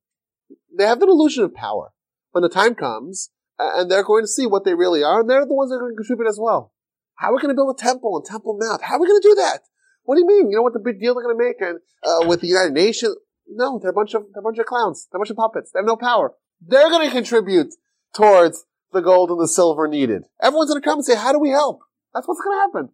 They 0.77 0.85
have 0.85 1.01
the 1.01 1.07
illusion 1.07 1.43
of 1.43 1.53
power. 1.53 1.91
When 2.31 2.41
the 2.41 2.47
time 2.47 2.73
comes, 2.73 3.31
and 3.59 3.91
they're 3.91 4.03
going 4.03 4.23
to 4.23 4.29
see 4.29 4.47
what 4.47 4.63
they 4.63 4.75
really 4.75 5.03
are, 5.03 5.19
and 5.19 5.29
they're 5.29 5.45
the 5.45 5.53
ones 5.53 5.71
that 5.71 5.75
are 5.75 5.79
going 5.79 5.91
to 5.91 5.97
contribute 5.97 6.29
as 6.29 6.39
well. 6.39 6.71
How 7.15 7.31
are 7.31 7.35
we 7.35 7.41
going 7.41 7.53
to 7.53 7.59
build 7.59 7.75
a 7.75 7.83
temple 7.83 8.15
and 8.15 8.25
Temple 8.25 8.57
Mount? 8.57 8.83
How 8.83 8.95
are 8.95 9.01
we 9.01 9.07
going 9.07 9.21
to 9.21 9.27
do 9.27 9.35
that? 9.35 9.63
What 10.03 10.15
do 10.15 10.21
you 10.21 10.27
mean? 10.27 10.49
You 10.49 10.55
know 10.55 10.61
what 10.61 10.71
the 10.71 10.79
big 10.79 11.01
deal 11.01 11.15
they're 11.15 11.23
going 11.23 11.37
to 11.37 11.43
make 11.43 11.59
and, 11.59 11.79
uh, 12.01 12.25
with 12.29 12.39
the 12.39 12.47
United 12.47 12.71
Nations? 12.71 13.17
No, 13.45 13.77
they're 13.77 13.91
a 13.91 13.93
bunch 13.93 14.13
of 14.13 14.23
they're 14.33 14.39
a 14.39 14.43
bunch 14.43 14.57
of 14.57 14.65
clowns. 14.65 15.07
They're 15.11 15.17
a 15.17 15.21
bunch 15.21 15.31
of 15.31 15.35
puppets. 15.35 15.71
They 15.71 15.79
have 15.79 15.85
no 15.85 15.97
power. 15.97 16.33
They're 16.65 16.89
going 16.89 17.09
to 17.09 17.13
contribute 17.13 17.73
towards 18.15 18.65
the 18.91 19.01
gold 19.01 19.29
and 19.29 19.39
the 19.39 19.47
silver 19.47 19.87
needed. 19.87 20.23
Everyone's 20.41 20.69
going 20.69 20.81
to 20.81 20.85
come 20.85 20.99
and 20.99 21.05
say, 21.05 21.15
"How 21.15 21.31
do 21.31 21.39
we 21.39 21.49
help?" 21.49 21.81
That's 22.13 22.27
what's 22.27 22.41
going 22.41 22.57
to 22.57 22.61
happen, 22.61 22.89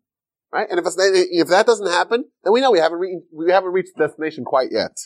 right? 0.51 0.67
And 0.69 0.79
if 0.79 0.85
if 0.97 1.47
that 1.49 1.65
doesn't 1.65 1.87
happen, 1.87 2.25
then 2.43 2.53
we 2.53 2.61
know 2.61 2.71
we 2.71 2.79
haven't 2.79 2.99
re- 2.99 3.21
we 3.31 3.51
haven't 3.51 3.71
reached 3.71 3.91
the 3.95 4.07
destination 4.07 4.43
quite 4.43 4.69
yet. 4.71 4.97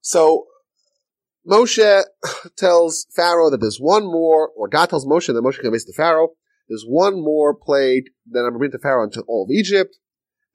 So 0.00 0.46
Moshe 1.48 2.02
tells 2.56 3.06
Pharaoh 3.14 3.50
that 3.50 3.60
there's 3.60 3.78
one 3.78 4.04
more, 4.04 4.50
or 4.56 4.68
God 4.68 4.90
tells 4.90 5.06
Moshe 5.06 5.26
that 5.26 5.42
Moshe 5.42 5.62
raise 5.70 5.84
to 5.84 5.92
Pharaoh. 5.92 6.30
There's 6.68 6.84
one 6.86 7.22
more 7.22 7.54
plague 7.54 8.04
that 8.30 8.40
I'm 8.40 8.50
going 8.50 8.52
to 8.54 8.58
bring 8.58 8.70
to 8.72 8.78
Pharaoh 8.78 9.04
into 9.04 9.22
all 9.22 9.44
of 9.44 9.50
Egypt, 9.50 9.96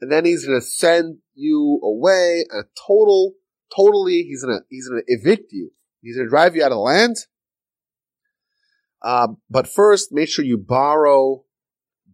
and 0.02 0.12
then 0.12 0.26
he's 0.26 0.46
going 0.46 0.60
to 0.60 0.66
send 0.66 1.18
you 1.36 1.80
away. 1.84 2.46
A 2.52 2.64
total, 2.88 3.34
totally, 3.76 4.24
he's 4.24 4.44
going 4.44 4.58
to 4.58 4.64
he's 4.70 4.88
going 4.88 5.02
to 5.02 5.14
evict 5.14 5.52
you. 5.52 5.72
He's 6.02 6.16
going 6.16 6.28
to 6.28 6.30
drive 6.30 6.56
you 6.56 6.64
out 6.64 6.72
of 6.72 6.78
the 6.78 6.82
land. 6.82 7.16
Uh, 9.02 9.30
but 9.50 9.68
first, 9.68 10.12
make 10.12 10.30
sure 10.30 10.43
you 10.43 10.58
borrow 10.58 11.43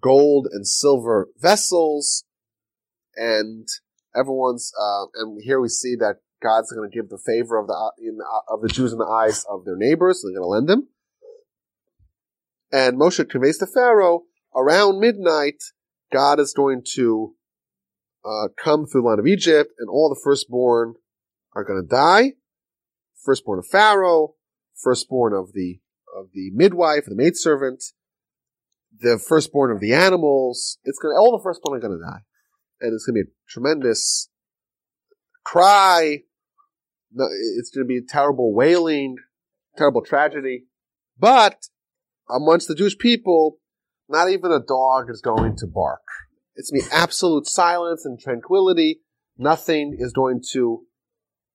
gold 0.02 0.48
and 0.52 0.68
silver 0.68 1.30
vessels, 1.40 2.26
and 3.16 3.68
everyone's. 4.16 4.72
Uh, 4.80 5.06
and 5.16 5.42
here 5.44 5.62
we 5.62 5.70
see 5.70 5.96
that 5.96 6.18
God's 6.42 6.72
going 6.72 6.90
to 6.90 6.96
give 6.96 7.10
the 7.10 7.18
favor 7.18 7.58
of 7.58 7.68
the, 7.68 7.92
the, 7.98 8.26
of 8.50 8.62
the 8.62 8.68
Jews 8.68 8.92
in 8.92 9.00
the 9.00 9.06
eyes 9.06 9.46
of 9.50 9.64
their 9.66 9.78
neighbors. 9.78 10.22
They're 10.22 10.38
going 10.38 10.46
to 10.46 10.48
lend 10.48 10.70
them. 10.70 10.90
And 12.72 13.00
Moshe 13.00 13.30
conveys 13.30 13.60
to 13.60 13.68
Pharaoh 13.68 14.24
around 14.56 15.00
midnight, 15.00 15.64
God 16.12 16.40
is 16.40 16.54
going 16.54 16.84
to 16.96 17.36
uh, 18.26 18.48
come 18.58 18.86
through 18.86 19.02
the 19.02 19.08
land 19.08 19.20
of 19.20 19.28
Egypt, 19.28 19.72
and 19.80 19.90
all 19.90 20.10
the 20.10 20.20
firstborn 20.22 20.96
are 21.54 21.64
going 21.64 21.82
to 21.82 21.88
die. 21.88 22.34
Firstborn 23.24 23.60
of 23.60 23.68
Pharaoh, 23.68 24.36
firstborn 24.76 25.34
of 25.34 25.54
the 25.54 25.80
of 26.16 26.28
the 26.34 26.52
midwife, 26.54 27.06
the 27.06 27.16
maidservant, 27.16 27.84
the 29.00 29.18
firstborn 29.18 29.72
of 29.72 29.80
the 29.80 29.94
animals. 29.94 30.78
It's 30.84 31.00
to 31.00 31.08
all 31.18 31.38
the 31.38 31.44
firstborn 31.44 31.78
are 31.78 31.82
going 31.82 31.98
to 31.98 32.06
die, 32.06 32.22
and 32.82 32.94
it's 32.94 33.06
going 33.06 33.16
to 33.16 33.24
be 33.24 33.30
a 33.30 33.34
tremendous 33.50 34.30
cry, 35.44 36.20
it's 37.16 37.70
going 37.70 37.86
to 37.86 37.88
be 37.88 37.98
a 37.98 38.08
terrible 38.08 38.54
wailing, 38.54 39.16
terrible 39.78 40.02
tragedy. 40.02 40.66
But 41.18 41.68
amongst 42.30 42.68
the 42.68 42.76
Jewish 42.76 42.98
people, 42.98 43.60
not 44.10 44.30
even 44.30 44.52
a 44.52 44.60
dog 44.60 45.10
is 45.10 45.22
going 45.22 45.56
to 45.58 45.68
bark. 45.68 46.02
It's 46.56 46.70
to 46.70 46.76
be 46.76 46.86
absolute 46.92 47.48
silence 47.48 48.06
and 48.06 48.20
tranquility. 48.20 49.02
Nothing 49.38 49.96
is 49.98 50.14
going 50.14 50.42
to, 50.52 50.84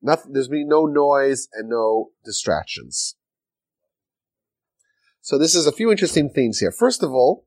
nothing, 0.02 0.32
there's 0.32 0.48
to 0.48 0.52
be 0.52 0.64
no 0.64 0.86
noise 0.86 1.48
and 1.52 1.68
no 1.68 2.10
distractions. 2.24 3.16
So 5.28 5.36
this 5.36 5.54
is 5.54 5.66
a 5.66 5.72
few 5.72 5.90
interesting 5.90 6.30
things 6.30 6.58
here. 6.58 6.72
First 6.72 7.02
of 7.02 7.12
all, 7.12 7.44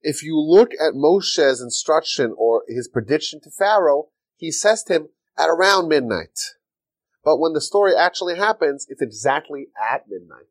if 0.00 0.22
you 0.22 0.38
look 0.38 0.70
at 0.74 0.94
Moshe's 0.94 1.60
instruction 1.60 2.32
or 2.38 2.62
his 2.68 2.86
prediction 2.86 3.40
to 3.40 3.50
Pharaoh, 3.50 4.10
he 4.36 4.52
says 4.52 4.84
to 4.84 4.92
him 4.92 5.08
at 5.36 5.48
around 5.48 5.88
midnight. 5.88 6.38
But 7.24 7.40
when 7.40 7.52
the 7.52 7.60
story 7.60 7.96
actually 7.96 8.36
happens, 8.36 8.86
it's 8.88 9.02
exactly 9.02 9.70
at 9.76 10.04
midnight. 10.08 10.46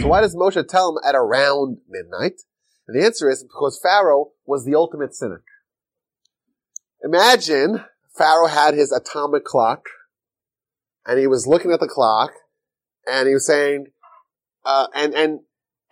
So 0.00 0.08
why 0.08 0.22
does 0.22 0.34
Moshe 0.34 0.66
tell 0.66 0.96
him 0.96 1.02
at 1.06 1.14
around 1.14 1.80
midnight? 1.86 2.40
And 2.88 2.98
the 2.98 3.04
answer 3.04 3.28
is 3.28 3.42
because 3.42 3.78
Pharaoh 3.82 4.30
was 4.46 4.64
the 4.64 4.76
ultimate 4.76 5.14
cynic. 5.14 5.42
Imagine 7.04 7.84
Pharaoh 8.16 8.48
had 8.48 8.72
his 8.72 8.92
atomic 8.92 9.44
clock 9.44 9.84
and 11.04 11.18
he 11.18 11.26
was 11.26 11.46
looking 11.46 11.70
at 11.70 11.80
the 11.80 11.86
clock 11.86 12.30
and 13.06 13.28
he 13.28 13.34
was 13.34 13.46
saying, 13.46 13.88
uh, 14.64 14.86
and, 14.94 15.14
and 15.14 15.40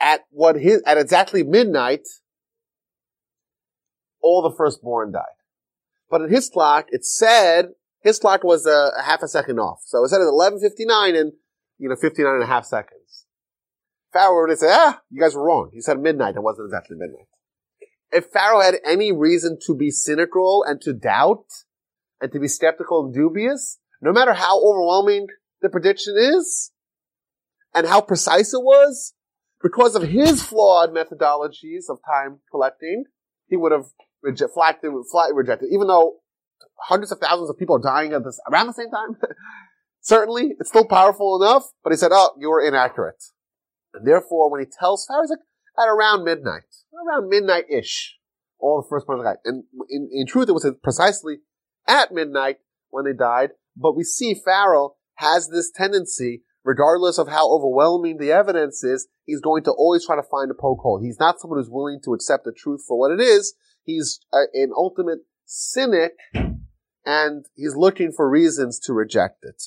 at 0.01 0.23
what 0.31 0.57
his, 0.57 0.83
at 0.87 0.99
exactly 0.99 1.43
midnight, 1.43 2.07
all 4.23 4.43
the 4.43 4.55
firstborn 4.55 5.13
died. 5.13 5.23
But 6.11 6.23
in 6.23 6.31
his 6.31 6.49
clock, 6.49 6.87
it 6.91 7.05
said 7.05 7.71
his 8.01 8.19
clock 8.19 8.45
was 8.45 8.67
a, 8.67 8.93
a 8.99 9.03
half 9.03 9.23
a 9.23 9.29
second 9.29 9.59
off. 9.59 9.81
So 9.85 10.05
it 10.05 10.09
said 10.09 10.21
at 10.21 10.27
11.59 10.27 11.19
and, 11.19 11.33
you 11.79 11.89
know, 11.89 11.97
59 11.97 12.35
and 12.35 12.43
a 12.43 12.47
half 12.47 12.65
seconds. 12.65 13.27
Pharaoh 14.13 14.47
would 14.47 14.59
say, 14.59 14.69
ah, 14.71 15.01
you 15.11 15.21
guys 15.21 15.35
were 15.35 15.45
wrong. 15.45 15.71
He 15.73 15.81
said 15.81 15.99
midnight. 15.99 16.37
It 16.37 16.43
wasn't 16.43 16.67
exactly 16.67 16.97
midnight. 16.99 17.27
If 18.11 18.27
Pharaoh 18.27 18.61
had 18.61 18.77
any 18.85 19.11
reason 19.11 19.59
to 19.67 19.75
be 19.75 19.91
cynical 19.91 20.65
and 20.67 20.81
to 20.83 20.93
doubt 20.93 21.47
and 22.21 22.31
to 22.33 22.39
be 22.39 22.49
skeptical 22.49 23.07
and 23.07 23.15
dubious, 23.15 23.79
no 24.03 24.13
matter 24.13 24.35
how 24.35 24.61
overwhelming 24.63 25.29
the 25.63 25.71
prediction 25.71 26.15
is 26.19 26.72
and 27.75 27.87
how 27.87 28.01
precise 28.01 28.53
it 28.53 28.63
was, 28.63 29.15
because 29.63 29.95
of 29.95 30.03
his 30.03 30.43
flawed 30.43 30.91
methodologies 30.91 31.89
of 31.89 31.99
time 32.07 32.41
collecting, 32.51 33.05
he 33.49 33.57
would 33.57 33.73
have 33.73 33.87
reject, 34.23 34.53
flatly, 34.53 34.91
flatly 35.11 35.35
rejected, 35.35 35.69
even 35.73 35.87
though 35.87 36.17
hundreds 36.81 37.13
of 37.13 37.19
thousands 37.19 37.51
of 37.51 37.59
people 37.59 37.77
are 37.77 37.83
dying 37.83 38.13
at 38.13 38.25
this 38.25 38.41
around 38.51 38.67
the 38.67 38.73
same 38.73 38.91
time. 38.91 39.17
Certainly, 40.01 40.55
it's 40.59 40.69
still 40.69 40.87
powerful 40.87 41.41
enough, 41.41 41.71
but 41.85 41.93
he 41.93 41.97
said, 41.97 42.11
oh, 42.13 42.31
you 42.39 42.51
were 42.51 42.61
inaccurate. 42.61 43.23
And 43.95 44.07
therefore, 44.07 44.51
when 44.51 44.61
he 44.61 44.67
tells 44.67 45.07
Pharaoh, 45.07 45.27
like, 45.29 45.39
at 45.79 45.89
around 45.89 46.25
midnight, 46.25 46.63
around 47.07 47.29
midnight-ish, 47.29 48.17
all 48.59 48.83
the 48.83 48.89
first 48.89 49.07
part 49.07 49.19
of 49.19 49.25
the 49.25 49.31
guy. 49.31 49.37
And 49.45 49.65
in, 49.89 50.09
in 50.13 50.27
truth, 50.27 50.49
it 50.49 50.53
was 50.53 50.69
precisely 50.83 51.39
at 51.87 52.13
midnight 52.13 52.59
when 52.91 53.05
they 53.05 53.13
died, 53.13 53.51
but 53.77 53.97
we 53.97 54.05
see 54.05 54.35
Pharaoh 54.35 54.97
has 55.17 55.49
this 55.49 55.71
tendency, 55.71 56.43
regardless 56.65 57.19
of 57.19 57.29
how 57.29 57.51
overwhelming 57.51 58.19
the 58.19 58.33
evidence 58.33 58.85
is, 58.85 59.09
he's 59.25 59.41
going 59.41 59.65
to 59.65 59.73
always 59.73 60.07
try 60.07 60.17
to 60.17 60.23
find 60.23 60.51
a 60.51 60.55
poke 60.55 60.81
hole. 60.81 61.01
He's 61.03 61.19
not 61.19 61.41
someone 61.41 61.59
who's 61.59 61.71
willing 61.71 62.01
to 62.05 62.15
accept 62.15 62.45
the 62.45 62.53
truth 62.53 62.85
for 62.87 62.99
what 62.99 63.13
it 63.13 63.21
is. 63.21 63.55
He's 63.85 64.21
a, 64.33 64.43
an 64.55 64.71
ultimate 64.77 65.21
cynic 65.45 66.13
and 67.05 67.45
he's 67.55 67.75
looking 67.77 68.13
for 68.13 68.29
reasons 68.29 68.79
to 68.81 68.93
reject 68.93 69.45
it. 69.45 69.63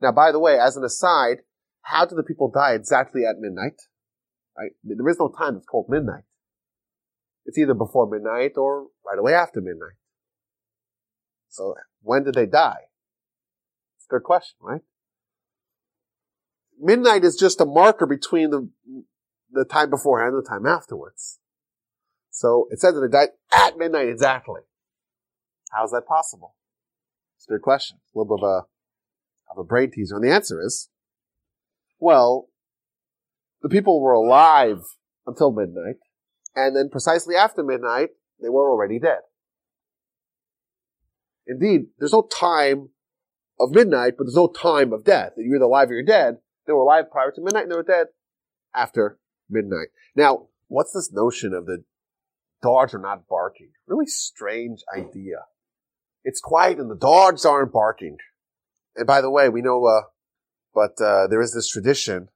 Now, 0.00 0.12
by 0.12 0.32
the 0.32 0.40
way, 0.40 0.58
as 0.58 0.76
an 0.76 0.84
aside, 0.84 1.38
how 1.82 2.04
do 2.04 2.16
the 2.16 2.22
people 2.22 2.50
die 2.50 2.74
exactly 2.74 3.22
at 3.24 3.38
midnight? 3.38 3.80
Right? 4.58 4.72
There 4.82 5.08
is 5.08 5.18
no 5.18 5.28
time 5.28 5.54
that's 5.54 5.66
called 5.66 5.86
midnight. 5.88 6.24
It's 7.44 7.58
either 7.58 7.74
before 7.74 8.08
midnight 8.08 8.52
or 8.56 8.88
right 9.06 9.18
away 9.18 9.34
after 9.34 9.60
midnight. 9.60 9.96
So 11.48 11.74
when 12.02 12.24
did 12.24 12.34
they 12.34 12.46
die? 12.46 12.88
It's 13.96 14.06
a 14.10 14.14
good 14.14 14.22
question, 14.22 14.56
right? 14.60 14.80
Midnight 16.84 17.22
is 17.22 17.36
just 17.36 17.60
a 17.60 17.64
marker 17.64 18.06
between 18.06 18.50
the, 18.50 18.68
the 19.52 19.64
time 19.64 19.88
beforehand 19.88 20.34
and 20.34 20.44
the 20.44 20.48
time 20.48 20.66
afterwards. 20.66 21.38
So 22.30 22.66
it 22.72 22.80
says 22.80 22.94
that 22.94 23.00
they 23.00 23.08
died 23.08 23.28
at 23.52 23.78
midnight 23.78 24.08
exactly. 24.08 24.62
How 25.70 25.84
is 25.84 25.92
that 25.92 26.06
possible? 26.08 26.56
It's 27.36 27.46
a 27.48 27.52
good 27.52 27.62
question. 27.62 27.98
A 27.98 28.18
little 28.18 28.36
bit 28.36 28.42
of 28.42 28.48
a, 28.48 29.52
of 29.52 29.58
a 29.58 29.64
brain 29.64 29.92
teaser. 29.92 30.16
And 30.16 30.24
the 30.24 30.32
answer 30.32 30.60
is, 30.60 30.88
well, 32.00 32.48
the 33.62 33.68
people 33.68 34.00
were 34.00 34.12
alive 34.12 34.80
until 35.24 35.52
midnight, 35.52 35.96
and 36.56 36.74
then 36.74 36.88
precisely 36.90 37.36
after 37.36 37.62
midnight, 37.62 38.08
they 38.40 38.48
were 38.48 38.68
already 38.68 38.98
dead. 38.98 39.20
Indeed, 41.46 41.82
there's 41.98 42.12
no 42.12 42.22
time 42.22 42.88
of 43.60 43.70
midnight, 43.70 44.14
but 44.18 44.24
there's 44.24 44.34
no 44.34 44.48
time 44.48 44.92
of 44.92 45.04
death. 45.04 45.34
You're 45.36 45.56
either 45.56 45.64
alive 45.66 45.90
or 45.90 45.94
you're 45.94 46.02
dead. 46.02 46.38
They 46.66 46.72
were 46.72 46.82
alive 46.82 47.10
prior 47.10 47.30
to 47.32 47.40
midnight, 47.40 47.64
and 47.64 47.72
they 47.72 47.76
were 47.76 47.82
dead 47.82 48.08
after 48.74 49.18
midnight. 49.48 49.88
Now, 50.14 50.48
what's 50.68 50.92
this 50.92 51.12
notion 51.12 51.52
of 51.54 51.66
the 51.66 51.84
dogs 52.62 52.94
are 52.94 52.98
not 52.98 53.26
barking? 53.28 53.70
Really 53.86 54.06
strange 54.06 54.82
idea. 54.96 55.44
It's 56.24 56.40
quiet 56.40 56.78
and 56.78 56.90
the 56.90 56.96
dogs 56.96 57.44
aren't 57.44 57.72
barking. 57.72 58.18
And 58.94 59.06
by 59.06 59.20
the 59.20 59.30
way, 59.30 59.48
we 59.48 59.62
know, 59.62 59.84
uh, 59.84 60.02
but 60.74 61.02
uh, 61.02 61.26
there 61.26 61.40
is 61.40 61.52
this 61.52 61.68
tradition. 61.68 62.28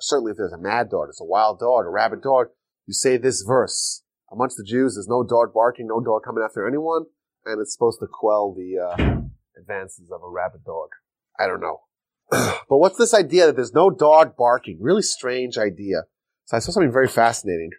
Certainly, 0.00 0.32
if 0.32 0.36
there's 0.36 0.52
a 0.52 0.58
mad 0.58 0.90
dog, 0.90 1.08
it's 1.08 1.20
a 1.20 1.24
wild 1.24 1.58
dog, 1.58 1.86
a 1.86 1.90
rabid 1.90 2.22
dog. 2.22 2.48
You 2.86 2.94
say 2.94 3.16
this 3.16 3.42
verse 3.42 4.02
amongst 4.30 4.56
the 4.56 4.64
Jews. 4.64 4.94
There's 4.94 5.08
no 5.08 5.22
dog 5.22 5.52
barking, 5.54 5.86
no 5.86 6.00
dog 6.00 6.22
coming 6.24 6.44
after 6.44 6.66
anyone, 6.66 7.04
and 7.44 7.60
it's 7.60 7.72
supposed 7.72 8.00
to 8.00 8.06
quell 8.10 8.54
the 8.54 8.78
uh, 8.78 9.20
advances 9.58 10.10
of 10.12 10.22
a 10.22 10.28
rabid 10.28 10.64
dog. 10.64 10.88
I 11.38 11.46
don't 11.46 11.60
know. 11.60 11.80
but 12.68 12.78
what's 12.78 12.96
this 12.96 13.12
idea 13.12 13.46
that 13.46 13.56
there's 13.56 13.74
no 13.74 13.90
dog 13.90 14.36
barking? 14.36 14.78
Really 14.80 15.02
strange 15.02 15.58
idea. 15.58 16.04
So 16.46 16.56
I 16.56 16.60
saw 16.60 16.72
something 16.72 16.92
very 16.92 17.08
fascinating. 17.08 17.70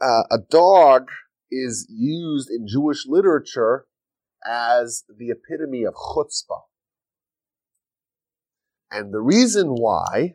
Uh, 0.00 0.22
a 0.30 0.38
dog 0.50 1.08
is 1.50 1.86
used 1.90 2.48
in 2.48 2.66
Jewish 2.68 3.06
literature 3.06 3.86
as 4.46 5.04
the 5.08 5.30
epitome 5.30 5.84
of 5.84 5.94
chutzpah. 5.94 6.62
And 8.90 9.12
the 9.12 9.20
reason 9.20 9.74
why 9.74 10.34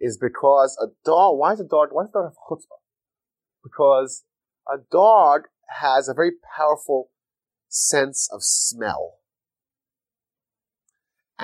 is 0.00 0.18
because 0.18 0.76
a 0.80 0.88
dog, 1.04 1.38
why 1.38 1.54
is 1.54 1.60
a 1.60 1.64
dog, 1.64 1.88
why 1.92 2.04
does 2.04 2.10
a 2.10 2.12
dog 2.12 2.24
have 2.24 2.36
chutzpah? 2.48 2.82
Because 3.62 4.24
a 4.68 4.76
dog 4.92 5.42
has 5.80 6.08
a 6.08 6.14
very 6.14 6.32
powerful 6.56 7.10
sense 7.68 8.28
of 8.30 8.42
smell. 8.42 9.14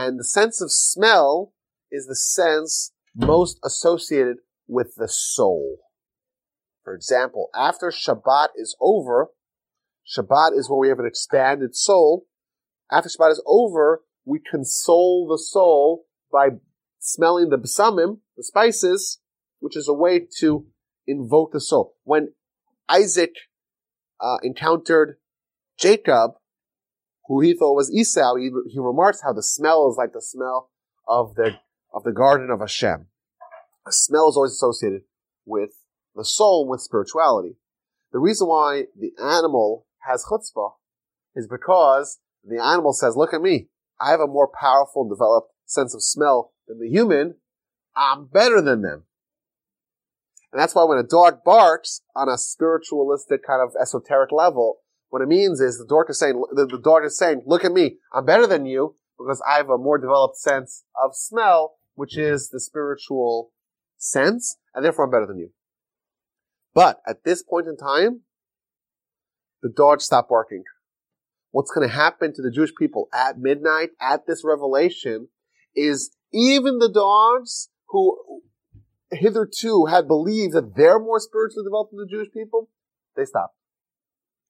And 0.00 0.18
the 0.18 0.24
sense 0.24 0.62
of 0.62 0.72
smell 0.72 1.52
is 1.92 2.06
the 2.06 2.16
sense 2.16 2.92
most 3.14 3.60
associated 3.62 4.38
with 4.66 4.94
the 4.96 5.08
soul. 5.08 5.80
For 6.82 6.94
example, 6.94 7.50
after 7.54 7.88
Shabbat 7.88 8.48
is 8.56 8.74
over, 8.80 9.28
Shabbat 10.08 10.56
is 10.56 10.70
where 10.70 10.78
we 10.78 10.88
have 10.88 11.00
an 11.00 11.06
expanded 11.06 11.76
soul. 11.76 12.24
After 12.90 13.10
Shabbat 13.10 13.32
is 13.32 13.42
over, 13.46 14.00
we 14.24 14.38
console 14.38 15.28
the 15.28 15.36
soul 15.36 16.06
by 16.32 16.48
smelling 16.98 17.50
the 17.50 17.58
besamim, 17.58 18.20
the 18.38 18.42
spices, 18.42 19.20
which 19.58 19.76
is 19.76 19.86
a 19.86 19.92
way 19.92 20.26
to 20.38 20.64
invoke 21.06 21.52
the 21.52 21.60
soul. 21.60 21.96
When 22.04 22.32
Isaac 22.88 23.34
uh, 24.18 24.38
encountered 24.42 25.18
Jacob, 25.78 26.39
who 27.30 27.40
he 27.40 27.54
thought 27.54 27.76
was 27.76 27.92
Esau, 27.92 28.34
he, 28.34 28.50
he 28.68 28.80
remarks 28.80 29.22
how 29.22 29.32
the 29.32 29.42
smell 29.42 29.88
is 29.88 29.96
like 29.96 30.12
the 30.12 30.20
smell 30.20 30.68
of 31.06 31.36
the 31.36 31.52
of 31.94 32.02
the 32.02 32.10
garden 32.10 32.50
of 32.50 32.58
Hashem. 32.58 33.06
A 33.86 33.92
smell 33.92 34.28
is 34.28 34.36
always 34.36 34.50
associated 34.50 35.02
with 35.46 35.70
the 36.16 36.24
soul, 36.24 36.68
with 36.68 36.80
spirituality. 36.80 37.54
The 38.10 38.18
reason 38.18 38.48
why 38.48 38.86
the 38.98 39.12
animal 39.22 39.86
has 40.08 40.24
chutzpah 40.24 40.72
is 41.36 41.46
because 41.46 42.18
the 42.42 42.60
animal 42.60 42.92
says, 42.92 43.14
look 43.16 43.32
at 43.32 43.40
me. 43.40 43.68
I 44.00 44.10
have 44.10 44.18
a 44.18 44.26
more 44.26 44.48
powerful 44.48 45.08
developed 45.08 45.52
sense 45.66 45.94
of 45.94 46.02
smell 46.02 46.52
than 46.66 46.80
the 46.80 46.88
human. 46.88 47.36
I'm 47.94 48.26
better 48.26 48.60
than 48.60 48.82
them. 48.82 49.04
And 50.52 50.60
that's 50.60 50.74
why 50.74 50.82
when 50.82 50.98
a 50.98 51.04
dog 51.04 51.44
barks 51.44 52.00
on 52.16 52.28
a 52.28 52.36
spiritualistic 52.36 53.46
kind 53.46 53.62
of 53.62 53.76
esoteric 53.80 54.32
level, 54.32 54.78
what 55.10 55.22
it 55.22 55.28
means 55.28 55.60
is 55.60 55.76
the 55.76 55.86
dog 55.86 56.06
is 56.08 56.18
saying, 56.18 56.42
the, 56.52 56.66
the 56.66 56.78
dog 56.78 57.04
is 57.04 57.18
saying, 57.18 57.42
look 57.44 57.64
at 57.64 57.72
me. 57.72 57.98
I'm 58.14 58.24
better 58.24 58.46
than 58.46 58.64
you 58.64 58.96
because 59.18 59.42
I 59.46 59.56
have 59.56 59.68
a 59.68 59.76
more 59.76 59.98
developed 59.98 60.36
sense 60.36 60.84
of 61.00 61.14
smell, 61.14 61.74
which 61.94 62.16
is 62.16 62.48
the 62.48 62.60
spiritual 62.60 63.50
sense, 63.98 64.56
and 64.74 64.84
therefore 64.84 65.04
I'm 65.04 65.10
better 65.10 65.26
than 65.26 65.38
you. 65.38 65.50
But 66.74 67.00
at 67.06 67.24
this 67.24 67.42
point 67.42 67.66
in 67.66 67.76
time, 67.76 68.20
the 69.62 69.68
dog 69.68 70.00
stopped 70.00 70.30
barking. 70.30 70.62
What's 71.50 71.72
going 71.72 71.86
to 71.86 71.94
happen 71.94 72.32
to 72.32 72.42
the 72.42 72.50
Jewish 72.50 72.72
people 72.78 73.08
at 73.12 73.36
midnight, 73.36 73.90
at 74.00 74.26
this 74.26 74.42
revelation, 74.44 75.28
is 75.74 76.16
even 76.32 76.78
the 76.78 76.90
dogs 76.90 77.68
who 77.88 78.42
hitherto 79.10 79.86
had 79.86 80.06
believed 80.06 80.54
that 80.54 80.76
they're 80.76 81.00
more 81.00 81.18
spiritually 81.18 81.64
developed 81.66 81.90
than 81.90 81.98
the 81.98 82.06
Jewish 82.06 82.32
people, 82.32 82.70
they 83.16 83.24
stopped. 83.24 83.56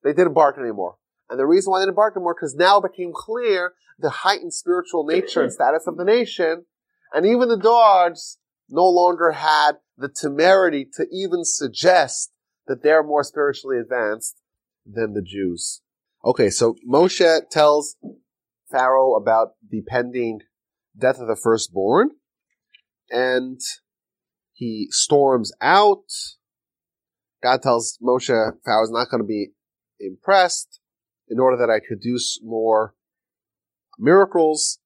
They 0.02 0.12
didn't 0.12 0.34
bark 0.34 0.58
anymore. 0.58 0.96
And 1.28 1.38
the 1.38 1.46
reason 1.46 1.70
why 1.70 1.80
they 1.80 1.86
didn't 1.86 1.96
bark 1.96 2.16
anymore, 2.16 2.34
because 2.34 2.54
now 2.54 2.78
it 2.78 2.90
became 2.90 3.12
clear 3.14 3.74
the 3.98 4.10
heightened 4.10 4.54
spiritual 4.54 5.04
nature 5.04 5.42
and 5.42 5.52
status 5.52 5.86
of 5.86 5.96
the 5.96 6.04
nation, 6.04 6.64
and 7.12 7.26
even 7.26 7.48
the 7.48 7.58
dogs 7.58 8.38
no 8.68 8.88
longer 8.88 9.32
had 9.32 9.72
the 9.96 10.08
temerity 10.08 10.86
to 10.96 11.06
even 11.12 11.44
suggest 11.44 12.32
that 12.66 12.82
they're 12.82 13.02
more 13.02 13.24
spiritually 13.24 13.78
advanced 13.78 14.36
than 14.86 15.12
the 15.12 15.22
Jews. 15.22 15.82
Okay, 16.24 16.50
so 16.50 16.76
Moshe 16.88 17.40
tells 17.50 17.96
Pharaoh 18.70 19.14
about 19.14 19.52
the 19.68 19.82
pending 19.86 20.40
death 20.98 21.18
of 21.18 21.28
the 21.28 21.36
firstborn, 21.36 22.10
and 23.10 23.60
he 24.52 24.88
storms 24.90 25.52
out. 25.60 26.04
God 27.42 27.62
tells 27.62 27.98
Moshe 28.02 28.28
Pharaoh's 28.64 28.90
not 28.90 29.10
going 29.10 29.22
to 29.22 29.26
be 29.26 29.52
impressed 30.00 30.80
in 31.28 31.38
order 31.38 31.56
that 31.56 31.70
I 31.70 31.78
could 31.78 32.00
do 32.00 32.18
more 32.42 32.94
miracles. 33.98 34.78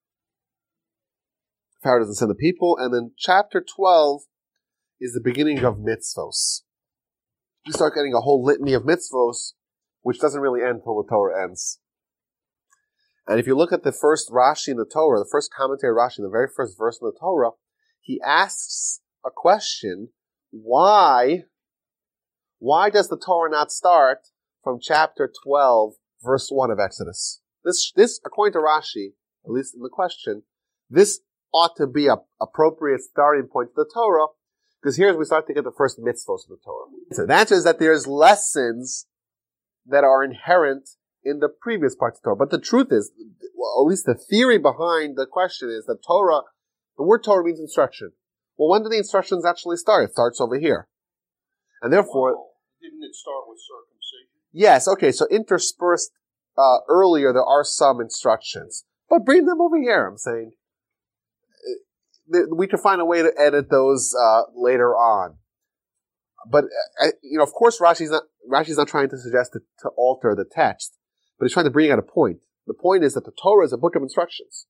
Pharaoh 1.82 2.00
doesn't 2.00 2.16
send 2.16 2.30
the 2.30 2.34
people. 2.34 2.76
And 2.78 2.92
then 2.92 3.12
chapter 3.18 3.64
12 3.64 4.22
is 5.00 5.12
the 5.12 5.20
beginning 5.20 5.64
of 5.64 5.76
mitzvos. 5.76 6.62
You 7.66 7.72
start 7.72 7.94
getting 7.94 8.14
a 8.14 8.20
whole 8.20 8.44
litany 8.44 8.74
of 8.74 8.82
mitzvos, 8.82 9.52
which 10.02 10.18
doesn't 10.18 10.40
really 10.40 10.60
end 10.60 10.76
until 10.76 11.02
the 11.02 11.08
Torah 11.08 11.44
ends. 11.44 11.80
And 13.26 13.40
if 13.40 13.46
you 13.46 13.56
look 13.56 13.72
at 13.72 13.84
the 13.84 13.92
first 13.92 14.30
Rashi 14.30 14.68
in 14.68 14.76
the 14.76 14.84
Torah, 14.84 15.18
the 15.18 15.28
first 15.30 15.50
commentary 15.56 15.94
Rashi 15.94 16.18
the 16.18 16.28
very 16.30 16.48
first 16.54 16.76
verse 16.76 16.98
in 17.00 17.06
the 17.06 17.18
Torah, 17.18 17.52
he 18.00 18.20
asks 18.22 19.00
a 19.24 19.30
question, 19.34 20.08
why, 20.50 21.44
why 22.58 22.90
does 22.90 23.08
the 23.08 23.16
Torah 23.16 23.50
not 23.50 23.72
start 23.72 24.28
from 24.64 24.80
chapter 24.80 25.30
12, 25.44 25.92
verse 26.24 26.48
1 26.50 26.70
of 26.70 26.78
Exodus? 26.80 27.40
This, 27.64 27.92
this, 27.94 28.20
according 28.24 28.54
to 28.54 28.58
Rashi, 28.58 29.12
at 29.44 29.52
least 29.52 29.74
in 29.74 29.82
the 29.82 29.90
question, 29.90 30.42
this 30.90 31.20
ought 31.52 31.76
to 31.76 31.86
be 31.86 32.08
a 32.08 32.16
appropriate 32.40 33.02
starting 33.02 33.46
point 33.46 33.68
to 33.70 33.84
the 33.84 33.90
Torah, 33.92 34.26
because 34.82 34.96
here's 34.96 35.16
we 35.16 35.24
start 35.24 35.46
to 35.46 35.54
get 35.54 35.64
the 35.64 35.72
first 35.76 35.98
mitzvahs 35.98 36.44
of 36.44 36.48
the 36.48 36.58
Torah. 36.64 36.86
So 37.12 37.26
the 37.26 37.34
answer 37.34 37.54
is 37.54 37.64
that 37.64 37.78
there's 37.78 38.06
lessons 38.06 39.06
that 39.86 40.04
are 40.04 40.24
inherent 40.24 40.90
in 41.22 41.40
the 41.40 41.48
previous 41.48 41.94
parts 41.94 42.18
of 42.18 42.22
the 42.22 42.26
Torah. 42.28 42.36
But 42.36 42.50
the 42.50 42.60
truth 42.60 42.88
is, 42.90 43.12
well, 43.56 43.84
at 43.84 43.88
least 43.88 44.06
the 44.06 44.14
theory 44.14 44.58
behind 44.58 45.16
the 45.16 45.26
question 45.26 45.70
is 45.70 45.86
that 45.86 46.02
Torah, 46.06 46.42
the 46.98 47.04
word 47.04 47.24
Torah 47.24 47.44
means 47.44 47.60
instruction. 47.60 48.12
Well, 48.56 48.68
when 48.68 48.82
do 48.82 48.88
the 48.88 48.98
instructions 48.98 49.44
actually 49.44 49.76
start? 49.76 50.04
It 50.04 50.12
starts 50.12 50.40
over 50.40 50.58
here. 50.58 50.88
And 51.82 51.92
therefore. 51.92 52.36
Didn't 52.80 53.02
it 53.02 53.14
start 53.14 53.44
with 53.48 53.58
circumcision? 53.58 53.93
Yes, 54.56 54.86
okay, 54.86 55.10
so 55.10 55.26
interspersed 55.32 56.12
uh, 56.56 56.78
earlier, 56.88 57.32
there 57.32 57.44
are 57.44 57.64
some 57.64 58.00
instructions. 58.00 58.84
But 59.10 59.24
bring 59.24 59.46
them 59.46 59.60
over 59.60 59.76
here, 59.76 60.06
I'm 60.06 60.16
saying. 60.16 60.52
We 62.56 62.68
can 62.68 62.78
find 62.78 63.00
a 63.00 63.04
way 63.04 63.20
to 63.22 63.32
edit 63.36 63.68
those 63.68 64.14
uh, 64.14 64.42
later 64.54 64.94
on. 64.94 65.38
But, 66.48 66.66
uh, 67.02 67.08
you 67.22 67.38
know, 67.38 67.42
of 67.42 67.52
course, 67.52 67.80
Rashi's 67.80 68.10
not, 68.10 68.22
Rashi's 68.48 68.76
not 68.76 68.86
trying 68.86 69.08
to 69.10 69.18
suggest 69.18 69.54
to, 69.54 69.60
to 69.80 69.88
alter 69.96 70.34
the 70.36 70.44
text, 70.44 70.96
but 71.38 71.46
he's 71.46 71.52
trying 71.52 71.66
to 71.66 71.70
bring 71.70 71.90
out 71.90 71.98
a 71.98 72.02
point. 72.02 72.38
The 72.68 72.74
point 72.74 73.02
is 73.02 73.14
that 73.14 73.24
the 73.24 73.32
Torah 73.32 73.64
is 73.64 73.72
a 73.72 73.78
book 73.78 73.96
of 73.96 74.02
instructions. 74.02 74.66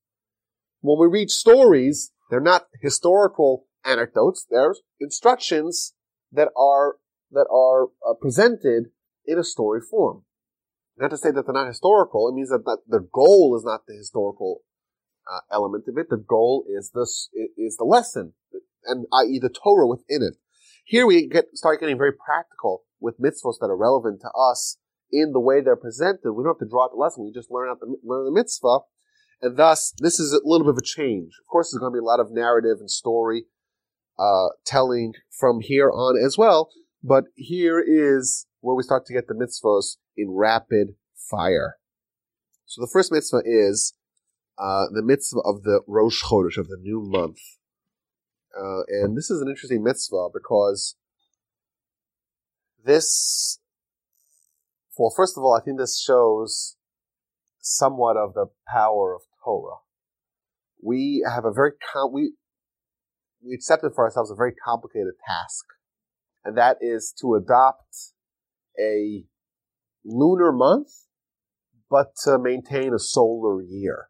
When 0.80 0.98
we 0.98 1.12
read 1.12 1.30
stories, 1.30 2.10
they're 2.30 2.40
not 2.40 2.68
historical 2.80 3.66
anecdotes. 3.84 4.46
They're 4.50 4.74
instructions 4.98 5.94
that 6.32 6.48
are 6.56 6.96
that 7.30 7.46
are 7.52 7.86
uh, 8.08 8.14
presented 8.20 8.86
in 9.26 9.38
a 9.38 9.44
story 9.44 9.80
form. 9.80 10.24
Not 10.96 11.10
to 11.10 11.16
say 11.16 11.30
that 11.30 11.46
they're 11.46 11.54
not 11.54 11.66
historical. 11.66 12.28
It 12.28 12.34
means 12.34 12.50
that, 12.50 12.64
that 12.64 12.78
the 12.86 13.06
goal 13.12 13.56
is 13.56 13.64
not 13.64 13.86
the 13.86 13.94
historical 13.96 14.60
uh, 15.30 15.40
element 15.52 15.84
of 15.88 15.98
it. 15.98 16.08
The 16.08 16.16
goal 16.16 16.64
is 16.68 16.92
this 16.94 17.28
is 17.56 17.76
the 17.76 17.84
lesson, 17.84 18.34
and 18.84 19.06
i.e. 19.12 19.38
the 19.40 19.48
Torah 19.48 19.86
within 19.86 20.22
it. 20.22 20.34
Here 20.84 21.06
we 21.06 21.26
get 21.26 21.46
start 21.54 21.80
getting 21.80 21.98
very 21.98 22.12
practical 22.12 22.84
with 23.00 23.20
mitzvahs 23.20 23.58
that 23.60 23.70
are 23.70 23.76
relevant 23.76 24.20
to 24.20 24.30
us 24.30 24.78
in 25.10 25.32
the 25.32 25.40
way 25.40 25.60
they're 25.60 25.76
presented. 25.76 26.32
We 26.32 26.44
don't 26.44 26.54
have 26.54 26.58
to 26.58 26.70
draw 26.70 26.84
out 26.84 26.90
the 26.92 26.98
lesson. 26.98 27.24
We 27.24 27.32
just 27.32 27.50
learn 27.50 27.70
out 27.70 27.80
the 27.80 27.96
learn 28.04 28.26
the 28.26 28.32
mitzvah, 28.32 28.80
and 29.42 29.56
thus 29.56 29.94
this 29.98 30.20
is 30.20 30.32
a 30.32 30.40
little 30.44 30.66
bit 30.66 30.72
of 30.74 30.78
a 30.78 30.82
change. 30.82 31.32
Of 31.40 31.50
course, 31.50 31.72
there's 31.72 31.80
going 31.80 31.92
to 31.92 31.96
be 31.96 32.04
a 32.04 32.06
lot 32.06 32.20
of 32.20 32.30
narrative 32.30 32.78
and 32.80 32.90
story 32.90 33.46
uh, 34.18 34.48
telling 34.66 35.14
from 35.30 35.60
here 35.60 35.90
on 35.90 36.22
as 36.22 36.38
well. 36.38 36.70
But 37.02 37.24
here 37.34 37.84
is 37.86 38.46
where 38.64 38.74
we 38.74 38.82
start 38.82 39.04
to 39.04 39.12
get 39.12 39.28
the 39.28 39.34
mitzvahs 39.34 39.98
in 40.16 40.30
rapid 40.30 40.94
fire. 41.30 41.76
So 42.64 42.80
the 42.80 42.88
first 42.90 43.12
mitzvah 43.12 43.42
is 43.44 43.92
uh, 44.56 44.86
the 44.90 45.02
mitzvah 45.02 45.40
of 45.40 45.64
the 45.64 45.82
Rosh 45.86 46.24
Chodesh, 46.24 46.56
of 46.56 46.68
the 46.68 46.78
new 46.80 47.02
month. 47.02 47.36
Uh, 48.58 48.84
and 48.88 49.18
this 49.18 49.30
is 49.30 49.42
an 49.42 49.48
interesting 49.48 49.84
mitzvah 49.84 50.28
because 50.32 50.96
this, 52.82 53.58
well, 54.96 55.12
first 55.14 55.36
of 55.36 55.44
all, 55.44 55.52
I 55.52 55.62
think 55.62 55.78
this 55.78 56.00
shows 56.00 56.76
somewhat 57.60 58.16
of 58.16 58.32
the 58.32 58.46
power 58.72 59.14
of 59.14 59.22
Torah. 59.44 59.76
We 60.82 61.22
have 61.30 61.44
a 61.44 61.52
very, 61.52 61.72
com- 61.92 62.14
we, 62.14 62.32
we 63.46 63.52
accepted 63.52 63.92
for 63.94 64.04
ourselves 64.04 64.30
a 64.30 64.34
very 64.34 64.54
complicated 64.54 65.14
task, 65.28 65.66
and 66.46 66.56
that 66.56 66.78
is 66.80 67.14
to 67.20 67.34
adopt 67.34 68.13
a 68.78 69.24
lunar 70.04 70.52
month, 70.52 70.88
but 71.90 72.14
to 72.24 72.38
maintain 72.38 72.92
a 72.92 72.98
solar 72.98 73.62
year. 73.62 74.08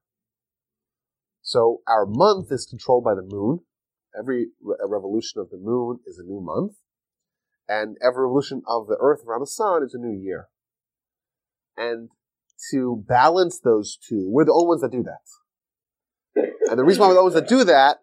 So 1.43 1.83
our 1.87 2.07
month 2.07 2.51
is 2.51 2.67
controlled 2.67 3.05
by 3.05 3.15
the 3.15 3.23
moon. 3.23 3.61
Every 4.19 4.49
re- 4.63 4.77
revolution 4.87 5.41
of 5.41 5.51
the 5.51 5.59
moon 5.59 5.99
is 6.07 6.19
a 6.19 6.27
new 6.27 6.41
month. 6.41 6.77
And 7.69 7.97
every 8.03 8.23
revolution 8.23 8.63
of 8.67 8.87
the 8.87 8.97
earth 9.01 9.21
around 9.27 9.41
the 9.41 9.47
sun 9.47 9.83
is 9.83 9.95
a 9.95 9.99
new 9.99 10.19
year. 10.19 10.49
And 11.77 12.11
to 12.71 13.05
balance 13.07 13.61
those 13.61 13.97
two, 13.97 14.29
we're 14.31 14.45
the 14.45 14.53
only 14.53 14.69
ones 14.69 14.81
that 14.83 14.93
do 14.93 15.03
that. 15.03 15.21
And 16.71 16.79
the 16.79 16.85
reason 16.85 17.01
why 17.01 17.09
we're 17.09 17.15
the 17.15 17.21
only 17.21 17.35
ones 17.35 17.49
that 17.49 17.55
do 17.55 17.65
that, 17.65 17.99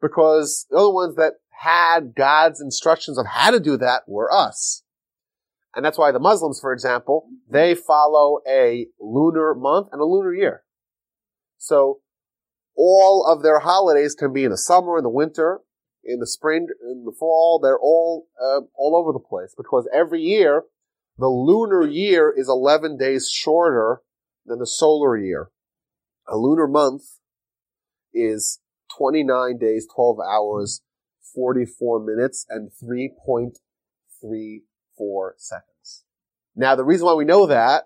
because 0.00 0.66
the 0.70 0.78
only 0.78 0.94
ones 0.94 1.16
that 1.16 1.34
had 1.50 2.14
God's 2.14 2.60
instructions 2.60 3.18
of 3.18 3.26
how 3.26 3.50
to 3.50 3.60
do 3.60 3.76
that 3.76 4.02
were 4.06 4.32
us. 4.32 4.82
And 5.76 5.84
that's 5.84 5.98
why 5.98 6.10
the 6.10 6.18
Muslims, 6.18 6.58
for 6.58 6.72
example, 6.72 7.28
they 7.48 7.74
follow 7.74 8.38
a 8.48 8.86
lunar 8.98 9.54
month 9.54 9.88
and 9.92 10.00
a 10.00 10.06
lunar 10.06 10.32
year. 10.32 10.62
So 11.58 12.00
all 12.74 13.26
of 13.26 13.42
their 13.42 13.60
holidays 13.60 14.14
can 14.14 14.32
be 14.32 14.44
in 14.44 14.50
the 14.50 14.56
summer, 14.56 14.96
in 14.96 15.04
the 15.04 15.10
winter, 15.10 15.60
in 16.02 16.18
the 16.18 16.26
spring, 16.26 16.68
in 16.82 17.04
the 17.04 17.12
fall. 17.12 17.60
They're 17.62 17.78
all 17.78 18.26
uh, 18.42 18.62
all 18.74 18.96
over 18.96 19.12
the 19.12 19.18
place 19.18 19.54
because 19.54 19.86
every 19.92 20.22
year 20.22 20.62
the 21.18 21.28
lunar 21.28 21.86
year 21.86 22.32
is 22.34 22.48
11 22.48 22.96
days 22.96 23.30
shorter 23.30 24.00
than 24.46 24.58
the 24.58 24.66
solar 24.66 25.18
year. 25.18 25.50
A 26.26 26.38
lunar 26.38 26.66
month 26.66 27.02
is 28.14 28.60
29 28.96 29.58
days, 29.58 29.86
12 29.94 30.18
hours, 30.20 30.80
44 31.34 32.02
minutes, 32.02 32.46
and 32.48 32.72
3.34 35.00 35.30
seconds. 35.36 36.04
Now, 36.54 36.74
the 36.74 36.84
reason 36.84 37.06
why 37.06 37.14
we 37.14 37.24
know 37.24 37.46
that 37.46 37.84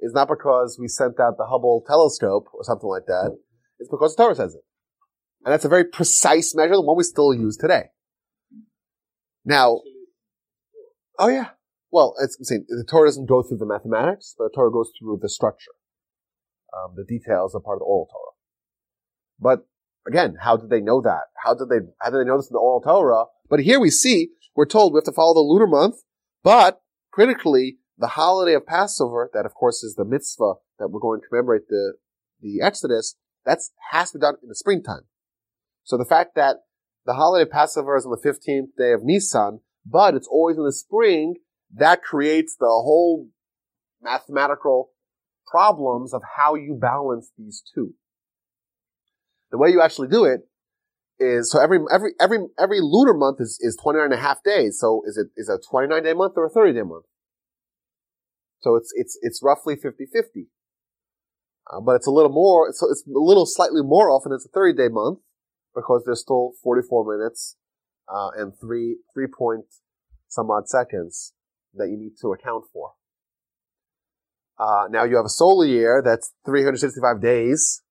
is 0.00 0.12
not 0.12 0.28
because 0.28 0.78
we 0.80 0.88
sent 0.88 1.18
out 1.20 1.36
the 1.36 1.46
Hubble 1.46 1.82
telescope 1.86 2.46
or 2.52 2.64
something 2.64 2.88
like 2.88 3.06
that. 3.06 3.36
It's 3.78 3.90
because 3.90 4.14
the 4.14 4.22
Torah 4.22 4.34
says 4.34 4.54
it. 4.54 4.62
And 5.44 5.52
that's 5.52 5.64
a 5.64 5.68
very 5.68 5.84
precise 5.84 6.54
measure, 6.54 6.74
the 6.74 6.82
one 6.82 6.96
we 6.96 7.04
still 7.04 7.32
use 7.32 7.56
today. 7.56 7.84
Now, 9.44 9.80
oh 11.18 11.28
yeah. 11.28 11.50
Well, 11.90 12.14
it's, 12.20 12.36
I'm 12.38 12.44
saying 12.44 12.66
the 12.68 12.84
Torah 12.88 13.08
doesn't 13.08 13.28
go 13.28 13.42
through 13.42 13.58
the 13.58 13.66
mathematics, 13.66 14.34
but 14.36 14.44
the 14.44 14.54
Torah 14.54 14.70
goes 14.70 14.90
through 14.98 15.20
the 15.22 15.28
structure. 15.28 15.72
Um, 16.76 16.94
the 16.96 17.04
details 17.04 17.54
are 17.54 17.60
part 17.60 17.76
of 17.76 17.80
the 17.80 17.86
oral 17.86 18.08
Torah. 18.12 18.34
But 19.40 19.66
again, 20.06 20.36
how 20.40 20.56
did 20.56 20.70
they 20.70 20.80
know 20.80 21.00
that? 21.00 21.22
How 21.42 21.54
did 21.54 21.68
they, 21.70 21.86
how 22.00 22.10
did 22.10 22.20
they 22.20 22.28
know 22.28 22.36
this 22.36 22.50
in 22.50 22.54
the 22.54 22.58
oral 22.58 22.82
Torah? 22.82 23.24
But 23.48 23.60
here 23.60 23.80
we 23.80 23.90
see, 23.90 24.30
we're 24.54 24.66
told 24.66 24.92
we 24.92 24.98
have 24.98 25.04
to 25.04 25.12
follow 25.12 25.34
the 25.34 25.40
lunar 25.40 25.66
month, 25.66 25.96
but 26.42 26.80
critically, 27.10 27.78
the 27.96 28.08
holiday 28.08 28.54
of 28.54 28.66
Passover, 28.66 29.30
that 29.34 29.46
of 29.46 29.54
course 29.54 29.82
is 29.82 29.94
the 29.94 30.04
mitzvah 30.04 30.54
that 30.78 30.88
we're 30.88 31.00
going 31.00 31.20
to 31.20 31.26
commemorate 31.28 31.68
the, 31.68 31.94
the 32.40 32.60
Exodus, 32.62 33.16
that 33.44 33.58
has 33.90 34.12
to 34.12 34.18
be 34.18 34.22
done 34.22 34.34
in 34.42 34.48
the 34.48 34.54
springtime. 34.54 35.02
So 35.84 35.96
the 35.96 36.04
fact 36.04 36.34
that 36.36 36.58
the 37.06 37.14
holiday 37.14 37.42
of 37.42 37.50
Passover 37.50 37.96
is 37.96 38.04
on 38.04 38.12
the 38.12 38.28
15th 38.28 38.76
day 38.76 38.92
of 38.92 39.02
Nisan, 39.02 39.60
but 39.84 40.14
it's 40.14 40.28
always 40.28 40.56
in 40.56 40.64
the 40.64 40.72
spring, 40.72 41.36
that 41.74 42.02
creates 42.02 42.56
the 42.58 42.66
whole 42.66 43.28
mathematical 44.02 44.90
problems 45.50 46.12
of 46.12 46.22
how 46.36 46.54
you 46.54 46.76
balance 46.80 47.30
these 47.36 47.62
two. 47.74 47.94
The 49.50 49.58
way 49.58 49.70
you 49.70 49.80
actually 49.80 50.08
do 50.08 50.24
it 50.24 50.40
is, 51.18 51.50
so 51.50 51.60
every, 51.60 51.78
every, 51.92 52.12
every, 52.20 52.38
every 52.58 52.80
lunar 52.80 53.14
month 53.14 53.40
is, 53.40 53.58
is 53.60 53.76
29 53.82 54.04
and 54.04 54.14
a 54.14 54.22
half 54.22 54.42
days. 54.42 54.78
So 54.78 55.02
is 55.06 55.16
it, 55.16 55.28
is 55.36 55.48
a 55.48 55.58
29 55.58 56.02
day 56.02 56.14
month 56.14 56.34
or 56.36 56.46
a 56.46 56.50
30 56.50 56.72
day 56.72 56.82
month? 56.82 57.04
So 58.60 58.76
it's, 58.76 58.92
it's, 58.94 59.18
it's 59.22 59.40
roughly 59.42 59.76
50-50. 59.76 60.46
Uh, 61.70 61.80
but 61.80 61.96
it's 61.96 62.06
a 62.06 62.10
little 62.10 62.32
more, 62.32 62.72
so 62.72 62.90
it's 62.90 63.04
a 63.06 63.10
little 63.12 63.46
slightly 63.46 63.82
more 63.82 64.10
often. 64.10 64.32
It's 64.32 64.46
a 64.46 64.48
30 64.48 64.76
day 64.76 64.88
month 64.88 65.18
because 65.74 66.02
there's 66.06 66.20
still 66.20 66.52
44 66.62 67.18
minutes, 67.18 67.56
uh, 68.08 68.30
and 68.36 68.52
three, 68.58 68.96
three 69.12 69.26
point 69.26 69.66
some 70.28 70.50
odd 70.50 70.68
seconds 70.68 71.34
that 71.74 71.88
you 71.88 71.98
need 71.98 72.12
to 72.20 72.32
account 72.32 72.64
for. 72.72 72.92
Uh, 74.58 74.88
now 74.90 75.04
you 75.04 75.16
have 75.16 75.26
a 75.26 75.30
solar 75.30 75.66
year 75.66 76.02
that's 76.04 76.32
365 76.44 77.22
days 77.22 77.82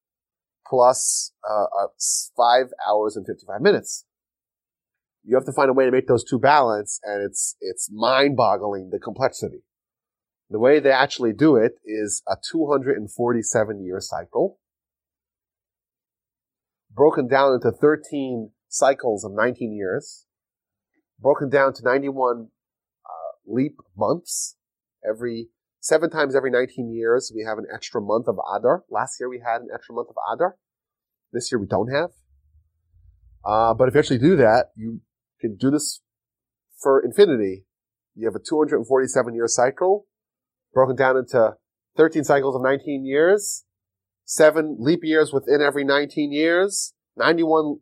plus, 0.70 1.32
uh, 1.50 1.64
uh, 1.64 1.88
five 2.36 2.68
hours 2.88 3.16
and 3.16 3.26
55 3.26 3.62
minutes. 3.62 4.06
You 5.24 5.36
have 5.36 5.46
to 5.46 5.52
find 5.52 5.70
a 5.70 5.74
way 5.74 5.86
to 5.86 5.92
make 5.92 6.08
those 6.08 6.24
two 6.24 6.40
balance 6.40 7.00
and 7.04 7.24
it's, 7.24 7.56
it's 7.60 7.90
mind 7.92 8.38
boggling 8.38 8.90
the 8.92 9.00
complexity. 9.00 9.64
The 10.50 10.60
way 10.60 10.80
they 10.80 10.92
actually 10.92 11.34
do 11.34 11.58
it 11.58 11.74
is 11.86 12.22
a 12.28 12.38
247 12.52 13.84
year 13.84 14.00
cycle, 14.00 14.60
broken 16.90 17.28
down 17.28 17.54
into 17.54 17.72
13 17.72 18.52
cycles 18.70 19.26
of 19.26 19.34
19 19.34 19.76
years, 19.76 20.26
broken 21.20 21.50
down 21.50 21.74
to 21.74 21.84
91 21.84 22.48
uh, 23.06 23.10
leap 23.46 23.78
months. 23.98 24.56
Every 25.08 25.50
seven 25.80 26.10
times 26.10 26.36
every 26.36 26.52
19 26.52 26.92
years, 26.94 27.32
we 27.34 27.44
have 27.44 27.58
an 27.58 27.66
extra 27.74 28.02
month 28.02 28.28
of 28.28 28.38
Adar. 28.56 28.84
Last 28.90 29.20
year 29.20 29.30
we 29.30 29.42
had 29.46 29.62
an 29.62 29.70
extra 29.74 29.96
month 29.96 30.10
of 30.10 30.16
Adar. 30.34 30.58
This 31.32 31.52
year 31.52 31.60
we 31.60 31.68
don't 31.68 31.92
have. 31.92 32.12
Uh, 33.46 33.74
but 33.74 33.88
if 33.88 33.94
you 33.94 34.00
actually 34.00 34.20
do 34.20 34.36
that, 34.38 34.72
you 34.76 35.02
can 35.40 35.56
do 35.56 35.72
this 35.72 36.02
for 36.82 37.04
infinity. 37.04 37.66
You 38.16 38.26
have 38.28 38.36
a 38.36 38.40
247 38.40 39.36
year 39.36 39.48
cycle 39.48 40.08
broken 40.74 40.96
down 40.96 41.18
into 41.18 41.56
13 41.96 42.24
cycles 42.24 42.56
of 42.56 42.62
19 42.62 43.06
years, 43.06 43.66
seven 44.26 44.78
leap 44.80 45.00
years 45.04 45.32
within 45.32 45.62
every 45.62 45.84
19 45.84 46.32
years, 46.32 46.94
91 47.16 47.78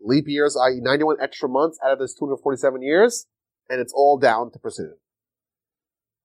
leap 0.00 0.24
years, 0.26 0.56
i.e. 0.56 0.80
91 0.80 1.16
extra 1.20 1.48
months 1.48 1.78
out 1.84 1.92
of 1.92 1.98
this 1.98 2.14
247 2.14 2.82
years, 2.82 3.26
and 3.68 3.80
it's 3.80 3.92
all 3.92 4.18
down 4.18 4.50
to 4.50 4.58
precision. 4.58 4.96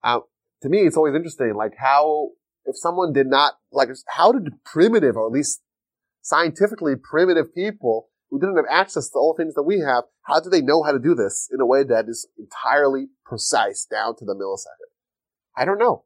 Uh, 0.04 0.20
to 0.62 0.70
me, 0.70 0.80
it's 0.80 0.98
always 0.98 1.16
interesting, 1.16 1.54
like 1.56 1.74
how, 1.78 2.30
if 2.66 2.78
someone 2.78 3.14
did 3.14 3.28
not, 3.28 3.54
like, 3.72 3.90
how 4.08 4.32
did 4.32 4.64
primitive, 4.64 5.16
or 5.16 5.28
at 5.28 5.32
least 5.32 5.62
scientifically 6.22 6.96
primitive 6.96 7.54
people 7.54 8.10
who 8.30 8.40
didn't 8.40 8.58
have 8.58 8.66
access 8.70 9.10
to 9.10 9.18
all 9.18 9.34
the 9.34 9.44
things 9.44 9.54
that 9.56 9.64
we 9.64 9.80
have, 9.80 10.04
how 10.24 10.40
do 10.40 10.50
they 10.50 10.62
know 10.62 10.84
how 10.84 10.92
to 10.92 11.00
do 11.00 11.16
this 11.16 11.50
in 11.54 11.62
a 11.62 11.66
way 11.66 11.84
that 11.84 12.06
is 12.10 12.28
entirely 12.38 13.08
precise 13.26 13.86
down 13.90 14.16
to 14.18 14.26
the 14.26 14.36
millisecond? 14.36 14.92
I 15.56 15.66
don't 15.66 15.80
know. 15.80 16.04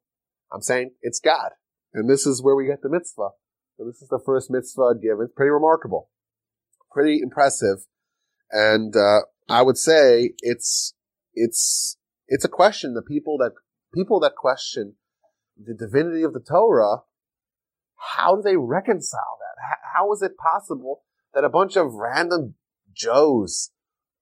I'm 0.54 0.62
saying 0.62 0.91
it's 1.02 1.20
God. 1.20 1.52
And 1.93 2.10
this 2.10 2.26
is 2.26 2.43
where 2.43 2.56
we 2.56 2.68
get 2.68 2.82
the 2.82 2.89
mitzvah. 2.89 3.30
And 3.80 3.89
this 3.89 4.02
is 4.02 4.10
the 4.10 4.22
first 4.24 4.52
mitzvah 4.52 4.93
given. 5.02 5.26
It's 5.26 5.34
pretty 5.36 5.49
remarkable. 5.49 6.10
Pretty 6.91 7.20
impressive. 7.22 7.86
And, 8.52 8.95
uh, 8.95 9.22
I 9.49 9.64
would 9.64 9.78
say 9.78 10.34
it's, 10.41 10.93
it's, 11.34 11.97
it's 12.28 12.45
a 12.45 12.49
question. 12.49 12.93
The 12.93 13.02
people 13.02 13.38
that, 13.39 13.54
people 13.93 14.19
that 14.21 14.35
question 14.35 14.95
the 15.57 15.73
divinity 15.73 16.23
of 16.23 16.33
the 16.33 16.39
Torah, 16.39 17.03
how 18.15 18.35
do 18.35 18.41
they 18.41 18.57
reconcile 18.57 19.37
that? 19.39 19.77
How 19.95 20.11
is 20.11 20.21
it 20.21 20.37
possible 20.37 21.03
that 21.33 21.43
a 21.43 21.49
bunch 21.49 21.75
of 21.75 21.93
random 21.93 22.55
Joes, 22.93 23.71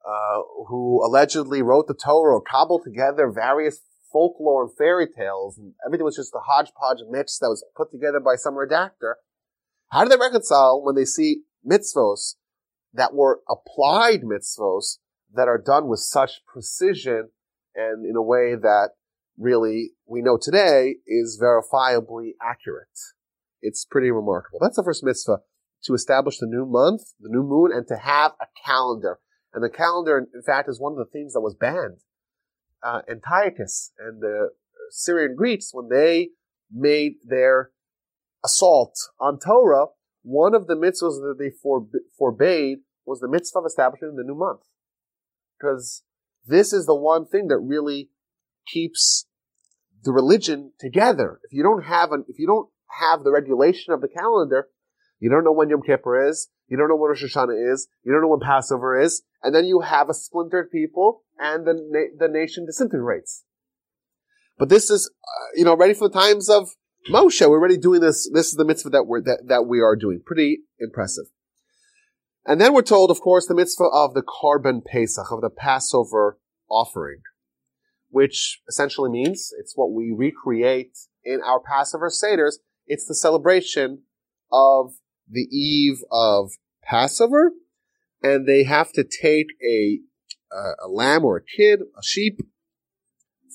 uh, 0.05 0.41
who 0.67 1.03
allegedly 1.03 1.61
wrote 1.61 1.87
the 1.87 1.93
Torah 1.93 2.35
or 2.35 2.41
cobbled 2.41 2.83
together 2.83 3.31
various 3.31 3.81
folklore 4.11 4.63
and 4.63 4.77
fairy 4.77 5.07
tales, 5.07 5.57
and 5.57 5.73
everything 5.85 6.05
was 6.05 6.15
just 6.15 6.33
a 6.35 6.39
hodgepodge 6.39 6.99
myths 7.09 7.39
that 7.39 7.49
was 7.49 7.65
put 7.75 7.91
together 7.91 8.19
by 8.19 8.35
some 8.35 8.55
redactor. 8.55 9.15
How 9.89 10.03
do 10.03 10.09
they 10.09 10.17
reconcile 10.17 10.83
when 10.83 10.95
they 10.95 11.05
see 11.05 11.43
mitzvos 11.65 12.35
that 12.93 13.13
were 13.13 13.41
applied 13.49 14.21
mitzvos 14.21 14.97
that 15.33 15.47
are 15.47 15.61
done 15.63 15.87
with 15.87 15.99
such 15.99 16.41
precision 16.45 17.29
and 17.75 18.05
in 18.05 18.15
a 18.15 18.21
way 18.21 18.55
that 18.55 18.91
really 19.39 19.91
we 20.05 20.21
know 20.21 20.37
today 20.39 20.97
is 21.07 21.41
verifiably 21.41 22.31
accurate? 22.41 22.87
It's 23.61 23.85
pretty 23.85 24.11
remarkable. 24.11 24.59
That's 24.61 24.75
the 24.75 24.83
first 24.83 25.03
mitzvah 25.03 25.39
to 25.85 25.93
establish 25.93 26.37
the 26.37 26.47
new 26.47 26.65
month, 26.65 27.01
the 27.19 27.29
new 27.29 27.43
moon, 27.43 27.71
and 27.73 27.87
to 27.87 27.95
have 27.95 28.33
a 28.41 28.45
calendar. 28.65 29.19
And 29.53 29.63
the 29.63 29.69
calendar, 29.69 30.17
in 30.17 30.43
fact, 30.43 30.69
is 30.69 30.79
one 30.79 30.91
of 30.91 30.97
the 30.99 31.11
things 31.11 31.33
that 31.33 31.41
was 31.41 31.55
banned 31.55 31.99
uh, 32.83 33.01
Antiochus 33.09 33.91
and 33.99 34.21
the 34.21 34.49
Syrian 34.89 35.35
Greeks, 35.35 35.69
when 35.73 35.89
they 35.89 36.29
made 36.71 37.13
their 37.23 37.71
assault 38.43 38.93
on 39.19 39.39
Torah, 39.39 39.87
one 40.23 40.53
of 40.53 40.67
the 40.67 40.75
mitzvahs 40.75 41.19
that 41.21 41.35
they 41.39 41.51
forbade 42.17 42.79
was 43.05 43.19
the 43.19 43.27
mitzvah 43.27 43.59
of 43.59 43.65
establishing 43.65 44.15
the 44.15 44.23
new 44.23 44.35
month. 44.35 44.61
Because 45.57 46.03
this 46.45 46.73
is 46.73 46.85
the 46.85 46.95
one 46.95 47.25
thing 47.25 47.47
that 47.47 47.59
really 47.59 48.09
keeps 48.67 49.25
the 50.03 50.11
religion 50.11 50.71
together. 50.79 51.39
If 51.43 51.53
you 51.53 51.63
don't 51.63 51.83
have 51.83 52.11
an, 52.11 52.25
if 52.27 52.39
you 52.39 52.47
don't 52.47 52.69
have 52.99 53.23
the 53.23 53.31
regulation 53.31 53.93
of 53.93 54.01
the 54.01 54.07
calendar, 54.07 54.67
you 55.19 55.29
don't 55.29 55.43
know 55.43 55.51
when 55.51 55.69
Yom 55.69 55.81
Kippur 55.81 56.29
is, 56.29 56.49
you 56.67 56.77
don't 56.77 56.87
know 56.87 56.95
what 56.95 57.07
Rosh 57.07 57.23
Hashanah 57.23 57.73
is, 57.73 57.87
you 58.03 58.11
don't 58.11 58.21
know 58.21 58.29
when 58.29 58.39
Passover 58.39 58.99
is, 58.99 59.23
and 59.43 59.53
then 59.53 59.65
you 59.65 59.81
have 59.81 60.09
a 60.09 60.13
splintered 60.13 60.71
people 60.71 61.23
and 61.37 61.65
the, 61.65 61.73
na- 61.73 62.25
the 62.25 62.31
nation 62.31 62.65
disintegrates. 62.65 63.43
But 64.57 64.69
this 64.69 64.89
is, 64.89 65.09
uh, 65.23 65.45
you 65.55 65.65
know, 65.65 65.75
ready 65.75 65.93
for 65.93 66.09
the 66.09 66.13
times 66.13 66.49
of 66.49 66.69
Moshe, 67.09 67.41
we're 67.41 67.57
already 67.57 67.77
doing 67.77 68.01
this. 68.01 68.29
This 68.31 68.47
is 68.47 68.53
the 68.53 68.65
mitzvah 68.65 68.89
that 68.89 69.03
we're 69.05 69.21
that, 69.21 69.47
that 69.47 69.65
we 69.65 69.79
are 69.79 69.95
doing. 69.95 70.21
Pretty 70.25 70.59
impressive. 70.79 71.25
And 72.45 72.59
then 72.59 72.73
we're 72.73 72.81
told, 72.81 73.09
of 73.09 73.21
course, 73.21 73.47
the 73.47 73.55
mitzvah 73.55 73.89
of 73.91 74.13
the 74.13 74.21
korban 74.21 74.83
pesach 74.83 75.31
of 75.31 75.41
the 75.41 75.49
Passover 75.49 76.37
offering, 76.69 77.21
which 78.09 78.61
essentially 78.67 79.09
means 79.09 79.51
it's 79.59 79.73
what 79.75 79.91
we 79.91 80.13
recreate 80.15 80.97
in 81.23 81.41
our 81.41 81.59
Passover 81.59 82.09
seders. 82.09 82.55
It's 82.87 83.05
the 83.05 83.15
celebration 83.15 84.03
of 84.51 84.93
the 85.29 85.47
eve 85.55 85.99
of 86.11 86.51
Passover, 86.83 87.51
and 88.23 88.47
they 88.47 88.63
have 88.63 88.91
to 88.93 89.03
take 89.03 89.47
a 89.63 89.99
a, 90.51 90.85
a 90.85 90.87
lamb 90.87 91.23
or 91.23 91.37
a 91.37 91.43
kid, 91.43 91.81
a 91.81 92.03
sheep, 92.03 92.39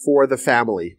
for 0.04 0.26
the 0.26 0.36
family. 0.36 0.98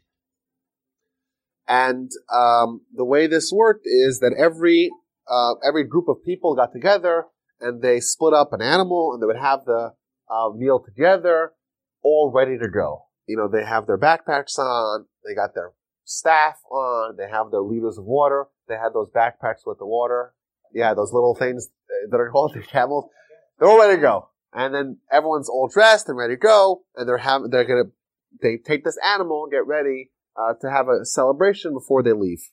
And 1.68 2.12
um, 2.34 2.82
the 2.94 3.06
way 3.06 3.28
this 3.28 3.52
worked 3.54 3.86
is 3.86 4.20
that 4.20 4.36
every 4.38 4.92
uh, 5.28 5.56
every 5.68 5.84
group 5.84 6.08
of 6.08 6.24
people 6.24 6.56
got 6.56 6.72
together 6.72 7.26
and 7.60 7.82
they 7.82 8.00
split 8.00 8.34
up 8.34 8.54
an 8.54 8.62
animal 8.62 9.14
and 9.14 9.22
they 9.22 9.26
would 9.26 9.38
have 9.38 9.66
the 9.66 9.94
uh, 10.30 10.50
meal 10.56 10.80
together, 10.80 11.54
all 12.04 12.32
ready 12.34 12.58
to 12.60 12.70
go. 12.70 13.05
You 13.28 13.38
know, 13.38 13.48
they 13.48 13.66
have 13.66 13.88
their 13.88 13.98
backpacks 13.98 14.58
on, 14.60 15.06
they 15.26 15.34
got 15.34 15.56
their 15.56 15.72
staff 16.04 16.60
on, 16.70 17.16
they 17.18 17.30
have 17.30 17.52
their 17.52 17.62
liters 17.62 17.98
of 17.98 18.06
water, 18.06 18.48
they 18.68 18.76
had 18.76 18.94
those 18.94 19.10
backpacks 19.10 19.66
with 19.66 19.80
the 19.80 19.86
water. 19.86 20.34
Yeah, 20.74 20.94
those 20.94 21.14
little 21.14 21.36
things 21.36 21.70
that 22.10 22.18
are 22.18 22.30
called 22.30 22.54
the 22.56 22.62
camels. 22.62 23.10
They're 23.58 23.70
all 23.70 23.80
ready 23.80 23.96
to 23.96 24.02
go. 24.02 24.30
And 24.54 24.74
then 24.74 24.98
everyone's 25.12 25.50
all 25.50 25.68
dressed 25.68 26.08
and 26.08 26.18
ready 26.18 26.36
to 26.36 26.40
go, 26.40 26.84
and 26.96 27.08
they're 27.08 27.18
having, 27.18 27.50
they're 27.50 27.66
gonna, 27.66 27.90
they 28.42 28.58
take 28.58 28.84
this 28.84 28.98
animal 29.04 29.44
and 29.44 29.52
get 29.52 29.68
ready, 29.68 30.12
uh, 30.38 30.54
to 30.62 30.70
have 30.70 30.88
a 30.88 31.06
celebration 31.06 31.74
before 31.74 32.04
they 32.04 32.14
leave. 32.14 32.50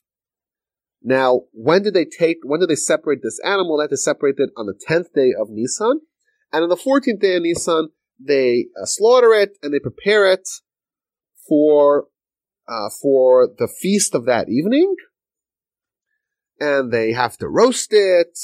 Now, 1.01 1.41
when 1.51 1.83
did 1.83 1.93
they 1.93 2.05
take, 2.05 2.37
when 2.43 2.61
did 2.61 2.69
they 2.69 2.75
separate 2.75 3.21
this 3.21 3.39
animal? 3.45 3.77
They 3.77 3.83
had 3.83 3.89
to 3.89 3.97
separate 3.97 4.35
it 4.37 4.51
on 4.55 4.65
the 4.65 4.73
10th 4.73 5.13
day 5.13 5.33
of 5.37 5.49
Nisan. 5.49 6.01
And 6.51 6.63
on 6.63 6.69
the 6.69 6.77
14th 6.77 7.19
day 7.19 7.35
of 7.35 7.43
Nisan, 7.43 7.89
they 8.25 8.67
uh, 8.81 8.85
slaughter 8.85 9.33
it 9.33 9.57
and 9.61 9.73
they 9.73 9.79
prepare 9.79 10.31
it 10.31 10.47
for, 11.47 12.07
uh, 12.67 12.89
for 13.01 13.47
the 13.57 13.67
feast 13.67 14.15
of 14.15 14.25
that 14.25 14.49
evening. 14.49 14.95
And 16.59 16.91
they 16.91 17.11
have 17.11 17.37
to 17.37 17.47
roast 17.47 17.89
it 17.91 18.37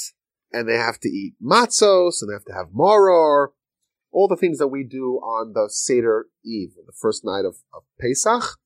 and 0.52 0.68
they 0.68 0.76
have 0.76 0.98
to 1.00 1.08
eat 1.08 1.34
matzos 1.42 2.20
and 2.20 2.30
they 2.30 2.34
have 2.34 2.44
to 2.44 2.54
have 2.54 2.68
maror. 2.68 3.48
All 4.12 4.26
the 4.26 4.36
things 4.36 4.58
that 4.58 4.68
we 4.68 4.82
do 4.82 5.16
on 5.18 5.52
the 5.52 5.68
Seder 5.70 6.26
Eve, 6.44 6.70
the 6.84 6.92
first 7.00 7.24
night 7.24 7.44
of, 7.44 7.58
of 7.72 7.84
Pesach. 8.00 8.58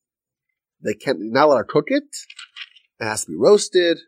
They 0.83 0.95
can't, 0.95 1.19
not 1.21 1.47
allowed 1.47 1.59
to 1.59 1.65
cook 1.65 1.87
it. 1.89 2.05
It 2.99 3.05
has 3.05 3.27
to 3.27 3.33
be 3.33 3.37
roasted. 3.37 3.99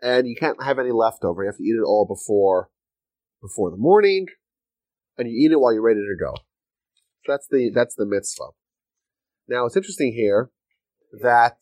And 0.00 0.28
you 0.28 0.36
can't 0.38 0.62
have 0.62 0.78
any 0.78 0.92
leftover. 0.92 1.42
You 1.42 1.48
have 1.48 1.56
to 1.56 1.64
eat 1.64 1.76
it 1.76 1.84
all 1.84 2.06
before, 2.06 2.70
before 3.42 3.70
the 3.72 3.76
morning. 3.76 4.26
And 5.18 5.28
you 5.28 5.46
eat 5.46 5.52
it 5.52 5.60
while 5.60 5.72
you're 5.72 5.82
ready 5.82 6.00
to 6.00 6.16
go. 6.18 6.34
So 7.24 7.32
that's 7.32 7.46
the, 7.50 7.70
that's 7.74 7.94
the 7.94 8.06
mitzvah. 8.06 8.50
Now 9.48 9.66
it's 9.66 9.76
interesting 9.76 10.12
here 10.12 10.50
that, 11.22 11.58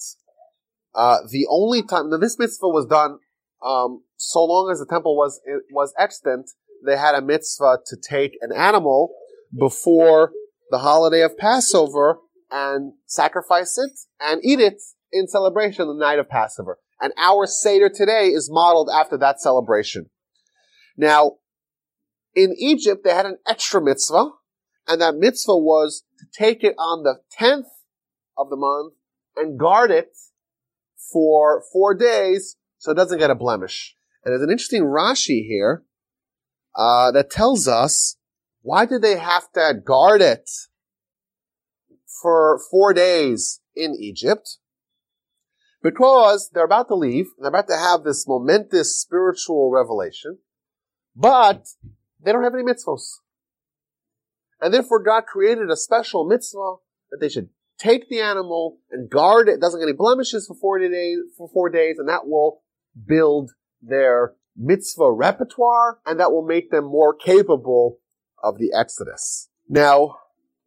uh, 0.95 1.19
the 1.31 1.47
only 1.49 1.83
time, 1.83 2.11
now 2.11 2.19
this 2.19 2.39
mitzvah 2.39 2.69
was 2.69 2.87
done, 2.87 3.19
um, 3.65 4.03
so 4.17 4.45
long 4.45 4.71
as 4.71 4.79
the 4.79 4.87
temple 4.87 5.17
was, 5.17 5.41
was 5.71 5.93
extant, 5.99 6.51
they 6.85 6.97
had 6.97 7.15
a 7.15 7.23
mitzvah 7.23 7.79
to 7.87 7.97
take 7.97 8.37
an 8.41 8.53
animal 8.53 9.15
before 9.57 10.33
the 10.71 10.79
holiday 10.79 11.23
of 11.23 11.39
Passover 11.39 12.19
and 12.51 12.93
sacrifice 13.07 13.79
it 13.79 13.93
and 14.21 14.41
eat 14.45 14.61
it 14.61 14.81
in 15.13 15.29
celebration 15.29 15.87
the 15.87 15.95
night 15.95 16.19
of 16.19 16.29
Passover. 16.29 16.79
And 17.01 17.13
our 17.19 17.47
Seder 17.47 17.89
today 17.89 18.29
is 18.29 18.51
modeled 18.51 18.91
after 18.93 19.17
that 19.19 19.41
celebration. 19.41 20.11
Now, 20.97 21.33
in 22.35 22.55
Egypt, 22.59 23.03
they 23.05 23.15
had 23.15 23.27
an 23.27 23.39
extra 23.47 23.81
mitzvah, 23.81 24.31
and 24.87 25.01
that 25.01 25.17
mitzvah 25.17 25.57
was 25.57 26.05
to 26.19 26.27
take 26.37 26.63
it 26.65 26.75
on 26.79 27.03
the 27.03 27.21
10th 27.39 27.71
of 28.37 28.51
the 28.51 28.57
month 28.57 28.95
and 29.37 29.59
guard 29.59 29.91
it 29.91 30.17
for 31.13 31.63
four 31.73 31.95
days 31.95 32.57
so 32.79 32.93
it 32.93 32.97
doesn't 32.97 33.19
get 33.19 33.31
a 33.31 33.35
blemish. 33.35 33.97
And 34.25 34.33
there's 34.33 34.43
an 34.43 34.51
interesting 34.51 34.85
Rashi 34.85 35.47
here 35.47 35.85
uh, 36.77 37.11
that 37.13 37.31
tells 37.31 37.69
us 37.69 38.17
why 38.63 38.87
did 38.87 39.03
they 39.03 39.19
have 39.19 39.53
to 39.53 39.75
guard 39.85 40.23
it 40.23 40.51
for 42.23 42.59
four 42.71 42.95
days 42.95 43.61
in 43.77 43.95
Egypt 43.99 44.59
because 45.83 46.51
they're 46.53 46.65
about 46.65 46.89
to 46.89 46.95
leave. 46.95 47.27
and 47.37 47.45
They're 47.45 47.51
about 47.51 47.69
to 47.69 47.77
have 47.77 48.03
this 48.03 48.27
momentous 48.27 48.99
spiritual 48.99 49.71
revelation, 49.71 50.39
but 51.15 51.67
they 52.25 52.33
don't 52.33 52.45
have 52.45 52.55
any 52.55 52.63
mitzvahs. 52.63 53.19
And 54.61 54.73
therefore 54.73 55.03
God 55.03 55.27
created 55.27 55.71
a 55.71 55.77
special 55.77 56.27
mitzvah 56.27 56.77
that 57.11 57.19
they 57.21 57.29
should 57.29 57.49
take 57.79 58.09
the 58.09 58.21
animal 58.21 58.79
and 58.91 59.11
guard 59.11 59.49
it, 59.49 59.61
doesn't 59.61 59.81
get 59.81 59.89
any 59.89 59.97
blemishes 59.97 60.47
for 60.47 60.55
40 60.55 60.89
days, 60.89 61.19
for 61.37 61.49
four 61.53 61.71
days, 61.71 61.97
and 61.99 62.09
that 62.09 62.27
will 62.27 62.63
build 63.07 63.51
their 63.83 64.35
mitzvah 64.57 65.13
repertoire, 65.13 65.99
and 66.07 66.19
that 66.21 66.31
will 66.31 66.47
make 66.47 66.71
them 66.71 66.85
more 66.85 67.15
capable 67.15 67.99
of 68.43 68.59
the 68.59 68.73
Exodus. 68.73 69.49
Now, 69.69 70.19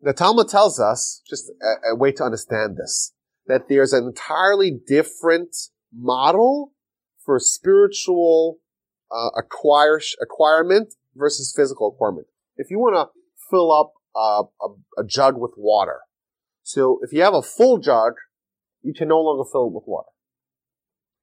the 0.02 0.14
Talmud 0.14 0.50
tells 0.50 0.80
us, 0.80 1.22
just 1.28 1.50
a, 1.62 1.94
a 1.94 1.96
way 1.96 2.12
to 2.14 2.24
understand 2.24 2.78
this, 2.78 3.14
that 3.48 3.70
there's 3.70 3.94
an 3.94 4.06
entirely 4.06 4.72
different 4.86 5.56
model 5.94 6.74
for 7.24 7.40
spiritual 7.40 8.58
uh, 9.12 9.30
acquire, 9.38 10.02
acquirement 10.22 10.94
versus 11.18 11.54
physical 11.56 11.90
acquirement. 11.90 12.28
If 12.56 12.70
you 12.70 12.80
want 12.80 12.96
to 12.96 13.20
fill 13.50 13.72
up 13.72 13.94
a, 14.16 14.44
a, 14.62 15.02
a 15.02 15.06
jug 15.06 15.38
with 15.38 15.52
water, 15.58 16.00
so 16.64 17.00
if 17.02 17.14
you 17.14 17.22
have 17.22 17.34
a 17.34 17.42
full 17.42 17.78
jug, 17.78 18.14
you 18.82 18.94
can 18.94 19.08
no 19.08 19.20
longer 19.20 19.48
fill 19.50 19.68
it 19.68 19.74
with 19.74 19.84
water. 19.88 20.10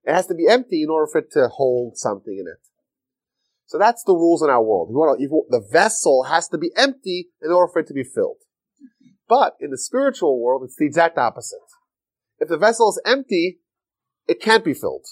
It 0.04 0.14
has 0.14 0.26
to 0.26 0.34
be 0.34 0.46
empty 0.48 0.82
in 0.82 0.90
order 0.90 1.08
for 1.10 1.18
it 1.18 1.30
to 1.32 1.48
hold 1.48 1.96
something 1.96 2.34
in 2.34 2.46
it. 2.46 2.60
So 3.66 3.78
that's 3.78 4.04
the 4.04 4.12
rules 4.12 4.42
in 4.42 4.50
our 4.50 4.62
world. 4.62 4.88
Want 4.90 5.18
to, 5.18 5.22
you, 5.22 5.46
the 5.48 5.66
vessel 5.72 6.24
has 6.24 6.48
to 6.48 6.58
be 6.58 6.70
empty 6.76 7.28
in 7.42 7.50
order 7.50 7.72
for 7.72 7.80
it 7.80 7.86
to 7.88 7.94
be 7.94 8.04
filled. 8.04 8.38
But 9.28 9.54
in 9.60 9.70
the 9.70 9.78
spiritual 9.78 10.42
world, 10.42 10.62
it's 10.64 10.76
the 10.76 10.84
exact 10.84 11.16
opposite. 11.16 11.58
If 12.38 12.48
the 12.48 12.58
vessel 12.58 12.90
is 12.90 13.00
empty, 13.06 13.60
it 14.28 14.40
can't 14.40 14.64
be 14.64 14.74
filled. 14.74 15.06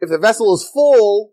If 0.00 0.08
the 0.08 0.18
vessel 0.18 0.54
is 0.54 0.68
full, 0.72 1.32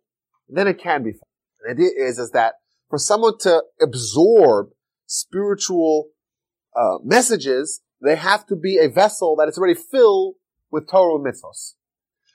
then 0.49 0.67
it 0.67 0.77
can 0.77 1.03
be 1.03 1.11
filled. 1.11 1.21
The 1.63 1.71
idea 1.71 1.89
is, 1.97 2.17
is 2.17 2.31
that 2.31 2.55
for 2.89 2.97
someone 2.97 3.37
to 3.39 3.63
absorb 3.81 4.69
spiritual 5.05 6.09
uh, 6.75 6.97
messages, 7.03 7.81
they 8.01 8.15
have 8.15 8.45
to 8.47 8.55
be 8.55 8.77
a 8.77 8.89
vessel 8.89 9.35
that 9.37 9.47
is 9.47 9.57
already 9.57 9.79
filled 9.79 10.35
with 10.71 10.89
Torah 10.89 11.15
and 11.15 11.25
mitzvos. 11.25 11.73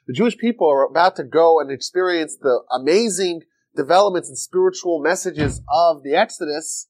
The 0.06 0.12
Jewish 0.12 0.36
people 0.36 0.70
are 0.70 0.86
about 0.86 1.16
to 1.16 1.24
go 1.24 1.60
and 1.60 1.70
experience 1.70 2.36
the 2.40 2.62
amazing 2.70 3.42
developments 3.74 4.28
and 4.28 4.38
spiritual 4.38 5.02
messages 5.02 5.60
of 5.70 6.02
the 6.02 6.14
Exodus, 6.14 6.88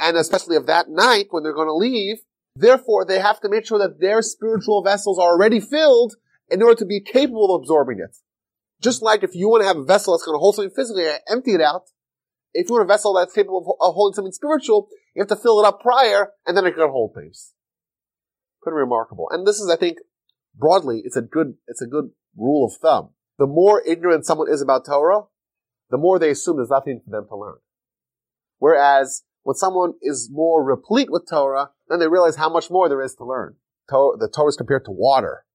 and 0.00 0.16
especially 0.16 0.56
of 0.56 0.66
that 0.66 0.88
night 0.88 1.26
when 1.30 1.42
they're 1.42 1.52
going 1.52 1.68
to 1.68 1.74
leave. 1.74 2.18
Therefore, 2.56 3.04
they 3.04 3.18
have 3.18 3.40
to 3.40 3.48
make 3.48 3.66
sure 3.66 3.78
that 3.78 4.00
their 4.00 4.22
spiritual 4.22 4.82
vessels 4.82 5.18
are 5.18 5.32
already 5.32 5.60
filled 5.60 6.14
in 6.50 6.62
order 6.62 6.76
to 6.76 6.86
be 6.86 7.00
capable 7.00 7.54
of 7.54 7.62
absorbing 7.62 7.98
it. 7.98 8.16
Just 8.84 9.00
like 9.00 9.24
if 9.24 9.34
you 9.34 9.48
want 9.48 9.62
to 9.62 9.66
have 9.66 9.78
a 9.78 9.82
vessel 9.84 10.12
that's 10.12 10.26
going 10.26 10.34
to 10.34 10.38
hold 10.38 10.56
something 10.56 10.74
physically, 10.76 11.06
empty 11.26 11.54
it 11.54 11.62
out. 11.62 11.84
If 12.52 12.68
you 12.68 12.74
want 12.74 12.84
a 12.84 12.92
vessel 12.92 13.14
that's 13.14 13.32
capable 13.32 13.78
of 13.80 13.94
holding 13.94 14.14
something 14.14 14.30
spiritual, 14.30 14.88
you 15.14 15.22
have 15.22 15.28
to 15.28 15.42
fill 15.42 15.58
it 15.58 15.66
up 15.66 15.80
prior, 15.80 16.32
and 16.46 16.54
then 16.54 16.66
it 16.66 16.74
can 16.74 16.90
hold 16.90 17.14
things. 17.14 17.54
Pretty 18.62 18.76
remarkable. 18.76 19.28
And 19.30 19.46
this 19.46 19.58
is, 19.58 19.70
I 19.70 19.76
think, 19.76 19.98
broadly, 20.54 21.00
it's 21.02 21.16
a 21.16 21.22
good, 21.22 21.54
it's 21.66 21.80
a 21.80 21.86
good 21.86 22.10
rule 22.36 22.66
of 22.66 22.74
thumb. 22.74 23.14
The 23.38 23.46
more 23.46 23.82
ignorant 23.86 24.26
someone 24.26 24.52
is 24.52 24.60
about 24.60 24.84
Torah, 24.84 25.22
the 25.88 25.96
more 25.96 26.18
they 26.18 26.30
assume 26.30 26.56
there's 26.56 26.68
nothing 26.68 27.00
for 27.02 27.10
them 27.10 27.26
to 27.28 27.36
learn. 27.36 27.56
Whereas 28.58 29.22
when 29.44 29.56
someone 29.56 29.94
is 30.02 30.28
more 30.30 30.62
replete 30.62 31.10
with 31.10 31.26
Torah, 31.28 31.70
then 31.88 32.00
they 32.00 32.08
realize 32.08 32.36
how 32.36 32.50
much 32.50 32.70
more 32.70 32.90
there 32.90 33.02
is 33.02 33.14
to 33.14 33.24
learn. 33.24 33.56
The 33.88 34.30
Torah 34.30 34.48
is 34.48 34.56
compared 34.56 34.84
to 34.84 34.90
water. 34.90 35.46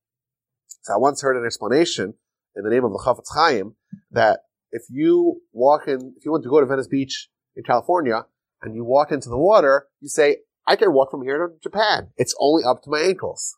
So 0.82 0.96
I 0.96 0.98
once 0.98 1.22
heard 1.22 1.38
an 1.38 1.46
explanation 1.46 2.16
in 2.56 2.64
the 2.64 2.70
name 2.70 2.84
of 2.84 2.92
the 2.92 3.02
Chafetz 3.06 3.34
Chaim 3.36 3.76
that 4.12 4.42
if 4.72 4.84
you 4.90 5.42
walk 5.52 5.88
in, 5.88 6.14
if 6.18 6.26
you 6.26 6.32
want 6.32 6.44
to 6.44 6.50
go 6.50 6.60
to 6.60 6.66
Venice 6.66 6.88
Beach 6.88 7.30
in 7.56 7.64
California 7.64 8.26
and 8.62 8.76
you 8.76 8.84
walk 8.84 9.12
into 9.12 9.30
the 9.30 9.38
water, 9.38 9.88
you 10.00 10.10
say, 10.10 10.38
I 10.68 10.76
can 10.76 10.94
walk 10.94 11.12
from 11.12 11.24
here 11.24 11.38
to 11.38 11.54
Japan. 11.62 12.10
It's 12.18 12.36
only 12.40 12.64
up 12.64 12.84
to 12.84 12.90
my 12.90 13.00
ankles. 13.00 13.58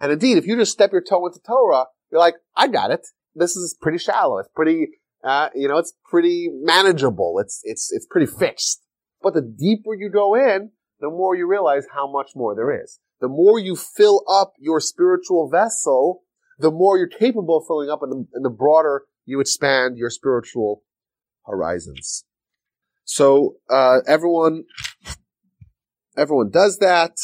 And 0.00 0.12
indeed, 0.12 0.38
if 0.38 0.46
you 0.46 0.56
just 0.56 0.72
step 0.72 0.92
your 0.92 1.00
toe 1.00 1.26
into 1.26 1.40
Torah, 1.40 1.86
you're 2.10 2.20
like, 2.20 2.34
I 2.56 2.68
got 2.68 2.90
it. 2.90 3.06
This 3.34 3.56
is 3.56 3.76
pretty 3.80 3.98
shallow. 3.98 4.38
It's 4.38 4.48
pretty, 4.54 4.88
uh, 5.24 5.48
you 5.54 5.68
know, 5.68 5.78
it's 5.78 5.94
pretty 6.04 6.48
manageable. 6.52 7.38
It's, 7.40 7.60
it's, 7.64 7.90
it's 7.92 8.06
pretty 8.06 8.26
fixed. 8.26 8.84
But 9.22 9.34
the 9.34 9.42
deeper 9.42 9.94
you 9.94 10.10
go 10.10 10.34
in, 10.34 10.70
the 11.00 11.08
more 11.08 11.34
you 11.34 11.48
realize 11.48 11.86
how 11.92 12.10
much 12.10 12.32
more 12.36 12.54
there 12.54 12.82
is. 12.82 12.98
The 13.20 13.28
more 13.28 13.58
you 13.58 13.76
fill 13.76 14.24
up 14.28 14.54
your 14.58 14.80
spiritual 14.80 15.48
vessel, 15.48 16.22
the 16.58 16.70
more 16.70 16.98
you're 16.98 17.08
capable 17.08 17.58
of 17.58 17.64
filling 17.66 17.90
up 17.90 18.02
and 18.02 18.12
the, 18.12 18.26
and 18.34 18.44
the 18.44 18.50
broader 18.50 19.04
you 19.24 19.40
expand 19.40 19.96
your 19.96 20.10
spiritual 20.10 20.82
horizons. 21.46 22.24
So, 23.04 23.56
uh, 23.68 23.98
everyone, 24.06 24.64
everyone 26.16 26.50
does 26.50 26.78
that. 26.78 27.16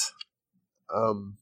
Um, 0.95 1.39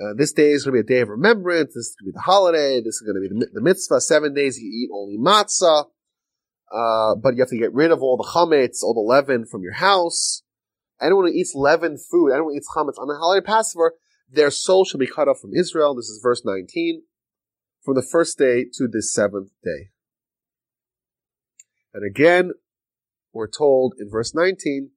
uh, 0.00 0.14
this 0.16 0.32
day 0.32 0.50
is 0.50 0.64
going 0.64 0.76
to 0.76 0.82
be 0.82 0.92
a 0.92 0.96
day 0.96 1.02
of 1.02 1.08
remembrance. 1.08 1.68
This 1.68 1.86
is 1.86 1.96
going 2.00 2.06
to 2.06 2.12
be 2.12 2.16
the 2.16 2.22
holiday. 2.22 2.80
This 2.80 2.96
is 2.96 3.02
going 3.02 3.14
to 3.14 3.20
be 3.20 3.28
the, 3.28 3.50
the 3.52 3.60
mitzvah. 3.60 4.00
Seven 4.00 4.34
days 4.34 4.58
you 4.58 4.68
eat 4.68 4.90
only 4.92 5.16
matzah. 5.18 5.86
Uh, 6.72 7.14
but 7.14 7.34
you 7.34 7.40
have 7.40 7.50
to 7.50 7.58
get 7.58 7.72
rid 7.72 7.92
of 7.92 8.02
all 8.02 8.16
the 8.16 8.28
chametz, 8.34 8.82
all 8.82 8.94
the 8.94 9.00
leaven 9.00 9.46
from 9.46 9.62
your 9.62 9.74
house. 9.74 10.42
Anyone 11.00 11.26
who 11.26 11.32
eats 11.32 11.54
leavened 11.54 11.98
food, 12.10 12.32
anyone 12.32 12.52
who 12.52 12.56
eats 12.56 12.68
chametz 12.74 12.98
on 12.98 13.06
the 13.06 13.14
holiday 13.14 13.44
Passover, 13.44 13.94
their 14.30 14.50
soul 14.50 14.84
shall 14.84 15.00
be 15.00 15.06
cut 15.06 15.28
off 15.28 15.40
from 15.40 15.54
Israel. 15.54 15.94
This 15.94 16.08
is 16.08 16.20
verse 16.22 16.42
19. 16.44 17.02
From 17.82 17.94
the 17.94 18.02
first 18.02 18.38
day 18.38 18.64
to 18.74 18.88
the 18.88 19.02
seventh 19.02 19.50
day. 19.62 19.90
And 21.92 22.04
again, 22.04 22.52
we're 23.32 23.48
told 23.48 23.94
in 23.98 24.08
verse 24.10 24.34
19 24.34 24.90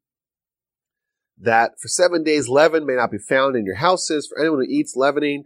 that 1.40 1.74
for 1.80 1.88
seven 1.88 2.24
days 2.24 2.50
leaven 2.50 2.86
may 2.86 2.96
not 2.96 3.12
be 3.12 3.18
found 3.18 3.56
in 3.56 3.66
your 3.66 3.76
houses. 3.76 4.28
For 4.28 4.40
anyone 4.40 4.60
who 4.60 4.72
eats 4.72 4.96
leavening, 4.96 5.44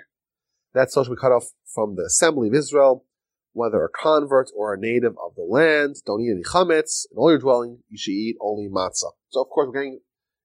that 0.73 0.91
soul 0.91 1.03
shall 1.03 1.15
be 1.15 1.19
cut 1.19 1.31
off 1.31 1.47
from 1.73 1.95
the 1.95 2.03
assembly 2.03 2.47
of 2.47 2.53
Israel, 2.53 3.05
whether 3.53 3.83
a 3.83 3.89
convert 3.89 4.49
or 4.55 4.73
a 4.73 4.79
native 4.79 5.13
of 5.13 5.35
the 5.35 5.43
land. 5.43 5.97
Don't 6.05 6.21
eat 6.21 6.31
any 6.31 6.43
chametz. 6.43 7.05
In 7.11 7.17
all 7.17 7.29
your 7.29 7.39
dwelling, 7.39 7.79
you 7.89 7.97
should 7.97 8.11
eat 8.11 8.37
only 8.39 8.69
matzah. 8.69 9.11
So, 9.29 9.41
of 9.41 9.49
course, 9.49 9.67
we're 9.67 9.81
getting 9.81 9.99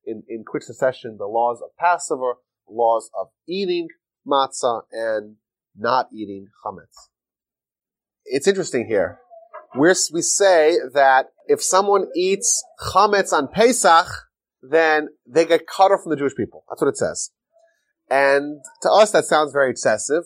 in, 0.04 0.22
in 0.28 0.44
quick 0.44 0.62
succession 0.62 1.16
the 1.18 1.26
laws 1.26 1.60
of 1.62 1.76
Passover, 1.78 2.34
laws 2.68 3.10
of 3.18 3.28
eating 3.48 3.88
matzah, 4.26 4.82
and 4.92 5.36
not 5.76 6.08
eating 6.12 6.48
chametz. 6.64 7.08
It's 8.24 8.46
interesting 8.46 8.86
here. 8.86 9.20
We're, 9.74 9.94
we 10.12 10.22
say 10.22 10.76
that 10.94 11.26
if 11.46 11.62
someone 11.62 12.06
eats 12.16 12.64
chametz 12.80 13.32
on 13.32 13.48
Pesach, 13.48 14.06
then 14.62 15.08
they 15.26 15.44
get 15.44 15.66
cut 15.66 15.92
off 15.92 16.02
from 16.02 16.10
the 16.10 16.16
Jewish 16.16 16.34
people. 16.34 16.64
That's 16.68 16.80
what 16.80 16.88
it 16.88 16.96
says. 16.96 17.30
And 18.10 18.62
to 18.82 18.90
us, 18.90 19.12
that 19.12 19.24
sounds 19.24 19.52
very 19.52 19.70
excessive. 19.70 20.24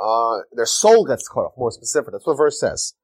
Uh, 0.00 0.38
their 0.52 0.66
soul 0.66 1.04
gets 1.04 1.28
cut 1.28 1.40
off, 1.40 1.52
more 1.56 1.70
specific. 1.70 2.12
That's 2.12 2.26
what 2.26 2.36
verse 2.36 2.58
says. 2.58 2.94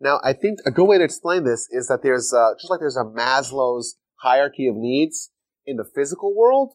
Now, 0.00 0.18
I 0.24 0.32
think 0.32 0.58
a 0.66 0.70
good 0.70 0.86
way 0.86 0.98
to 0.98 1.04
explain 1.04 1.44
this 1.44 1.68
is 1.70 1.88
that 1.88 2.02
there's 2.02 2.32
uh, 2.32 2.54
just 2.58 2.70
like 2.70 2.80
there's 2.80 2.96
a 2.96 3.04
Maslow's 3.04 3.96
hierarchy 4.20 4.66
of 4.66 4.76
needs 4.76 5.30
in 5.66 5.76
the 5.76 5.84
physical 5.84 6.34
world, 6.34 6.74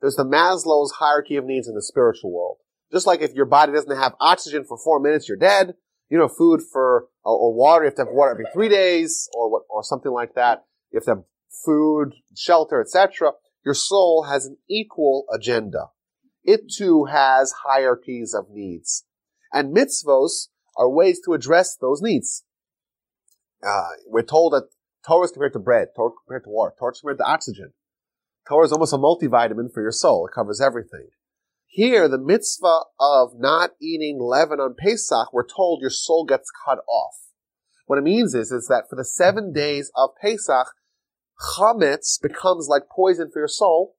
there's 0.00 0.16
the 0.16 0.24
Maslow's 0.24 0.92
hierarchy 0.92 1.36
of 1.36 1.44
needs 1.44 1.68
in 1.68 1.74
the 1.74 1.82
spiritual 1.82 2.32
world. 2.32 2.58
Just 2.92 3.06
like 3.06 3.20
if 3.20 3.34
your 3.34 3.46
body 3.46 3.72
doesn't 3.72 3.96
have 3.96 4.14
oxygen 4.20 4.64
for 4.64 4.78
four 4.78 5.00
minutes, 5.00 5.28
you're 5.28 5.36
dead. 5.36 5.74
You 6.08 6.16
know, 6.16 6.28
food 6.28 6.62
for 6.72 7.08
or, 7.22 7.36
or 7.36 7.54
water, 7.54 7.84
you 7.84 7.88
have 7.88 7.96
to 7.96 8.04
have 8.06 8.14
water 8.14 8.30
every 8.30 8.46
three 8.52 8.68
days, 8.68 9.28
or 9.34 9.50
what, 9.50 9.62
or 9.68 9.82
something 9.82 10.12
like 10.12 10.34
that. 10.34 10.64
You 10.90 10.96
have 10.98 11.04
to 11.04 11.10
have 11.10 11.24
food, 11.64 12.14
shelter, 12.34 12.80
etc., 12.80 13.32
your 13.64 13.74
soul 13.74 14.26
has 14.30 14.46
an 14.46 14.56
equal 14.70 15.26
agenda. 15.32 15.88
It 16.44 16.72
too 16.72 17.04
has 17.06 17.52
hierarchies 17.64 18.32
of 18.32 18.46
needs. 18.50 19.04
And 19.52 19.76
mitzvos 19.76 20.48
are 20.76 20.88
ways 20.88 21.20
to 21.26 21.34
address 21.34 21.76
those 21.76 22.00
needs. 22.00 22.44
Uh, 23.62 23.88
we're 24.06 24.22
told 24.22 24.52
that 24.52 24.68
Torah 25.06 25.24
is 25.24 25.32
compared 25.32 25.52
to 25.54 25.58
bread, 25.58 25.88
Torah 25.94 26.12
compared 26.24 26.44
to 26.44 26.50
water, 26.50 26.74
Torah 26.78 26.92
is 26.92 27.00
compared 27.00 27.18
to 27.18 27.24
oxygen. 27.24 27.72
Torah 28.48 28.64
is 28.64 28.72
almost 28.72 28.94
a 28.94 28.96
multivitamin 28.96 29.72
for 29.72 29.82
your 29.82 29.92
soul. 29.92 30.26
It 30.26 30.34
covers 30.34 30.60
everything. 30.60 31.08
Here, 31.66 32.08
the 32.08 32.18
mitzvah 32.18 32.80
of 32.98 33.32
not 33.36 33.70
eating 33.80 34.18
leaven 34.18 34.58
on 34.58 34.74
Pesach, 34.78 35.32
we're 35.32 35.46
told 35.46 35.82
your 35.82 35.90
soul 35.90 36.24
gets 36.24 36.50
cut 36.64 36.78
off. 36.88 37.14
What 37.86 37.98
it 37.98 38.04
means 38.04 38.34
is, 38.34 38.50
is 38.50 38.66
that 38.68 38.84
for 38.88 38.96
the 38.96 39.04
seven 39.04 39.52
days 39.52 39.92
of 39.94 40.10
Pesach, 40.20 40.68
chametz 41.56 42.20
becomes 42.20 42.68
like 42.68 42.84
poison 42.90 43.30
for 43.30 43.40
your 43.40 43.48
soul, 43.48 43.96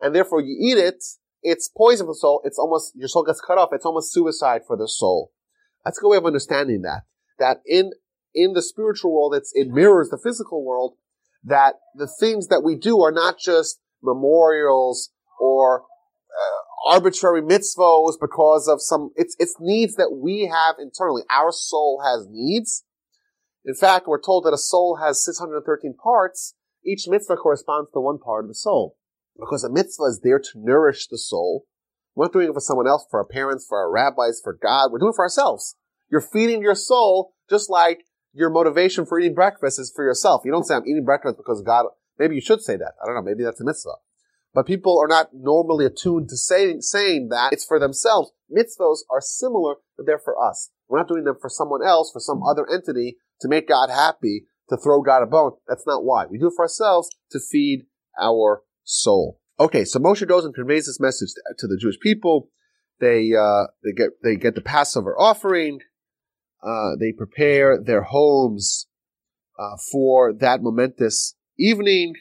and 0.00 0.14
therefore 0.14 0.42
you 0.42 0.56
eat 0.60 0.78
it, 0.78 1.02
it's 1.42 1.68
poison 1.68 2.06
for 2.06 2.12
the 2.12 2.18
soul, 2.18 2.42
it's 2.44 2.58
almost, 2.58 2.92
your 2.94 3.08
soul 3.08 3.24
gets 3.24 3.40
cut 3.40 3.58
off, 3.58 3.70
it's 3.72 3.86
almost 3.86 4.12
suicide 4.12 4.62
for 4.66 4.76
the 4.76 4.88
soul. 4.88 5.32
That's 5.84 5.98
a 5.98 6.00
good 6.02 6.10
way 6.10 6.16
of 6.18 6.26
understanding 6.26 6.82
that. 6.82 7.02
That 7.38 7.58
in, 7.66 7.92
in 8.34 8.52
the 8.52 8.62
spiritual 8.62 9.14
world, 9.14 9.34
it's, 9.34 9.50
it 9.54 9.68
mirrors 9.68 10.10
the 10.10 10.20
physical 10.22 10.64
world, 10.64 10.96
that 11.44 11.74
the 11.94 12.08
things 12.20 12.48
that 12.48 12.62
we 12.64 12.76
do 12.76 13.00
are 13.02 13.12
not 13.12 13.38
just 13.38 13.80
memorials 14.02 15.10
or 15.38 15.82
uh, 15.82 16.94
arbitrary 16.94 17.42
mitzvahs 17.42 18.14
because 18.20 18.68
of 18.68 18.80
some, 18.80 19.10
it's, 19.16 19.36
it's 19.38 19.56
needs 19.60 19.94
that 19.96 20.18
we 20.20 20.50
have 20.52 20.76
internally. 20.78 21.22
Our 21.30 21.52
soul 21.52 22.02
has 22.04 22.26
needs, 22.30 22.84
in 23.64 23.74
fact, 23.74 24.06
we're 24.06 24.20
told 24.20 24.44
that 24.44 24.52
a 24.52 24.58
soul 24.58 24.98
has 25.02 25.24
613 25.24 25.94
parts. 26.02 26.54
Each 26.84 27.06
mitzvah 27.08 27.36
corresponds 27.36 27.90
to 27.92 28.00
one 28.00 28.18
part 28.18 28.44
of 28.44 28.48
the 28.48 28.54
soul. 28.54 28.96
Because 29.38 29.64
a 29.64 29.70
mitzvah 29.70 30.04
is 30.04 30.20
there 30.22 30.38
to 30.38 30.50
nourish 30.56 31.06
the 31.08 31.18
soul. 31.18 31.64
We're 32.14 32.26
not 32.26 32.32
doing 32.32 32.48
it 32.50 32.54
for 32.54 32.60
someone 32.60 32.86
else, 32.86 33.06
for 33.10 33.20
our 33.20 33.26
parents, 33.26 33.66
for 33.66 33.78
our 33.78 33.90
rabbis, 33.90 34.40
for 34.44 34.52
God. 34.52 34.92
We're 34.92 34.98
doing 34.98 35.12
it 35.12 35.16
for 35.16 35.24
ourselves. 35.24 35.76
You're 36.10 36.20
feeding 36.20 36.60
your 36.60 36.74
soul 36.74 37.32
just 37.48 37.70
like 37.70 38.04
your 38.34 38.50
motivation 38.50 39.06
for 39.06 39.18
eating 39.18 39.34
breakfast 39.34 39.78
is 39.78 39.92
for 39.94 40.04
yourself. 40.04 40.42
You 40.44 40.52
don't 40.52 40.64
say, 40.64 40.74
I'm 40.74 40.86
eating 40.86 41.04
breakfast 41.04 41.36
because 41.36 41.62
God, 41.62 41.86
maybe 42.18 42.34
you 42.34 42.40
should 42.40 42.60
say 42.60 42.76
that. 42.76 42.92
I 43.02 43.06
don't 43.06 43.14
know. 43.14 43.22
Maybe 43.22 43.44
that's 43.44 43.60
a 43.60 43.64
mitzvah. 43.64 43.94
But 44.52 44.66
people 44.66 45.00
are 45.00 45.08
not 45.08 45.30
normally 45.32 45.86
attuned 45.86 46.28
to 46.28 46.36
saying, 46.36 46.82
saying 46.82 47.28
that 47.30 47.52
it's 47.52 47.64
for 47.64 47.78
themselves. 47.78 48.32
Mitzvahs 48.54 48.98
are 49.10 49.20
similar, 49.20 49.76
but 49.96 50.06
they're 50.06 50.18
for 50.18 50.40
us. 50.40 50.70
We're 50.88 50.98
not 50.98 51.08
doing 51.08 51.24
them 51.24 51.36
for 51.40 51.48
someone 51.48 51.84
else, 51.84 52.12
for 52.12 52.20
some 52.20 52.42
other 52.42 52.66
entity, 52.70 53.16
to 53.40 53.48
make 53.48 53.68
God 53.68 53.90
happy, 53.90 54.46
to 54.68 54.76
throw 54.76 55.00
God 55.02 55.22
a 55.22 55.26
bone. 55.26 55.52
That's 55.66 55.86
not 55.86 56.04
why. 56.04 56.26
We 56.26 56.38
do 56.38 56.48
it 56.48 56.52
for 56.56 56.64
ourselves 56.64 57.08
to 57.30 57.40
feed 57.40 57.86
our 58.20 58.62
soul. 58.84 59.40
Okay, 59.58 59.84
so 59.84 59.98
Moshe 59.98 60.26
goes 60.26 60.44
and 60.44 60.54
conveys 60.54 60.86
this 60.86 61.00
message 61.00 61.30
to 61.58 61.66
the 61.66 61.78
Jewish 61.80 61.98
people. 62.00 62.50
They 63.00 63.32
uh, 63.38 63.66
they 63.82 63.92
get 63.92 64.10
they 64.22 64.36
get 64.36 64.54
the 64.54 64.60
Passover 64.60 65.18
offering. 65.18 65.80
Uh, 66.64 66.96
they 66.98 67.12
prepare 67.12 67.78
their 67.80 68.02
homes 68.02 68.86
uh, 69.58 69.76
for 69.92 70.32
that 70.32 70.62
momentous 70.62 71.34
evening, 71.58 72.14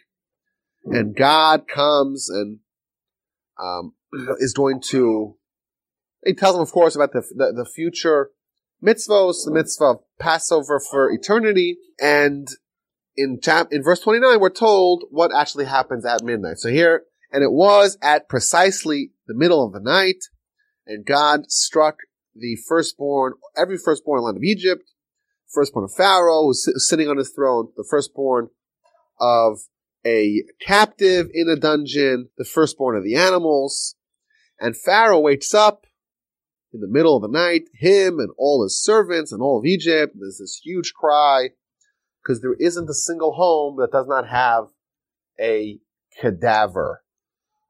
and 0.86 1.16
God 1.16 1.68
comes 1.68 2.30
and 2.30 2.60
um, 3.62 3.94
is 4.39 4.54
going 4.54 4.82
to. 4.89 5.38
He 6.26 6.34
tells 6.34 6.56
them, 6.56 6.62
of 6.62 6.72
course, 6.72 6.96
about 6.96 7.14
the 7.14 7.22
the, 7.36 7.54
the 7.54 7.66
future 7.66 8.32
mitzvos, 8.84 9.46
the 9.46 9.52
mitzvah 9.52 9.86
of 9.86 9.98
Passover 10.20 10.80
for 10.80 11.10
eternity, 11.10 11.78
and 12.02 12.48
in 13.16 13.39
chap 13.41 13.68
in 13.72 13.82
verse 13.82 14.02
29, 14.02 14.39
we're 14.39 14.50
told 14.50 15.06
what 15.10 15.32
actually 15.34 15.66
happens 15.66 16.06
at 16.06 16.24
midnight. 16.24 16.58
So 16.58 16.70
here, 16.70 17.04
and 17.32 17.44
it 17.44 17.52
was 17.52 17.98
at 18.02 18.28
precisely 18.28 19.12
the 19.28 19.36
middle 19.36 19.66
of 19.66 19.72
the 19.72 19.80
night, 19.80 20.24
and 20.86 21.06
God 21.06 21.50
struck 21.50 22.00
the 22.36 22.57
firstborn, 22.67 23.34
every 23.57 23.77
firstborn 23.77 24.23
land 24.23 24.38
of 24.38 24.43
Egypt, 24.43 24.91
firstborn 25.53 25.86
of 25.86 25.93
Pharaoh 25.93 26.43
who's 26.43 26.67
sitting 26.88 27.07
on 27.07 27.17
his 27.17 27.31
throne, 27.31 27.69
the 27.77 27.86
firstborn 27.89 28.49
of 29.19 29.59
a 30.05 30.43
captive 30.65 31.27
in 31.34 31.47
a 31.47 31.55
dungeon, 31.55 32.29
the 32.38 32.45
firstborn 32.45 32.97
of 32.97 33.03
the 33.03 33.15
animals, 33.15 33.95
and 34.59 34.75
Pharaoh 34.77 35.19
wakes 35.19 35.53
up 35.53 35.86
in 36.73 36.79
the 36.81 36.88
middle 36.88 37.15
of 37.15 37.21
the 37.21 37.27
night, 37.27 37.63
him 37.73 38.19
and 38.19 38.29
all 38.38 38.63
his 38.63 38.81
servants 38.81 39.31
and 39.31 39.41
all 39.41 39.59
of 39.59 39.65
Egypt. 39.65 40.15
There's 40.19 40.39
this 40.39 40.59
huge 40.63 40.93
cry 40.93 41.49
because 42.21 42.41
there 42.41 42.55
isn't 42.59 42.89
a 42.89 42.93
single 42.93 43.34
home 43.34 43.77
that 43.79 43.91
does 43.91 44.07
not 44.07 44.27
have 44.27 44.65
a 45.39 45.79
cadaver. 46.19 47.03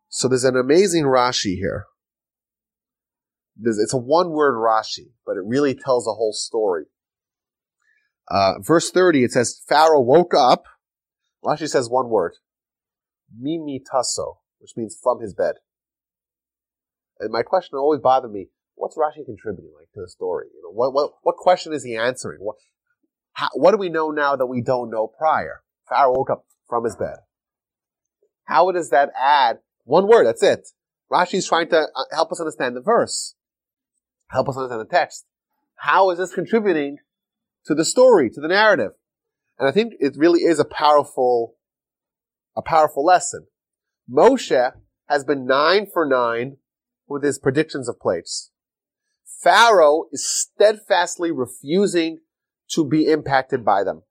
So 0.09 0.27
there's 0.27 0.43
an 0.43 0.55
amazing 0.55 1.05
Rashi 1.05 1.55
here. 1.55 1.85
It's 3.61 3.93
a 3.93 3.97
one 3.97 4.31
word 4.31 4.55
Rashi, 4.55 5.11
but 5.25 5.37
it 5.37 5.43
really 5.45 5.75
tells 5.75 6.07
a 6.07 6.13
whole 6.13 6.33
story. 6.33 6.85
Uh, 8.29 8.53
verse 8.59 8.89
30, 8.89 9.25
it 9.25 9.31
says, 9.31 9.61
Pharaoh 9.67 10.01
woke 10.01 10.33
up. 10.33 10.65
Rashi 11.43 11.67
says 11.67 11.89
one 11.89 12.09
word. 12.09 12.33
Mimitaso, 13.37 14.37
which 14.59 14.71
means 14.75 14.97
from 15.01 15.21
his 15.21 15.33
bed. 15.33 15.55
And 17.19 17.31
my 17.31 17.43
question 17.43 17.77
always 17.77 18.01
bothered 18.01 18.31
me, 18.31 18.47
what's 18.75 18.97
Rashi 18.97 19.25
contributing 19.25 19.71
like 19.77 19.91
to 19.93 20.01
the 20.01 20.09
story? 20.09 20.47
You 20.53 20.61
know, 20.63 20.71
what 20.71 20.93
what 20.93 21.11
what 21.21 21.35
question 21.37 21.73
is 21.73 21.83
he 21.83 21.95
answering? 21.95 22.39
What 22.39 22.55
how, 23.33 23.49
what 23.53 23.71
do 23.71 23.77
we 23.77 23.89
know 23.89 24.11
now 24.11 24.35
that 24.35 24.45
we 24.45 24.61
don't 24.61 24.89
know 24.89 25.07
prior? 25.07 25.61
Pharaoh 25.89 26.13
woke 26.13 26.29
up 26.29 26.45
from 26.67 26.83
his 26.83 26.95
bed. 26.95 27.17
How 28.45 28.71
does 28.71 28.89
that 28.89 29.11
add 29.19 29.59
one 29.85 30.07
word? 30.07 30.25
That's 30.25 30.43
it. 30.43 30.67
Rashi 31.11 31.35
is 31.35 31.47
trying 31.47 31.69
to 31.69 31.81
uh, 31.81 32.03
help 32.11 32.31
us 32.31 32.39
understand 32.39 32.75
the 32.75 32.81
verse, 32.81 33.35
help 34.29 34.49
us 34.49 34.57
understand 34.57 34.81
the 34.81 34.93
text. 34.93 35.25
How 35.75 36.09
is 36.11 36.17
this 36.17 36.33
contributing 36.33 36.97
to 37.65 37.75
the 37.75 37.85
story, 37.85 38.29
to 38.29 38.41
the 38.41 38.47
narrative? 38.47 38.91
And 39.59 39.67
I 39.67 39.71
think 39.71 39.93
it 39.99 40.15
really 40.17 40.41
is 40.41 40.59
a 40.59 40.65
powerful 40.65 41.55
a 42.55 42.61
powerful 42.61 43.03
lesson. 43.03 43.47
Moshe 44.09 44.73
has 45.07 45.23
been 45.23 45.45
nine 45.45 45.87
for 45.91 46.05
nine 46.05 46.57
with 47.07 47.23
his 47.23 47.39
predictions 47.39 47.89
of 47.89 47.99
plagues. 47.99 48.51
Pharaoh 49.41 50.05
is 50.11 50.25
steadfastly 50.25 51.31
refusing 51.31 52.19
to 52.69 52.87
be 52.87 53.11
impacted 53.11 53.65
by 53.65 53.83
them. 53.83 54.03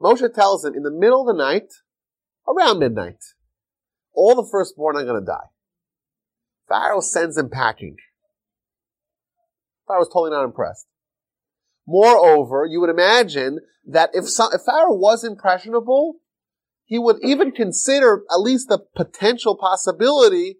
Moshe 0.00 0.32
tells 0.34 0.64
him 0.64 0.74
in 0.74 0.82
the 0.82 0.90
middle 0.90 1.22
of 1.22 1.36
the 1.36 1.42
night, 1.42 1.72
around 2.48 2.78
midnight, 2.78 3.22
all 4.14 4.34
the 4.34 4.48
firstborn 4.50 4.96
are 4.96 5.04
going 5.04 5.20
to 5.20 5.26
die. 5.26 5.48
Pharaoh 6.68 7.00
sends 7.00 7.36
him 7.36 7.50
packing. 7.50 7.96
Pharaoh 9.86 10.00
was 10.00 10.08
totally 10.08 10.30
not 10.30 10.44
impressed. 10.44 10.86
Moreover, 11.86 12.66
you 12.68 12.80
would 12.80 12.90
imagine 12.90 13.60
that 13.86 14.10
if, 14.12 14.28
some, 14.28 14.50
if 14.52 14.62
Pharaoh 14.62 14.94
was 14.94 15.22
impressionable, 15.22 16.16
he 16.84 16.98
would 16.98 17.18
even 17.22 17.52
consider 17.52 18.22
at 18.30 18.40
least 18.40 18.68
the 18.68 18.78
potential 18.94 19.56
possibility 19.56 20.56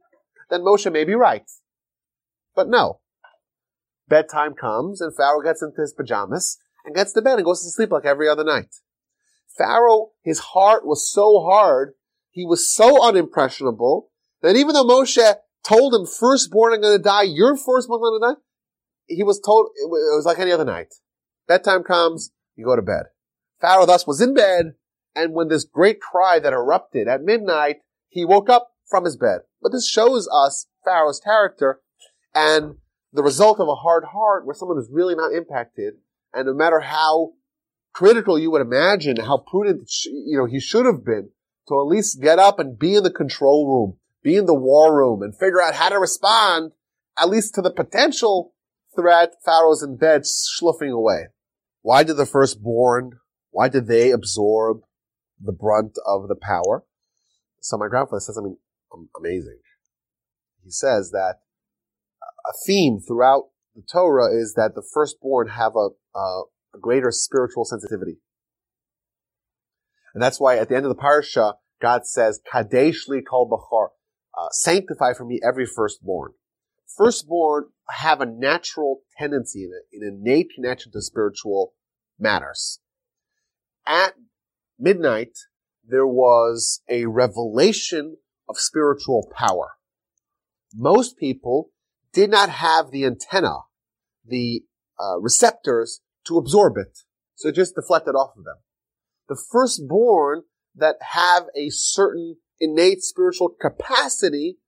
that 0.50 0.60
Moshe 0.60 0.90
may 0.90 1.04
be 1.04 1.14
right. 1.14 1.50
But 2.54 2.68
no. 2.68 3.00
Bedtime 4.08 4.54
comes 4.54 5.00
and 5.00 5.14
Pharaoh 5.16 5.42
gets 5.42 5.62
into 5.62 5.80
his 5.80 5.92
pajamas 5.92 6.58
and 6.84 6.94
gets 6.94 7.12
to 7.14 7.22
bed 7.22 7.38
and 7.38 7.44
goes 7.44 7.62
to 7.62 7.70
sleep 7.70 7.90
like 7.90 8.04
every 8.04 8.28
other 8.28 8.44
night. 8.44 8.76
Pharaoh, 9.58 10.10
his 10.22 10.38
heart 10.38 10.86
was 10.86 11.10
so 11.10 11.40
hard, 11.40 11.94
he 12.30 12.44
was 12.44 12.72
so 12.72 13.00
unimpressionable 13.00 14.04
that 14.42 14.56
even 14.56 14.74
though 14.74 14.84
Moshe 14.84 15.34
told 15.64 15.94
him, 15.94 16.06
firstborn 16.06 16.74
I'm 16.74 16.80
going 16.80 16.96
to 16.96 17.02
die, 17.02 17.22
your 17.22 17.56
firstborn 17.56 17.98
are 17.98 18.10
going 18.10 18.20
to 18.20 18.34
die, 18.34 18.40
he 19.06 19.22
was 19.22 19.40
told, 19.40 19.70
it 19.76 19.88
was 19.88 20.24
like 20.26 20.38
any 20.38 20.52
other 20.52 20.64
night. 20.64 20.94
Bedtime 21.48 21.82
comes, 21.82 22.32
you 22.56 22.64
go 22.64 22.76
to 22.76 22.82
bed. 22.82 23.04
Pharaoh 23.60 23.86
thus 23.86 24.06
was 24.06 24.20
in 24.20 24.34
bed, 24.34 24.74
and 25.14 25.32
when 25.32 25.48
this 25.48 25.64
great 25.64 26.00
cry 26.00 26.38
that 26.38 26.52
erupted 26.52 27.08
at 27.08 27.22
midnight, 27.22 27.76
he 28.08 28.24
woke 28.24 28.50
up 28.50 28.72
from 28.88 29.04
his 29.04 29.16
bed. 29.16 29.40
But 29.62 29.72
this 29.72 29.88
shows 29.88 30.28
us 30.32 30.66
Pharaoh's 30.84 31.20
character 31.20 31.80
and 32.34 32.76
the 33.12 33.22
result 33.22 33.60
of 33.60 33.68
a 33.68 33.74
hard 33.74 34.04
heart 34.12 34.44
where 34.44 34.54
someone 34.54 34.78
is 34.78 34.90
really 34.90 35.14
not 35.14 35.32
impacted, 35.32 35.94
and 36.34 36.46
no 36.46 36.54
matter 36.54 36.80
how 36.80 37.32
critical 37.94 38.38
you 38.38 38.50
would 38.50 38.60
imagine, 38.60 39.16
how 39.16 39.38
prudent 39.38 39.90
you 40.04 40.36
know 40.36 40.44
he 40.44 40.60
should 40.60 40.84
have 40.84 41.04
been 41.04 41.30
to 41.68 41.80
at 41.80 41.86
least 41.86 42.20
get 42.20 42.38
up 42.38 42.58
and 42.58 42.78
be 42.78 42.94
in 42.94 43.02
the 43.02 43.10
control 43.10 43.66
room, 43.66 43.98
be 44.22 44.36
in 44.36 44.46
the 44.46 44.54
war 44.54 44.94
room, 44.94 45.22
and 45.22 45.36
figure 45.36 45.62
out 45.62 45.74
how 45.74 45.88
to 45.88 45.98
respond, 45.98 46.72
at 47.18 47.28
least 47.28 47.54
to 47.54 47.62
the 47.62 47.70
potential 47.70 48.52
threat. 48.96 49.34
Pharaoh's 49.44 49.82
in 49.82 49.96
bed, 49.98 50.22
schluffing 50.24 50.92
away. 50.92 51.28
Why 51.82 52.02
did 52.02 52.16
the 52.16 52.26
firstborn, 52.26 53.12
why 53.50 53.68
did 53.68 53.86
they 53.88 54.10
absorb 54.10 54.80
the 55.40 55.52
brunt 55.52 55.98
of 56.06 56.28
the 56.28 56.36
power? 56.36 56.84
So 57.60 57.76
my 57.78 57.88
grandfather 57.88 58.20
says 58.20 58.36
something 58.36 58.56
amazing. 59.18 59.58
He 60.64 60.70
says 60.70 61.10
that 61.12 61.36
a 62.46 62.52
theme 62.66 63.00
throughout 63.00 63.50
the 63.74 63.82
Torah 63.90 64.32
is 64.34 64.54
that 64.54 64.74
the 64.74 64.82
firstborn 64.94 65.48
have 65.48 65.74
a, 65.76 65.90
a, 66.18 66.42
a 66.74 66.78
greater 66.80 67.10
spiritual 67.10 67.64
sensitivity. 67.64 68.18
And 70.14 70.22
that's 70.22 70.40
why 70.40 70.58
at 70.58 70.68
the 70.68 70.76
end 70.76 70.86
of 70.86 70.96
the 70.96 71.02
parsha, 71.02 71.54
God 71.80 72.06
says, 72.06 72.40
Kadesh 72.50 73.08
li 73.08 73.22
kol 73.22 73.48
bechor, 73.50 73.88
uh, 74.38 74.48
sanctify 74.50 75.14
for 75.14 75.24
me 75.24 75.40
every 75.46 75.66
firstborn. 75.66 76.32
Firstborn 76.86 77.70
have 77.88 78.20
a 78.20 78.26
natural 78.26 79.00
tendency, 79.18 79.64
in 79.64 79.70
it, 79.72 80.02
an 80.02 80.20
innate 80.20 80.50
connection 80.54 80.92
to 80.92 81.02
spiritual 81.02 81.74
matters. 82.18 82.80
At 83.86 84.14
midnight, 84.78 85.36
there 85.86 86.06
was 86.06 86.82
a 86.88 87.06
revelation 87.06 88.16
of 88.48 88.58
spiritual 88.58 89.30
power. 89.36 89.72
Most 90.74 91.16
people 91.16 91.70
did 92.12 92.30
not 92.30 92.48
have 92.48 92.90
the 92.90 93.04
antenna, 93.04 93.58
the 94.24 94.62
uh, 95.00 95.18
receptors 95.20 96.00
to 96.26 96.38
absorb 96.38 96.76
it. 96.76 96.98
So 97.34 97.48
it 97.48 97.54
just 97.54 97.74
deflected 97.74 98.14
off 98.14 98.36
of 98.36 98.44
them. 98.44 98.56
The 99.28 99.40
firstborn 99.50 100.42
that 100.74 100.96
have 101.12 101.44
a 101.56 101.70
certain 101.70 102.36
innate 102.60 103.02
spiritual 103.02 103.50
capacity, 103.60 104.58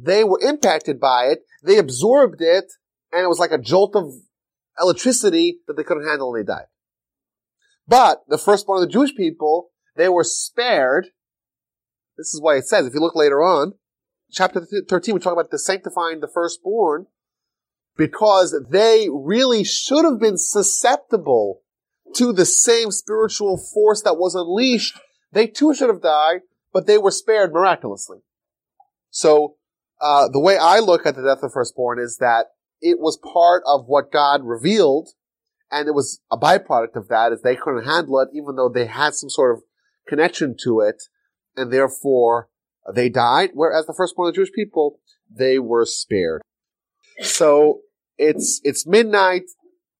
they 0.00 0.22
were 0.22 0.40
impacted 0.40 1.00
by 1.00 1.24
it, 1.26 1.40
they 1.62 1.78
absorbed 1.78 2.40
it, 2.40 2.66
and 3.12 3.24
it 3.24 3.28
was 3.28 3.40
like 3.40 3.50
a 3.50 3.58
jolt 3.58 3.96
of 3.96 4.12
electricity 4.80 5.58
that 5.66 5.76
they 5.76 5.82
couldn't 5.82 6.06
handle 6.06 6.34
and 6.34 6.44
they 6.44 6.46
died. 6.46 6.66
But 7.86 8.22
the 8.28 8.38
firstborn 8.38 8.82
of 8.82 8.88
the 8.88 8.92
Jewish 8.92 9.14
people, 9.14 9.70
they 9.96 10.08
were 10.08 10.24
spared. 10.24 11.08
This 12.16 12.32
is 12.32 12.40
why 12.40 12.56
it 12.56 12.66
says, 12.66 12.86
if 12.86 12.94
you 12.94 13.00
look 13.00 13.16
later 13.16 13.42
on, 13.42 13.74
chapter 14.30 14.60
13, 14.88 15.14
we 15.14 15.20
talk 15.20 15.32
about 15.32 15.50
the 15.50 15.58
sanctifying 15.58 16.20
the 16.20 16.28
firstborn, 16.28 17.06
because 17.96 18.54
they 18.70 19.08
really 19.10 19.64
should 19.64 20.04
have 20.04 20.20
been 20.20 20.38
susceptible 20.38 21.62
to 22.14 22.32
the 22.32 22.46
same 22.46 22.90
spiritual 22.90 23.58
force 23.58 24.02
that 24.02 24.14
was 24.14 24.34
unleashed. 24.34 24.98
They 25.32 25.46
too 25.46 25.74
should 25.74 25.88
have 25.88 26.02
died, 26.02 26.42
but 26.72 26.86
they 26.86 26.98
were 26.98 27.10
spared 27.10 27.52
miraculously. 27.52 28.18
So, 29.10 29.56
uh, 30.00 30.28
the 30.28 30.40
way 30.40 30.56
I 30.56 30.78
look 30.78 31.06
at 31.06 31.16
the 31.16 31.22
death 31.22 31.38
of 31.38 31.50
the 31.50 31.50
firstborn 31.50 31.98
is 31.98 32.18
that 32.18 32.46
it 32.80 32.98
was 33.00 33.16
part 33.16 33.62
of 33.66 33.86
what 33.86 34.12
God 34.12 34.42
revealed 34.44 35.10
and 35.70 35.88
it 35.88 35.94
was 35.94 36.20
a 36.30 36.38
byproduct 36.38 36.96
of 36.96 37.08
that 37.08 37.32
is 37.32 37.42
they 37.42 37.56
couldn't 37.56 37.84
handle 37.84 38.20
it, 38.20 38.28
even 38.32 38.56
though 38.56 38.68
they 38.68 38.86
had 38.86 39.14
some 39.14 39.30
sort 39.30 39.56
of 39.56 39.62
connection 40.06 40.56
to 40.64 40.80
it, 40.80 41.02
and 41.56 41.72
therefore 41.72 42.48
they 42.94 43.08
died. 43.08 43.50
Whereas 43.52 43.86
the 43.86 43.94
firstborn 43.94 44.28
of 44.28 44.34
the 44.34 44.38
Jewish 44.38 44.52
people, 44.52 45.00
they 45.30 45.58
were 45.58 45.84
spared. 45.84 46.42
So 47.20 47.80
it's 48.16 48.60
it's 48.64 48.86
midnight. 48.86 49.44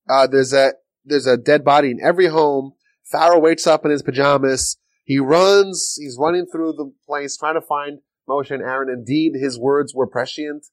Uh, 0.09 0.27
there's 0.27 0.53
a 0.53 0.73
there's 1.05 1.27
a 1.27 1.37
dead 1.37 1.65
body 1.65 1.91
in 1.91 2.01
every 2.01 2.27
home. 2.27 2.73
Pharaoh 3.05 3.41
wakes 3.41 3.67
up 3.67 3.85
in 3.85 3.91
his 3.91 4.03
pajamas. 4.03 4.79
He 5.05 5.19
runs. 5.19 5.97
He's 5.99 6.17
running 6.19 6.47
through 6.47 6.75
the 6.75 6.93
place 7.07 7.37
trying 7.37 7.55
to 7.55 7.61
find 7.61 7.99
Moshe 8.29 8.51
and 8.51 8.63
Aaron. 8.63 8.89
Indeed, 8.89 9.33
his 9.35 9.59
words 9.59 9.95
were 9.95 10.07
prescient. 10.07 10.67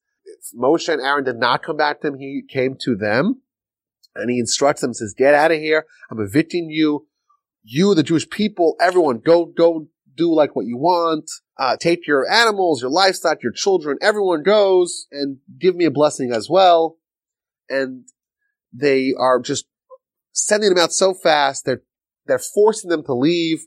Moshe 0.57 0.91
and 0.91 1.01
Aaron 1.01 1.23
did 1.23 1.37
not 1.37 1.63
come 1.63 1.77
back 1.77 2.01
to 2.01 2.07
him. 2.07 2.17
He 2.17 2.43
came 2.47 2.75
to 2.81 2.95
them. 2.95 3.41
And 4.15 4.29
he 4.29 4.39
instructs 4.39 4.81
them, 4.81 4.93
says, 4.93 5.13
get 5.17 5.33
out 5.33 5.51
of 5.51 5.59
here. 5.59 5.85
I'm 6.09 6.21
evicting 6.21 6.69
you. 6.69 7.07
You, 7.63 7.95
the 7.95 8.03
Jewish 8.03 8.29
people, 8.29 8.75
everyone, 8.79 9.19
go, 9.19 9.45
go 9.45 9.87
do 10.15 10.33
like 10.33 10.55
what 10.55 10.65
you 10.65 10.77
want. 10.77 11.29
Uh, 11.57 11.75
take 11.77 12.07
your 12.07 12.29
animals, 12.29 12.81
your 12.81 12.91
livestock, 12.91 13.41
your 13.41 13.51
children, 13.51 13.97
everyone 14.01 14.43
goes 14.43 15.07
and 15.11 15.37
give 15.59 15.75
me 15.75 15.85
a 15.85 15.91
blessing 15.91 16.31
as 16.31 16.49
well. 16.49 16.97
And 17.69 18.05
they 18.73 19.13
are 19.17 19.39
just 19.39 19.65
sending 20.33 20.69
them 20.69 20.77
out 20.77 20.91
so 20.91 21.13
fast. 21.13 21.65
They're, 21.65 21.81
they're 22.25 22.39
forcing 22.39 22.89
them 22.89 23.03
to 23.03 23.13
leave 23.13 23.65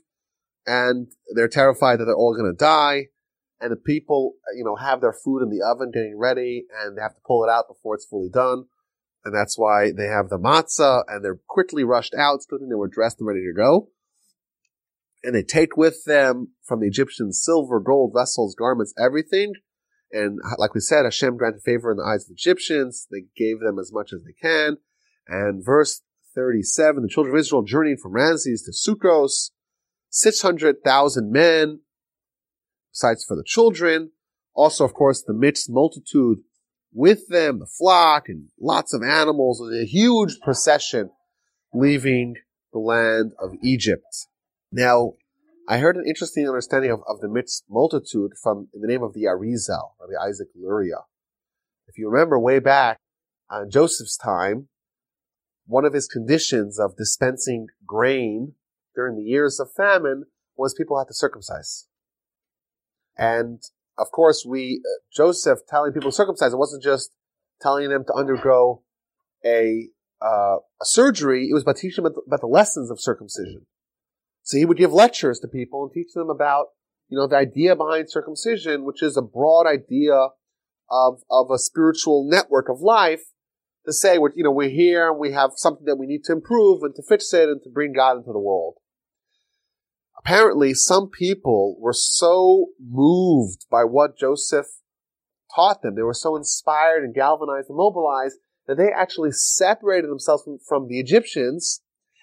and 0.65 1.07
they're 1.35 1.47
terrified 1.47 1.99
that 1.99 2.05
they're 2.05 2.15
all 2.15 2.35
going 2.35 2.51
to 2.51 2.57
die. 2.57 3.07
And 3.61 3.71
the 3.71 3.77
people, 3.77 4.35
uh, 4.47 4.55
you 4.57 4.63
know, 4.63 4.75
have 4.75 5.01
their 5.01 5.13
food 5.13 5.41
in 5.41 5.49
the 5.49 5.65
oven 5.65 5.91
getting 5.91 6.17
ready 6.17 6.65
and 6.81 6.97
they 6.97 7.01
have 7.01 7.15
to 7.15 7.21
pull 7.25 7.43
it 7.43 7.49
out 7.49 7.65
before 7.67 7.95
it's 7.95 8.05
fully 8.05 8.29
done 8.29 8.65
and 9.25 9.35
that's 9.35 9.57
why 9.57 9.91
they 9.91 10.07
have 10.07 10.29
the 10.29 10.39
matzah, 10.39 11.03
and 11.07 11.23
they're 11.23 11.39
quickly 11.47 11.83
rushed 11.83 12.13
out. 12.17 12.39
Thing 12.49 12.69
they 12.69 12.75
were 12.75 12.87
dressed 12.87 13.19
and 13.19 13.27
ready 13.27 13.41
to 13.41 13.53
go. 13.55 13.89
And 15.23 15.35
they 15.35 15.43
take 15.43 15.75
with 15.75 16.05
them 16.05 16.53
from 16.63 16.79
the 16.79 16.87
Egyptians 16.87 17.41
silver, 17.43 17.81
gold, 17.81 18.13
vessels, 18.15 18.55
garments, 18.57 18.93
everything. 18.97 19.53
And 20.11 20.39
uh, 20.45 20.55
like 20.57 20.73
we 20.73 20.79
said, 20.79 21.03
Hashem 21.03 21.35
granted 21.37 21.61
favor 21.63 21.91
in 21.91 21.97
the 21.97 22.03
eyes 22.03 22.23
of 22.23 22.29
the 22.29 22.35
Egyptians. 22.35 23.07
They 23.11 23.25
gave 23.35 23.59
them 23.59 23.77
as 23.77 23.91
much 23.93 24.13
as 24.13 24.23
they 24.23 24.33
can. 24.41 24.77
And 25.27 25.63
verse 25.63 26.01
37, 26.33 27.03
the 27.03 27.09
children 27.09 27.35
of 27.35 27.39
Israel 27.39 27.63
journeyed 27.63 27.99
from 27.99 28.13
Ramses 28.13 28.63
to 28.63 28.71
Sukkos, 28.71 29.51
600,000 30.09 31.31
men, 31.31 31.81
besides 32.91 33.23
for 33.25 33.35
the 33.35 33.43
children. 33.45 34.11
Also, 34.53 34.83
of 34.83 34.93
course, 34.93 35.23
the 35.23 35.33
mixed 35.33 35.69
multitude 35.69 36.39
with 36.91 37.27
them, 37.27 37.59
the 37.59 37.67
flock 37.67 38.27
and 38.27 38.49
lots 38.59 38.93
of 38.93 39.03
animals, 39.03 39.61
a 39.61 39.85
huge 39.85 40.39
procession 40.41 41.11
leaving 41.73 42.35
the 42.73 42.79
land 42.79 43.31
of 43.39 43.51
Egypt. 43.63 44.27
Now, 44.71 45.13
I 45.67 45.77
heard 45.77 45.97
an 45.97 46.05
interesting 46.07 46.47
understanding 46.47 46.91
of, 46.91 47.01
of 47.07 47.19
the 47.19 47.29
mixed 47.29 47.65
multitude 47.69 48.31
from 48.41 48.69
in 48.73 48.81
the 48.81 48.87
name 48.87 49.03
of 49.03 49.13
the 49.13 49.25
Arizal, 49.25 49.91
or 49.99 50.07
the 50.07 50.19
Isaac 50.19 50.47
Luria. 50.55 51.05
If 51.87 51.97
you 51.97 52.09
remember 52.09 52.39
way 52.39 52.59
back 52.59 52.97
on 53.49 53.69
Joseph's 53.69 54.17
time, 54.17 54.67
one 55.65 55.85
of 55.85 55.93
his 55.93 56.07
conditions 56.07 56.79
of 56.79 56.97
dispensing 56.97 57.67
grain 57.85 58.53
during 58.95 59.15
the 59.15 59.23
years 59.23 59.59
of 59.59 59.71
famine 59.71 60.25
was 60.55 60.73
people 60.73 60.97
had 60.97 61.07
to 61.07 61.13
circumcise. 61.13 61.87
And 63.19 63.61
of 63.97 64.11
course, 64.11 64.45
we, 64.47 64.81
uh, 64.83 65.03
Joseph 65.15 65.59
telling 65.67 65.91
people 65.91 66.09
to 66.09 66.15
circumcise, 66.15 66.53
it 66.53 66.57
wasn't 66.57 66.83
just 66.83 67.11
telling 67.61 67.89
them 67.89 68.05
to 68.05 68.13
undergo 68.13 68.83
a, 69.45 69.89
uh, 70.21 70.57
a 70.81 70.85
surgery, 70.85 71.49
it 71.49 71.53
was 71.53 71.63
about 71.63 71.77
teaching 71.77 72.03
them 72.03 72.13
about 72.25 72.39
the 72.39 72.47
lessons 72.47 72.89
of 72.89 73.01
circumcision. 73.01 73.65
So 74.43 74.57
he 74.57 74.65
would 74.65 74.77
give 74.77 74.93
lectures 74.93 75.39
to 75.41 75.47
people 75.47 75.83
and 75.83 75.91
teach 75.91 76.13
them 76.13 76.29
about 76.29 76.67
you 77.09 77.17
know, 77.17 77.27
the 77.27 77.35
idea 77.35 77.75
behind 77.75 78.09
circumcision, 78.09 78.85
which 78.85 79.01
is 79.01 79.17
a 79.17 79.21
broad 79.21 79.65
idea 79.67 80.29
of, 80.89 81.21
of 81.29 81.51
a 81.51 81.57
spiritual 81.57 82.27
network 82.29 82.69
of 82.69 82.81
life, 82.81 83.23
to 83.85 83.93
say, 83.93 84.17
we're, 84.17 84.31
you 84.35 84.43
know, 84.43 84.51
we're 84.51 84.69
here 84.69 85.09
and 85.09 85.19
we 85.19 85.31
have 85.31 85.51
something 85.55 85.85
that 85.85 85.97
we 85.97 86.05
need 86.05 86.23
to 86.25 86.31
improve 86.31 86.83
and 86.83 86.93
to 86.95 87.01
fix 87.01 87.33
it 87.33 87.49
and 87.49 87.61
to 87.63 87.69
bring 87.69 87.93
God 87.93 88.17
into 88.17 88.31
the 88.31 88.39
world. 88.39 88.75
Apparently, 90.19 90.73
some 90.73 91.09
people 91.09 91.77
were 91.79 91.93
so 91.93 92.67
moved 92.79 93.65
by 93.71 93.83
what 93.83 94.17
Joseph 94.17 94.67
taught 95.55 95.81
them. 95.81 95.95
They 95.95 96.01
were 96.01 96.13
so 96.13 96.35
inspired 96.35 97.03
and 97.03 97.15
galvanized 97.15 97.69
and 97.69 97.77
mobilized 97.77 98.37
that 98.67 98.77
they 98.77 98.91
actually 98.91 99.31
separated 99.31 100.09
themselves 100.09 100.43
from, 100.43 100.59
from 100.67 100.87
the 100.87 100.99
Egyptians 100.99 101.81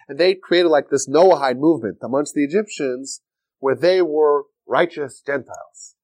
and 0.09 0.19
they 0.19 0.35
created 0.35 0.69
like 0.69 0.89
this 0.91 1.09
Noahide 1.09 1.59
movement 1.59 1.99
amongst 2.03 2.35
the 2.35 2.45
Egyptians 2.45 3.23
where 3.59 3.75
they 3.75 4.03
were 4.03 4.45
righteous 4.67 5.23
Gentiles. 5.25 5.97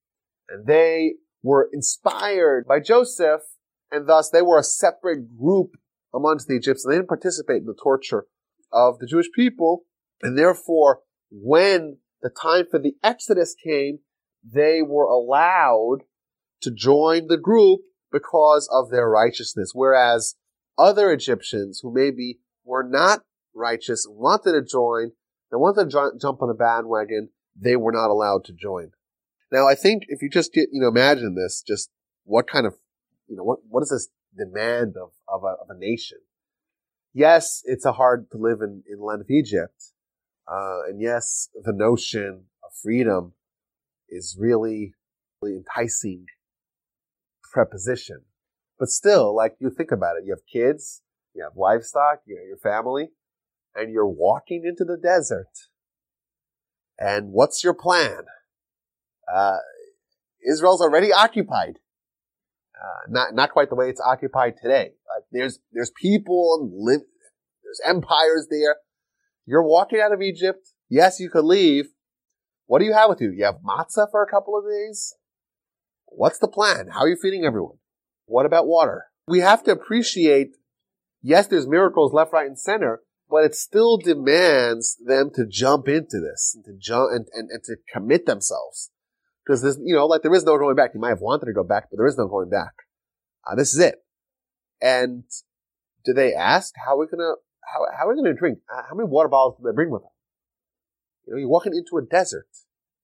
And 0.49 0.67
they 0.67 1.15
were 1.43 1.69
inspired 1.73 2.67
by 2.67 2.81
Joseph 2.81 3.43
and 3.91 4.09
thus 4.09 4.31
they 4.31 4.43
were 4.43 4.59
a 4.59 4.65
separate 4.65 5.37
group 5.39 5.73
amongst 6.13 6.49
the 6.49 6.57
Egyptians. 6.57 6.87
They 6.89 6.97
didn't 6.97 7.09
participate 7.09 7.59
in 7.59 7.67
the 7.67 7.79
torture 7.81 8.27
of 8.73 8.99
the 8.99 9.07
Jewish 9.07 9.29
people 9.35 9.85
and 10.23 10.37
therefore 10.37 11.01
when 11.33 11.99
the 12.21 12.31
time 12.31 12.67
for 12.71 12.79
the 12.79 12.95
Exodus 13.03 13.55
came, 13.55 14.01
they 14.45 14.83
were 14.83 15.07
allowed 15.07 16.01
to 16.61 16.71
join 16.71 17.29
the 17.29 17.39
group 17.39 17.81
because 18.13 18.69
of 18.71 18.91
their 18.91 19.09
righteousness. 19.09 19.73
Whereas 19.75 20.37
other 20.79 21.11
Egyptians 21.11 21.81
who 21.83 21.93
maybe 21.93 22.39
were 22.65 22.87
not 22.87 23.21
righteous 23.55 24.07
wanted 24.09 24.53
to 24.53 24.63
join, 24.63 25.13
they 25.51 25.57
wanted 25.57 25.91
to 25.91 26.13
jump 26.21 26.43
on 26.43 26.49
the 26.49 26.55
bandwagon, 26.55 27.31
they 27.57 27.77
were 27.77 27.93
not 27.93 28.11
allowed 28.11 28.45
to 28.45 28.53
join. 28.53 28.91
Now, 29.51 29.67
I 29.69 29.75
think 29.75 30.05
if 30.09 30.23
you 30.23 30.31
just 30.31 30.53
get, 30.53 30.69
you 30.73 30.81
know, 30.81 30.89
imagine 30.89 31.35
this, 31.35 31.63
just 31.67 31.91
what 32.25 32.47
kind 32.47 32.67
of, 32.67 32.75
you 33.27 33.37
know, 33.37 33.45
what, 33.45 33.59
what 33.69 33.83
is 33.83 33.91
this 33.91 34.09
demand 34.37 34.97
of, 34.97 35.11
of 35.29 35.45
a, 35.45 35.63
of 35.63 35.69
a 35.69 35.79
nation? 35.79 36.19
Yes, 37.13 37.63
it's 37.65 37.85
a 37.85 37.93
hard 37.93 38.31
to 38.31 38.39
live 38.39 38.61
in, 38.63 38.83
in 38.91 38.99
the 38.99 39.05
land 39.05 39.21
of 39.21 39.31
Egypt. 39.31 39.92
Uh, 40.53 40.83
and 40.89 41.01
yes, 41.01 41.49
the 41.55 41.73
notion 41.73 42.45
of 42.63 42.71
freedom 42.83 43.33
is 44.11 44.37
really, 44.39 44.93
really 45.41 45.57
enticing 45.57 46.27
preposition. 47.53 48.23
But 48.79 48.89
still, 48.89 49.35
like 49.35 49.57
you 49.61 49.71
think 49.71 49.93
about 49.93 50.17
it, 50.17 50.25
you 50.27 50.33
have 50.33 50.47
kids, 50.53 51.03
you 51.35 51.43
have 51.43 51.53
livestock, 51.57 52.21
you 52.27 52.37
have 52.37 52.47
your 52.47 52.59
family, 52.59 53.11
and 53.75 53.91
you're 53.93 54.07
walking 54.07 54.65
into 54.67 54.85
the 54.85 54.99
desert. 55.01 55.47
And 56.99 57.33
what's 57.33 57.65
your 57.65 57.75
plan? 57.75 58.25
Uh, 59.33 59.59
Israel's 60.47 60.83
already 60.83 61.13
occupied. 61.13 61.79
Uh, 62.77 63.09
not 63.09 63.35
not 63.35 63.53
quite 63.53 63.69
the 63.71 63.77
way 63.77 63.89
it's 63.89 64.01
occupied 64.01 64.55
today. 64.61 64.91
There's 65.31 65.61
there's 65.73 65.93
people 66.01 66.59
and 66.61 66.73
live, 66.75 67.03
there's 67.63 67.81
empires 67.87 68.49
there. 68.51 68.77
You're 69.53 69.63
walking 69.63 70.01
out 70.01 70.15
of 70.15 70.23
Egypt. 70.23 70.71
Yes, 70.89 71.21
you 71.21 71.29
could 71.29 71.45
leave. 71.45 71.89
What 72.65 72.79
do 72.79 72.87
you 72.87 72.95
have 72.95 73.11
with 73.11 73.21
you? 73.21 73.31
You 73.37 73.45
have 73.45 73.57
matzah 73.57 74.11
for 74.11 74.23
a 74.23 74.27
couple 74.27 74.57
of 74.57 74.65
days. 74.65 75.15
What's 76.07 76.39
the 76.39 76.49
plan? 76.49 76.89
How 76.91 77.01
are 77.01 77.09
you 77.09 77.19
feeding 77.21 77.45
everyone? 77.45 77.77
What 78.25 78.47
about 78.47 78.67
water? 78.67 79.09
We 79.29 79.41
have 79.41 79.63
to 79.65 79.71
appreciate, 79.71 80.57
yes, 81.21 81.49
there's 81.49 81.67
miracles 81.67 82.15
left, 82.15 82.33
right, 82.33 82.47
and 82.47 82.59
center, 82.59 83.03
but 83.29 83.45
it 83.45 83.55
still 83.55 83.99
demands 83.99 84.97
them 85.05 85.31
to 85.35 85.45
jump 85.47 85.87
into 85.87 86.19
this, 86.19 86.55
and 86.55 86.65
to 86.65 86.73
jump 86.81 87.11
and, 87.13 87.27
and, 87.35 87.51
and 87.51 87.63
to 87.65 87.77
commit 87.93 88.25
themselves. 88.25 88.91
Because 89.45 89.61
there's, 89.61 89.79
you 89.85 89.95
know, 89.95 90.07
like 90.07 90.23
there 90.23 90.35
is 90.35 90.45
no 90.45 90.57
going 90.57 90.77
back. 90.77 90.93
You 90.95 91.01
might 91.01 91.11
have 91.11 91.21
wanted 91.21 91.45
to 91.45 91.53
go 91.53 91.63
back, 91.63 91.91
but 91.91 91.99
there 91.99 92.07
is 92.07 92.17
no 92.17 92.27
going 92.27 92.49
back. 92.49 92.73
Uh, 93.47 93.55
this 93.55 93.75
is 93.75 93.81
it. 93.81 93.97
And 94.81 95.25
do 96.07 96.15
they 96.15 96.33
ask 96.33 96.73
how 96.87 96.95
are 96.95 97.01
we 97.01 97.07
gonna 97.07 97.35
how 97.63 97.81
how 97.97 98.09
are 98.09 98.15
we 98.15 98.23
gonna 98.23 98.35
drink? 98.35 98.59
Uh, 98.73 98.83
how 98.89 98.95
many 98.95 99.09
water 99.09 99.29
bottles 99.29 99.57
do 99.59 99.65
they 99.65 99.75
bring 99.75 99.91
with 99.91 100.03
them? 100.03 100.11
You 101.27 101.35
know, 101.35 101.39
you're 101.41 101.49
walking 101.49 101.75
into 101.75 101.99
a 101.99 102.03
desert, 102.03 102.49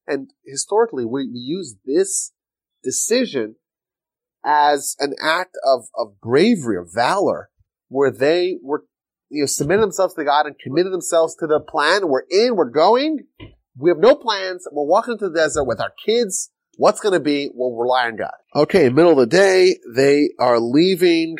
and 0.06 0.30
historically 0.44 1.04
we, 1.04 1.28
we 1.28 1.38
use 1.38 1.76
this 1.84 2.32
decision 2.82 3.56
as 4.44 4.96
an 5.00 5.14
act 5.22 5.56
of, 5.64 5.88
of 5.96 6.20
bravery, 6.20 6.78
of 6.78 6.92
valor, 6.92 7.50
where 7.88 8.10
they 8.10 8.58
were, 8.62 8.84
you 9.28 9.42
know, 9.42 9.46
submitted 9.46 9.82
themselves 9.82 10.14
to 10.14 10.24
God 10.24 10.46
and 10.46 10.58
committed 10.58 10.92
themselves 10.92 11.36
to 11.36 11.46
the 11.46 11.60
plan. 11.60 12.08
We're 12.08 12.24
in, 12.30 12.56
we're 12.56 12.70
going. 12.70 13.20
We 13.76 13.90
have 13.90 13.98
no 13.98 14.14
plans. 14.14 14.66
We're 14.72 14.86
walking 14.86 15.12
into 15.12 15.28
the 15.28 15.38
desert 15.38 15.64
with 15.64 15.80
our 15.80 15.92
kids. 16.04 16.50
What's 16.76 17.00
going 17.00 17.14
to 17.14 17.20
be? 17.20 17.50
We'll 17.52 17.76
rely 17.76 18.06
on 18.06 18.16
God. 18.16 18.34
Okay, 18.54 18.88
middle 18.88 19.12
of 19.12 19.18
the 19.18 19.26
day, 19.26 19.76
they 19.92 20.30
are 20.38 20.60
leaving, 20.60 21.36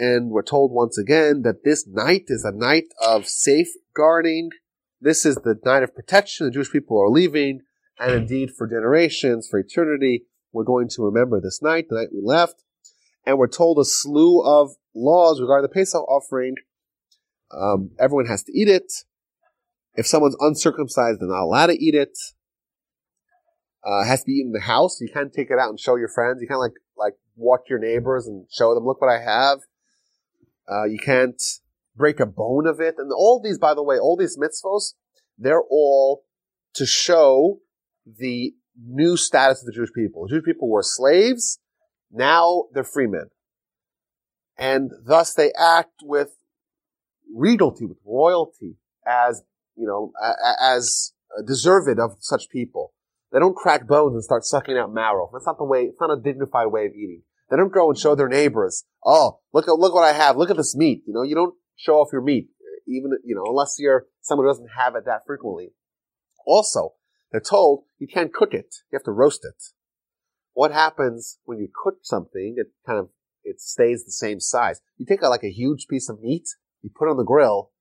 and 0.00 0.30
we're 0.30 0.42
told 0.42 0.72
once 0.72 0.96
again 0.96 1.42
that 1.42 1.62
this 1.62 1.86
night 1.86 2.24
is 2.28 2.42
a 2.42 2.56
night 2.56 2.86
of 3.02 3.26
safeguarding. 3.26 4.48
This 4.98 5.26
is 5.26 5.36
the 5.36 5.56
night 5.62 5.82
of 5.82 5.94
protection. 5.94 6.46
The 6.46 6.52
Jewish 6.52 6.72
people 6.72 6.98
are 6.98 7.10
leaving, 7.10 7.60
and 7.98 8.14
indeed 8.14 8.50
for 8.50 8.66
generations, 8.66 9.46
for 9.46 9.58
eternity, 9.58 10.24
we're 10.52 10.64
going 10.64 10.88
to 10.88 11.04
remember 11.04 11.38
this 11.38 11.60
night, 11.60 11.88
the 11.90 11.96
night 11.96 12.08
we 12.14 12.22
left, 12.24 12.64
and 13.26 13.36
we're 13.36 13.46
told 13.46 13.78
a 13.78 13.84
slew 13.84 14.42
of 14.42 14.70
laws 14.94 15.38
regarding 15.38 15.68
the 15.68 15.74
Pesach 15.74 16.02
offering. 16.08 16.54
Um, 17.54 17.90
everyone 18.00 18.26
has 18.26 18.42
to 18.44 18.58
eat 18.58 18.68
it. 18.68 18.90
If 19.96 20.06
someone's 20.06 20.36
uncircumcised, 20.40 21.20
they're 21.20 21.28
not 21.28 21.42
allowed 21.42 21.66
to 21.66 21.78
eat 21.78 21.94
it. 21.94 22.16
Uh, 23.86 24.00
it 24.00 24.06
has 24.06 24.20
to 24.20 24.26
be 24.26 24.32
eaten 24.32 24.48
in 24.48 24.52
the 24.52 24.60
house. 24.60 24.98
You 24.98 25.08
can't 25.12 25.32
take 25.32 25.50
it 25.50 25.58
out 25.58 25.68
and 25.68 25.78
show 25.78 25.96
your 25.96 26.08
friends. 26.08 26.40
You 26.40 26.48
can't 26.48 26.60
like 26.60 26.72
like 26.96 27.14
walk 27.36 27.68
your 27.68 27.78
neighbors 27.78 28.26
and 28.26 28.46
show 28.50 28.74
them, 28.74 28.86
look 28.86 29.00
what 29.00 29.10
I 29.10 29.20
have. 29.20 29.58
Uh, 30.70 30.84
you 30.84 30.98
can't 30.98 31.42
break 31.96 32.20
a 32.20 32.26
bone 32.26 32.66
of 32.66 32.80
it. 32.80 32.94
And 32.98 33.10
all 33.12 33.40
these, 33.42 33.58
by 33.58 33.74
the 33.74 33.82
way, 33.82 33.98
all 33.98 34.16
these 34.16 34.38
mitzvos, 34.38 34.94
they're 35.36 35.62
all 35.62 36.24
to 36.74 36.86
show 36.86 37.60
the 38.06 38.54
new 38.76 39.16
status 39.16 39.62
of 39.62 39.66
the 39.66 39.72
Jewish 39.72 39.92
people. 39.94 40.22
The 40.22 40.34
Jewish 40.34 40.44
people 40.44 40.68
were 40.68 40.82
slaves. 40.82 41.58
Now 42.10 42.64
they're 42.72 42.84
free 42.84 43.06
men. 43.06 43.26
And 44.58 44.90
thus 45.04 45.34
they 45.34 45.52
act 45.58 46.02
with 46.02 46.30
regality, 47.34 47.86
with 47.86 47.98
royalty 48.04 48.76
as, 49.06 49.42
you 49.76 49.86
know, 49.86 50.12
as 50.60 51.12
deserved 51.46 51.98
of 51.98 52.16
such 52.20 52.48
people. 52.50 52.92
They 53.32 53.38
don't 53.38 53.56
crack 53.56 53.86
bones 53.86 54.14
and 54.14 54.24
start 54.24 54.44
sucking 54.44 54.76
out 54.76 54.92
marrow. 54.92 55.30
That's 55.32 55.46
not 55.46 55.58
the 55.58 55.64
way, 55.64 55.84
it's 55.84 56.00
not 56.00 56.10
a 56.10 56.20
dignified 56.20 56.66
way 56.66 56.86
of 56.86 56.92
eating. 56.92 57.22
They 57.50 57.56
don't 57.56 57.72
go 57.72 57.90
and 57.90 57.98
show 57.98 58.14
their 58.14 58.28
neighbors, 58.28 58.84
oh, 59.04 59.40
look 59.52 59.66
at, 59.66 59.72
look 59.72 59.92
what 59.92 60.04
I 60.04 60.12
have, 60.12 60.36
look 60.36 60.50
at 60.50 60.56
this 60.56 60.76
meat. 60.76 61.02
You 61.06 61.12
know, 61.12 61.22
you 61.22 61.34
don't 61.34 61.54
show 61.76 61.94
off 61.94 62.12
your 62.12 62.22
meat, 62.22 62.48
even, 62.86 63.10
you 63.24 63.34
know, 63.34 63.44
unless 63.46 63.76
you're 63.78 64.06
someone 64.20 64.46
who 64.46 64.50
doesn't 64.50 64.70
have 64.76 64.94
it 64.94 65.04
that 65.06 65.22
frequently. 65.26 65.70
Also, 66.46 66.94
they're 67.32 67.40
told 67.40 67.84
you 67.98 68.06
can't 68.06 68.32
cook 68.32 68.54
it. 68.54 68.76
You 68.90 68.96
have 68.96 69.04
to 69.04 69.10
roast 69.10 69.44
it. 69.44 69.62
What 70.52 70.72
happens 70.72 71.38
when 71.44 71.58
you 71.58 71.68
cook 71.74 71.98
something? 72.02 72.54
It 72.56 72.68
kind 72.86 72.98
of, 73.00 73.08
it 73.42 73.60
stays 73.60 74.04
the 74.04 74.12
same 74.12 74.38
size. 74.38 74.80
You 74.96 75.06
take 75.06 75.22
a, 75.22 75.28
like 75.28 75.44
a 75.44 75.50
huge 75.50 75.86
piece 75.88 76.08
of 76.08 76.20
meat, 76.20 76.48
you 76.82 76.90
put 76.96 77.08
it 77.08 77.10
on 77.10 77.16
the 77.16 77.24
grill, 77.24 77.72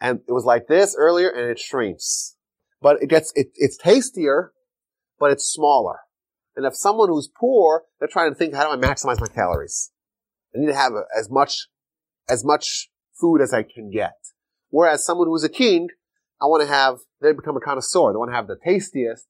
and 0.00 0.20
it 0.26 0.32
was 0.32 0.44
like 0.44 0.68
this 0.68 0.96
earlier 0.98 1.28
and 1.28 1.50
it 1.50 1.58
shrinks. 1.58 2.36
But 2.80 3.02
it 3.02 3.08
gets, 3.08 3.32
it, 3.34 3.48
it's 3.56 3.76
tastier, 3.76 4.52
but 5.18 5.32
it's 5.32 5.44
smaller. 5.44 5.98
And 6.58 6.66
if 6.66 6.74
someone 6.74 7.08
who's 7.08 7.28
poor, 7.28 7.84
they're 8.00 8.08
trying 8.08 8.32
to 8.32 8.34
think, 8.34 8.52
how 8.52 8.64
do 8.64 8.70
I 8.72 8.84
maximize 8.84 9.20
my 9.20 9.28
calories? 9.28 9.92
I 10.52 10.58
need 10.58 10.66
to 10.66 10.74
have 10.74 10.90
as 11.16 11.30
much, 11.30 11.68
as 12.28 12.44
much 12.44 12.90
food 13.14 13.40
as 13.40 13.54
I 13.54 13.62
can 13.62 13.92
get. 13.92 14.16
Whereas 14.68 15.06
someone 15.06 15.28
who's 15.28 15.44
a 15.44 15.48
king, 15.48 15.86
I 16.42 16.46
want 16.46 16.62
to 16.62 16.68
have, 16.68 16.96
they 17.22 17.32
become 17.32 17.56
a 17.56 17.60
connoisseur. 17.60 18.12
They 18.12 18.16
want 18.16 18.32
to 18.32 18.34
have 18.34 18.48
the 18.48 18.56
tastiest. 18.56 19.28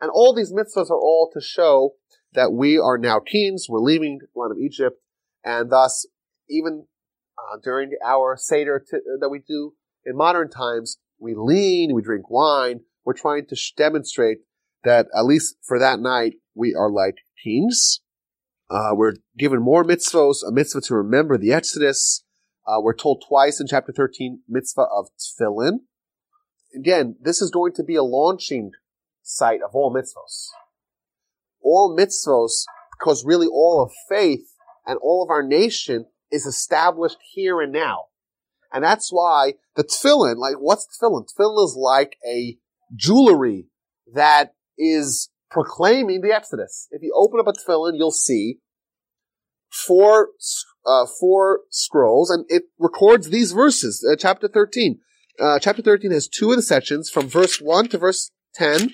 And 0.00 0.10
all 0.10 0.34
these 0.34 0.50
mitzvahs 0.50 0.88
are 0.88 0.98
all 0.98 1.30
to 1.34 1.42
show 1.42 1.90
that 2.32 2.54
we 2.54 2.78
are 2.78 2.96
now 2.96 3.20
kings. 3.20 3.66
We're 3.68 3.80
leaving 3.80 4.20
the 4.20 4.40
land 4.40 4.52
of 4.52 4.58
Egypt. 4.58 4.98
And 5.44 5.68
thus, 5.68 6.06
even 6.48 6.86
uh, 7.36 7.58
during 7.62 7.90
our 8.02 8.38
Seder 8.38 8.82
t- 8.90 8.96
that 9.20 9.28
we 9.28 9.40
do 9.40 9.74
in 10.06 10.16
modern 10.16 10.48
times, 10.48 10.96
we 11.18 11.34
lean, 11.36 11.94
we 11.94 12.00
drink 12.00 12.30
wine. 12.30 12.80
We're 13.04 13.12
trying 13.12 13.44
to 13.48 13.56
sh- 13.56 13.72
demonstrate 13.76 14.38
that 14.84 15.08
at 15.14 15.26
least 15.26 15.56
for 15.62 15.78
that 15.78 16.00
night, 16.00 16.36
we 16.54 16.74
are 16.74 16.90
like 16.90 17.16
teens. 17.42 18.00
Uh, 18.70 18.90
we're 18.94 19.14
given 19.36 19.60
more 19.60 19.84
mitzvahs, 19.84 20.38
a 20.46 20.52
mitzvah 20.52 20.80
to 20.82 20.94
remember 20.94 21.36
the 21.36 21.52
Exodus. 21.52 22.24
Uh, 22.66 22.80
we're 22.80 22.94
told 22.94 23.22
twice 23.26 23.60
in 23.60 23.66
chapter 23.66 23.92
13, 23.92 24.40
mitzvah 24.48 24.86
of 24.94 25.08
tefillin 25.18 25.80
again, 26.74 27.16
this 27.20 27.42
is 27.42 27.50
going 27.50 27.72
to 27.74 27.84
be 27.84 27.96
a 27.96 28.02
launching 28.02 28.72
site 29.22 29.60
of 29.62 29.70
all 29.74 29.94
mitzvos. 29.94 30.48
All 31.62 31.96
mitzvos, 31.96 32.64
because 32.98 33.24
really 33.24 33.46
all 33.46 33.82
of 33.82 33.92
faith 34.08 34.54
and 34.86 34.98
all 35.02 35.22
of 35.22 35.30
our 35.30 35.42
nation 35.42 36.06
is 36.30 36.46
established 36.46 37.18
here 37.34 37.60
and 37.60 37.72
now. 37.72 38.06
And 38.72 38.82
that's 38.82 39.10
why 39.10 39.54
the 39.76 39.84
tefillin, 39.84 40.36
like 40.36 40.56
what's 40.58 40.86
tefillin? 40.86 41.26
Tefillin 41.28 41.64
is 41.64 41.76
like 41.78 42.16
a 42.26 42.56
jewelry 42.94 43.66
that 44.12 44.54
is 44.78 45.28
proclaiming 45.52 46.22
the 46.22 46.34
Exodus. 46.34 46.88
If 46.90 47.02
you 47.02 47.12
open 47.14 47.38
up 47.38 47.46
a 47.46 47.52
tefillin, 47.52 47.92
you'll 47.96 48.10
see 48.10 48.58
four, 49.70 50.28
uh, 50.86 51.06
four 51.20 51.60
scrolls, 51.70 52.30
and 52.30 52.44
it 52.48 52.64
records 52.78 53.28
these 53.28 53.52
verses, 53.52 54.06
uh, 54.10 54.16
chapter 54.16 54.48
13. 54.48 54.98
Uh, 55.40 55.58
chapter 55.58 55.82
13 55.82 56.10
has 56.10 56.28
two 56.28 56.50
of 56.50 56.56
the 56.56 56.62
sections 56.62 57.10
from 57.10 57.28
verse 57.28 57.60
1 57.60 57.88
to 57.88 57.98
verse 57.98 58.30
10, 58.54 58.90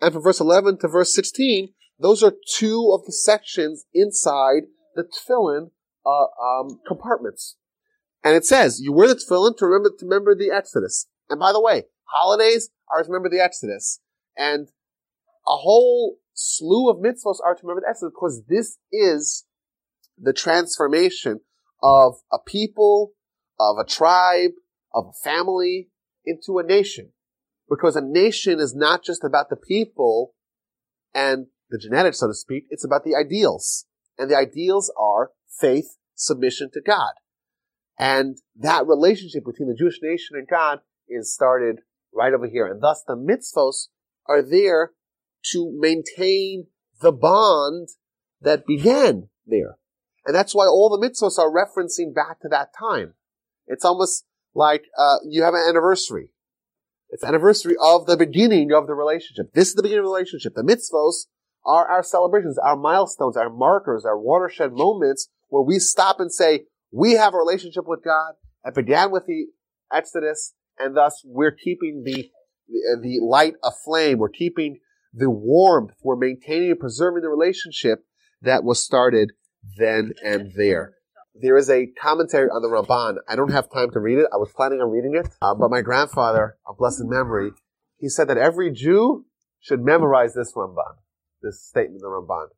and 0.00 0.12
from 0.12 0.22
verse 0.22 0.40
11 0.40 0.78
to 0.78 0.88
verse 0.88 1.14
16. 1.14 1.68
Those 1.98 2.22
are 2.22 2.32
two 2.56 2.90
of 2.92 3.04
the 3.06 3.12
sections 3.12 3.84
inside 3.94 4.64
the 4.94 5.04
tefillin 5.04 5.70
uh, 6.04 6.26
um, 6.42 6.80
compartments. 6.86 7.56
And 8.24 8.36
it 8.36 8.44
says, 8.44 8.80
you 8.80 8.92
wear 8.92 9.08
the 9.08 9.14
tefillin 9.14 9.56
to 9.58 9.66
remember, 9.66 9.90
to 9.98 10.04
remember 10.04 10.34
the 10.34 10.50
Exodus. 10.50 11.06
And 11.28 11.40
by 11.40 11.52
the 11.52 11.60
way, 11.60 11.84
holidays 12.04 12.70
are 12.90 13.02
to 13.02 13.08
remember 13.08 13.28
the 13.28 13.42
Exodus. 13.42 14.00
And 14.36 14.68
a 15.46 15.56
whole 15.56 16.18
slew 16.34 16.90
of 16.90 16.98
mitzvahs 16.98 17.38
are 17.44 17.54
to 17.54 17.66
remember 17.66 17.82
the 17.86 18.10
because 18.10 18.42
this 18.48 18.78
is 18.90 19.44
the 20.18 20.32
transformation 20.32 21.40
of 21.82 22.14
a 22.32 22.38
people, 22.38 23.12
of 23.58 23.76
a 23.78 23.84
tribe, 23.84 24.52
of 24.94 25.06
a 25.06 25.28
family 25.28 25.88
into 26.24 26.58
a 26.58 26.62
nation. 26.62 27.12
Because 27.68 27.96
a 27.96 28.02
nation 28.02 28.60
is 28.60 28.74
not 28.74 29.02
just 29.02 29.24
about 29.24 29.48
the 29.50 29.56
people 29.56 30.34
and 31.14 31.46
the 31.70 31.78
genetics, 31.78 32.20
so 32.20 32.28
to 32.28 32.34
speak, 32.34 32.66
it's 32.70 32.84
about 32.84 33.04
the 33.04 33.16
ideals. 33.16 33.86
And 34.18 34.30
the 34.30 34.36
ideals 34.36 34.92
are 34.98 35.30
faith, 35.60 35.96
submission 36.14 36.70
to 36.74 36.80
God. 36.80 37.12
And 37.98 38.38
that 38.56 38.86
relationship 38.86 39.44
between 39.44 39.68
the 39.68 39.76
Jewish 39.76 39.98
nation 40.02 40.36
and 40.36 40.46
God 40.46 40.80
is 41.08 41.32
started 41.32 41.80
right 42.14 42.32
over 42.32 42.46
here. 42.46 42.66
And 42.66 42.82
thus 42.82 43.02
the 43.06 43.16
mitzvos 43.16 43.88
are 44.26 44.42
there 44.42 44.90
to 45.52 45.72
maintain 45.78 46.66
the 47.00 47.12
bond 47.12 47.88
that 48.40 48.66
began 48.66 49.28
there. 49.46 49.76
And 50.24 50.34
that's 50.34 50.54
why 50.54 50.66
all 50.66 50.88
the 50.88 51.04
mitzvos 51.04 51.38
are 51.38 51.50
referencing 51.50 52.14
back 52.14 52.40
to 52.40 52.48
that 52.48 52.68
time. 52.78 53.14
It's 53.66 53.84
almost 53.84 54.24
like 54.54 54.84
uh, 54.96 55.16
you 55.28 55.42
have 55.42 55.54
an 55.54 55.64
anniversary. 55.68 56.28
It's 57.10 57.24
anniversary 57.24 57.74
of 57.80 58.06
the 58.06 58.16
beginning 58.16 58.72
of 58.72 58.86
the 58.86 58.94
relationship. 58.94 59.52
This 59.52 59.68
is 59.68 59.74
the 59.74 59.82
beginning 59.82 60.00
of 60.00 60.06
the 60.06 60.12
relationship. 60.12 60.54
The 60.54 60.62
mitzvos 60.62 61.26
are 61.64 61.86
our 61.86 62.02
celebrations, 62.02 62.58
our 62.58 62.76
milestones, 62.76 63.36
our 63.36 63.50
markers, 63.50 64.04
our 64.04 64.18
watershed 64.18 64.72
moments 64.72 65.28
where 65.48 65.62
we 65.62 65.78
stop 65.78 66.20
and 66.20 66.32
say, 66.32 66.62
we 66.90 67.12
have 67.12 67.34
a 67.34 67.38
relationship 67.38 67.84
with 67.86 68.04
God. 68.04 68.34
It 68.64 68.74
began 68.74 69.10
with 69.10 69.26
the 69.26 69.46
Exodus, 69.92 70.54
and 70.78 70.96
thus 70.96 71.22
we're 71.24 71.52
keeping 71.52 72.02
the, 72.04 72.30
the 73.00 73.20
light 73.22 73.54
aflame. 73.62 74.18
We're 74.18 74.28
keeping 74.28 74.80
the 75.12 75.30
warmth. 75.30 75.94
We're 76.02 76.16
maintaining 76.16 76.70
and 76.70 76.80
preserving 76.80 77.22
the 77.22 77.28
relationship 77.28 78.04
that 78.40 78.64
was 78.64 78.82
started 78.82 79.32
then 79.76 80.12
and 80.24 80.52
there. 80.56 80.94
There 81.34 81.56
is 81.56 81.70
a 81.70 81.86
commentary 81.86 82.48
on 82.48 82.60
the 82.62 82.68
Ramban. 82.68 83.16
I 83.28 83.36
don't 83.36 83.52
have 83.52 83.70
time 83.72 83.90
to 83.92 84.00
read 84.00 84.18
it. 84.18 84.26
I 84.32 84.36
was 84.36 84.52
planning 84.54 84.80
on 84.80 84.90
reading 84.90 85.14
it, 85.14 85.28
uh, 85.40 85.54
but 85.54 85.70
my 85.70 85.80
grandfather, 85.80 86.56
of 86.66 86.76
blessed 86.76 87.04
memory, 87.04 87.52
he 87.98 88.08
said 88.08 88.28
that 88.28 88.36
every 88.36 88.70
Jew 88.70 89.24
should 89.60 89.82
memorize 89.82 90.34
this 90.34 90.52
Ramban, 90.54 90.96
this 91.40 91.62
statement 91.66 91.96
of 91.96 92.02
the 92.02 92.08
Ramban. 92.08 92.48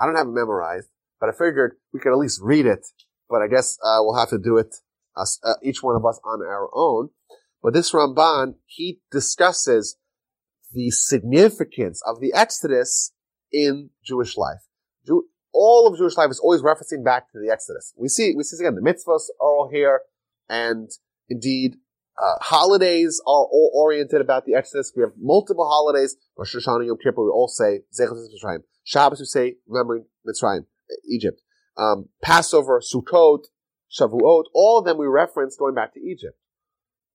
I 0.00 0.06
don't 0.06 0.16
have 0.16 0.26
it 0.26 0.32
memorized, 0.32 0.88
but 1.20 1.28
I 1.28 1.32
figured 1.32 1.76
we 1.92 2.00
could 2.00 2.12
at 2.12 2.18
least 2.18 2.40
read 2.42 2.66
it. 2.66 2.86
But 3.28 3.42
I 3.42 3.46
guess 3.46 3.78
uh, 3.84 3.98
we'll 4.00 4.18
have 4.18 4.30
to 4.30 4.38
do 4.38 4.56
it, 4.56 4.74
uh 5.16 5.54
each 5.62 5.82
one 5.82 5.94
of 5.94 6.04
us 6.04 6.18
on 6.24 6.40
our 6.42 6.68
own. 6.74 7.10
But 7.62 7.74
this 7.74 7.92
Ramban, 7.92 8.54
he 8.66 9.00
discusses 9.12 9.98
the 10.72 10.90
significance 10.90 12.02
of 12.06 12.20
the 12.20 12.32
Exodus 12.34 13.12
in 13.52 13.90
Jewish 14.04 14.36
life. 14.36 14.60
Jew- 15.06 15.26
all 15.52 15.88
of 15.88 15.98
Jewish 15.98 16.16
life 16.16 16.30
is 16.30 16.38
always 16.38 16.62
referencing 16.62 17.04
back 17.04 17.30
to 17.32 17.38
the 17.44 17.52
Exodus. 17.52 17.92
We 17.96 18.08
see, 18.08 18.34
we 18.36 18.44
see 18.44 18.56
again, 18.62 18.76
the 18.76 18.80
mitzvahs 18.80 19.28
are 19.40 19.48
all 19.48 19.68
here, 19.72 20.00
and 20.48 20.88
indeed, 21.28 21.76
uh, 22.20 22.36
holidays 22.40 23.20
are 23.26 23.46
all 23.46 23.72
oriented 23.74 24.20
about 24.20 24.44
the 24.44 24.54
Exodus. 24.54 24.92
We 24.94 25.02
have 25.02 25.12
multiple 25.18 25.66
holidays. 25.66 26.16
Rosh 26.36 26.54
Hashanah, 26.54 26.86
Yom 26.86 26.98
Kippur, 27.02 27.24
we 27.24 27.30
all 27.30 27.48
say 27.48 27.80
Zecher 27.98 28.12
Mitzrayim. 28.12 28.62
Shabbos, 28.84 29.20
we 29.20 29.26
say 29.26 29.56
remembering 29.66 30.04
Mitzrayim, 30.28 30.66
Egypt. 31.08 31.40
Um, 31.76 32.08
Passover, 32.22 32.80
Sukkot, 32.80 33.44
Shavuot, 33.90 34.44
all 34.54 34.78
of 34.78 34.84
them 34.84 34.98
we 34.98 35.06
reference 35.06 35.56
going 35.56 35.74
back 35.74 35.94
to 35.94 36.00
Egypt. 36.00 36.36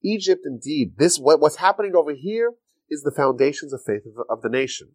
Egypt, 0.04 0.42
indeed, 0.46 0.98
this 0.98 1.18
what, 1.18 1.40
what's 1.40 1.58
happening 1.58 1.96
over 1.96 2.14
here 2.14 2.54
is 2.90 3.04
the 3.04 3.12
foundations 3.12 3.74
of 3.74 3.82
faith 3.86 4.04
of, 4.06 4.26
of 4.30 4.42
the 4.42 4.50
nation, 4.50 4.94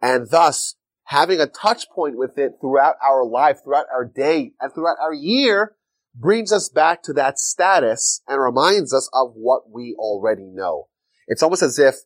and 0.00 0.28
thus 0.30 0.76
having 1.04 1.40
a 1.40 1.46
touch 1.46 1.88
point 1.90 2.16
with 2.16 2.38
it 2.38 2.52
throughout 2.60 2.96
our 3.02 3.24
life, 3.24 3.58
throughout 3.64 3.86
our 3.92 4.04
day, 4.04 4.52
and 4.60 4.72
throughout 4.72 4.96
our 5.00 5.12
year 5.12 5.76
brings 6.14 6.52
us 6.52 6.68
back 6.68 7.02
to 7.02 7.12
that 7.14 7.38
status 7.38 8.22
and 8.28 8.40
reminds 8.40 8.92
us 8.92 9.08
of 9.12 9.32
what 9.34 9.70
we 9.70 9.94
already 9.98 10.44
know. 10.44 10.88
It's 11.26 11.42
almost 11.42 11.62
as 11.62 11.78
if 11.78 11.96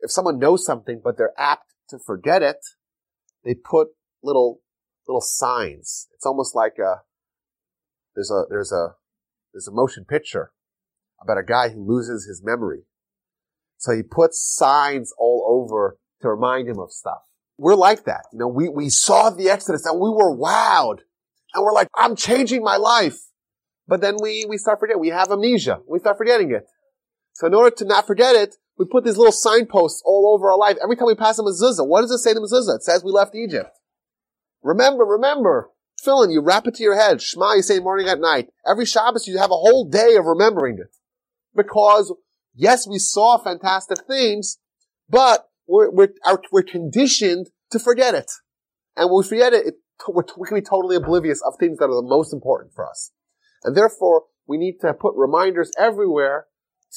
if 0.00 0.10
someone 0.10 0.38
knows 0.38 0.64
something 0.64 1.00
but 1.02 1.16
they're 1.16 1.32
apt 1.38 1.74
to 1.90 1.98
forget 1.98 2.42
it, 2.42 2.58
they 3.44 3.54
put 3.54 3.88
little 4.22 4.60
little 5.06 5.20
signs. 5.20 6.08
It's 6.14 6.26
almost 6.26 6.54
like 6.54 6.78
a 6.78 7.02
there's 8.14 8.30
a 8.30 8.44
there's 8.48 8.72
a 8.72 8.96
there's 9.52 9.68
a 9.68 9.72
motion 9.72 10.04
picture 10.04 10.52
about 11.22 11.38
a 11.38 11.44
guy 11.44 11.70
who 11.70 11.86
loses 11.86 12.26
his 12.26 12.42
memory. 12.44 12.82
So 13.78 13.94
he 13.94 14.02
puts 14.02 14.40
signs 14.40 15.12
all 15.18 15.44
over 15.46 15.98
to 16.22 16.28
remind 16.28 16.68
him 16.68 16.78
of 16.78 16.92
stuff. 16.92 17.18
We're 17.58 17.74
like 17.74 18.04
that. 18.04 18.24
You 18.32 18.38
know, 18.38 18.48
we, 18.48 18.68
we 18.68 18.88
saw 18.88 19.30
the 19.30 19.48
Exodus 19.48 19.86
and 19.86 20.00
we 20.00 20.10
were 20.10 20.36
wowed. 20.36 20.98
And 21.54 21.64
we're 21.64 21.72
like, 21.72 21.88
I'm 21.96 22.16
changing 22.16 22.62
my 22.62 22.76
life. 22.76 23.18
But 23.88 24.00
then 24.00 24.16
we, 24.20 24.44
we 24.48 24.58
start 24.58 24.80
forgetting. 24.80 25.00
We 25.00 25.08
have 25.08 25.30
amnesia. 25.30 25.80
We 25.88 25.98
start 25.98 26.18
forgetting 26.18 26.50
it. 26.50 26.66
So 27.34 27.46
in 27.46 27.54
order 27.54 27.74
to 27.76 27.84
not 27.84 28.06
forget 28.06 28.34
it, 28.34 28.56
we 28.78 28.84
put 28.84 29.04
these 29.04 29.16
little 29.16 29.32
signposts 29.32 30.02
all 30.04 30.34
over 30.34 30.50
our 30.50 30.58
life. 30.58 30.76
Every 30.82 30.96
time 30.96 31.06
we 31.06 31.14
pass 31.14 31.38
a 31.38 31.42
mezuzah, 31.42 31.86
what 31.86 32.02
does 32.02 32.10
it 32.10 32.18
say 32.18 32.34
the 32.34 32.40
mezuzah? 32.40 32.76
It 32.76 32.82
says 32.82 33.04
we 33.04 33.10
left 33.10 33.34
Egypt. 33.34 33.78
Remember, 34.62 35.04
remember. 35.04 35.70
Tefillin, 36.02 36.32
you 36.32 36.42
wrap 36.42 36.66
it 36.66 36.74
to 36.74 36.82
your 36.82 36.96
head. 36.96 37.22
Shema, 37.22 37.54
you 37.54 37.62
say 37.62 37.78
morning 37.78 38.08
at 38.08 38.20
night. 38.20 38.48
Every 38.66 38.84
Shabbos, 38.84 39.26
you 39.26 39.38
have 39.38 39.50
a 39.50 39.54
whole 39.54 39.88
day 39.88 40.16
of 40.16 40.26
remembering 40.26 40.78
it. 40.78 40.94
Because, 41.54 42.12
yes, 42.56 42.86
we 42.86 42.98
saw 42.98 43.38
fantastic 43.38 43.98
things, 44.08 44.58
but 45.08 45.48
we're, 45.68 45.90
we're, 45.90 46.08
our, 46.24 46.40
we're 46.50 46.62
conditioned 46.62 47.50
to 47.70 47.78
forget 47.78 48.14
it. 48.14 48.30
And 48.96 49.10
when 49.10 49.18
we 49.18 49.28
forget 49.28 49.52
it, 49.52 49.66
it 49.66 49.74
we 50.08 50.46
can 50.46 50.56
be 50.56 50.62
totally 50.62 50.96
oblivious 50.96 51.40
of 51.46 51.54
things 51.58 51.78
that 51.78 51.86
are 51.86 52.02
the 52.02 52.02
most 52.02 52.32
important 52.32 52.72
for 52.74 52.88
us. 52.88 53.12
And 53.64 53.76
therefore, 53.76 54.24
we 54.46 54.58
need 54.58 54.78
to 54.82 54.92
put 54.92 55.14
reminders 55.16 55.70
everywhere 55.78 56.46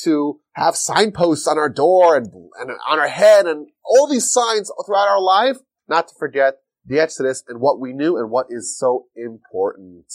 to 0.04 0.40
have 0.54 0.76
signposts 0.76 1.48
on 1.48 1.58
our 1.58 1.70
door 1.70 2.16
and, 2.16 2.28
and 2.60 2.72
on 2.88 3.00
our 3.00 3.08
head 3.08 3.48
and 3.48 3.68
all 3.84 4.08
these 4.08 4.32
signs 4.32 4.72
throughout 4.86 5.08
our 5.08 5.22
life, 5.22 5.58
not 5.88 6.08
to 6.10 6.14
forget 6.18 6.56
the 6.86 7.00
Exodus 7.00 7.44
and 7.48 7.60
what 7.60 7.80
we 7.80 7.94
knew 7.94 8.18
and 8.18 8.30
what 8.30 8.48
is 8.50 8.78
so 8.78 9.06
important. 9.16 10.06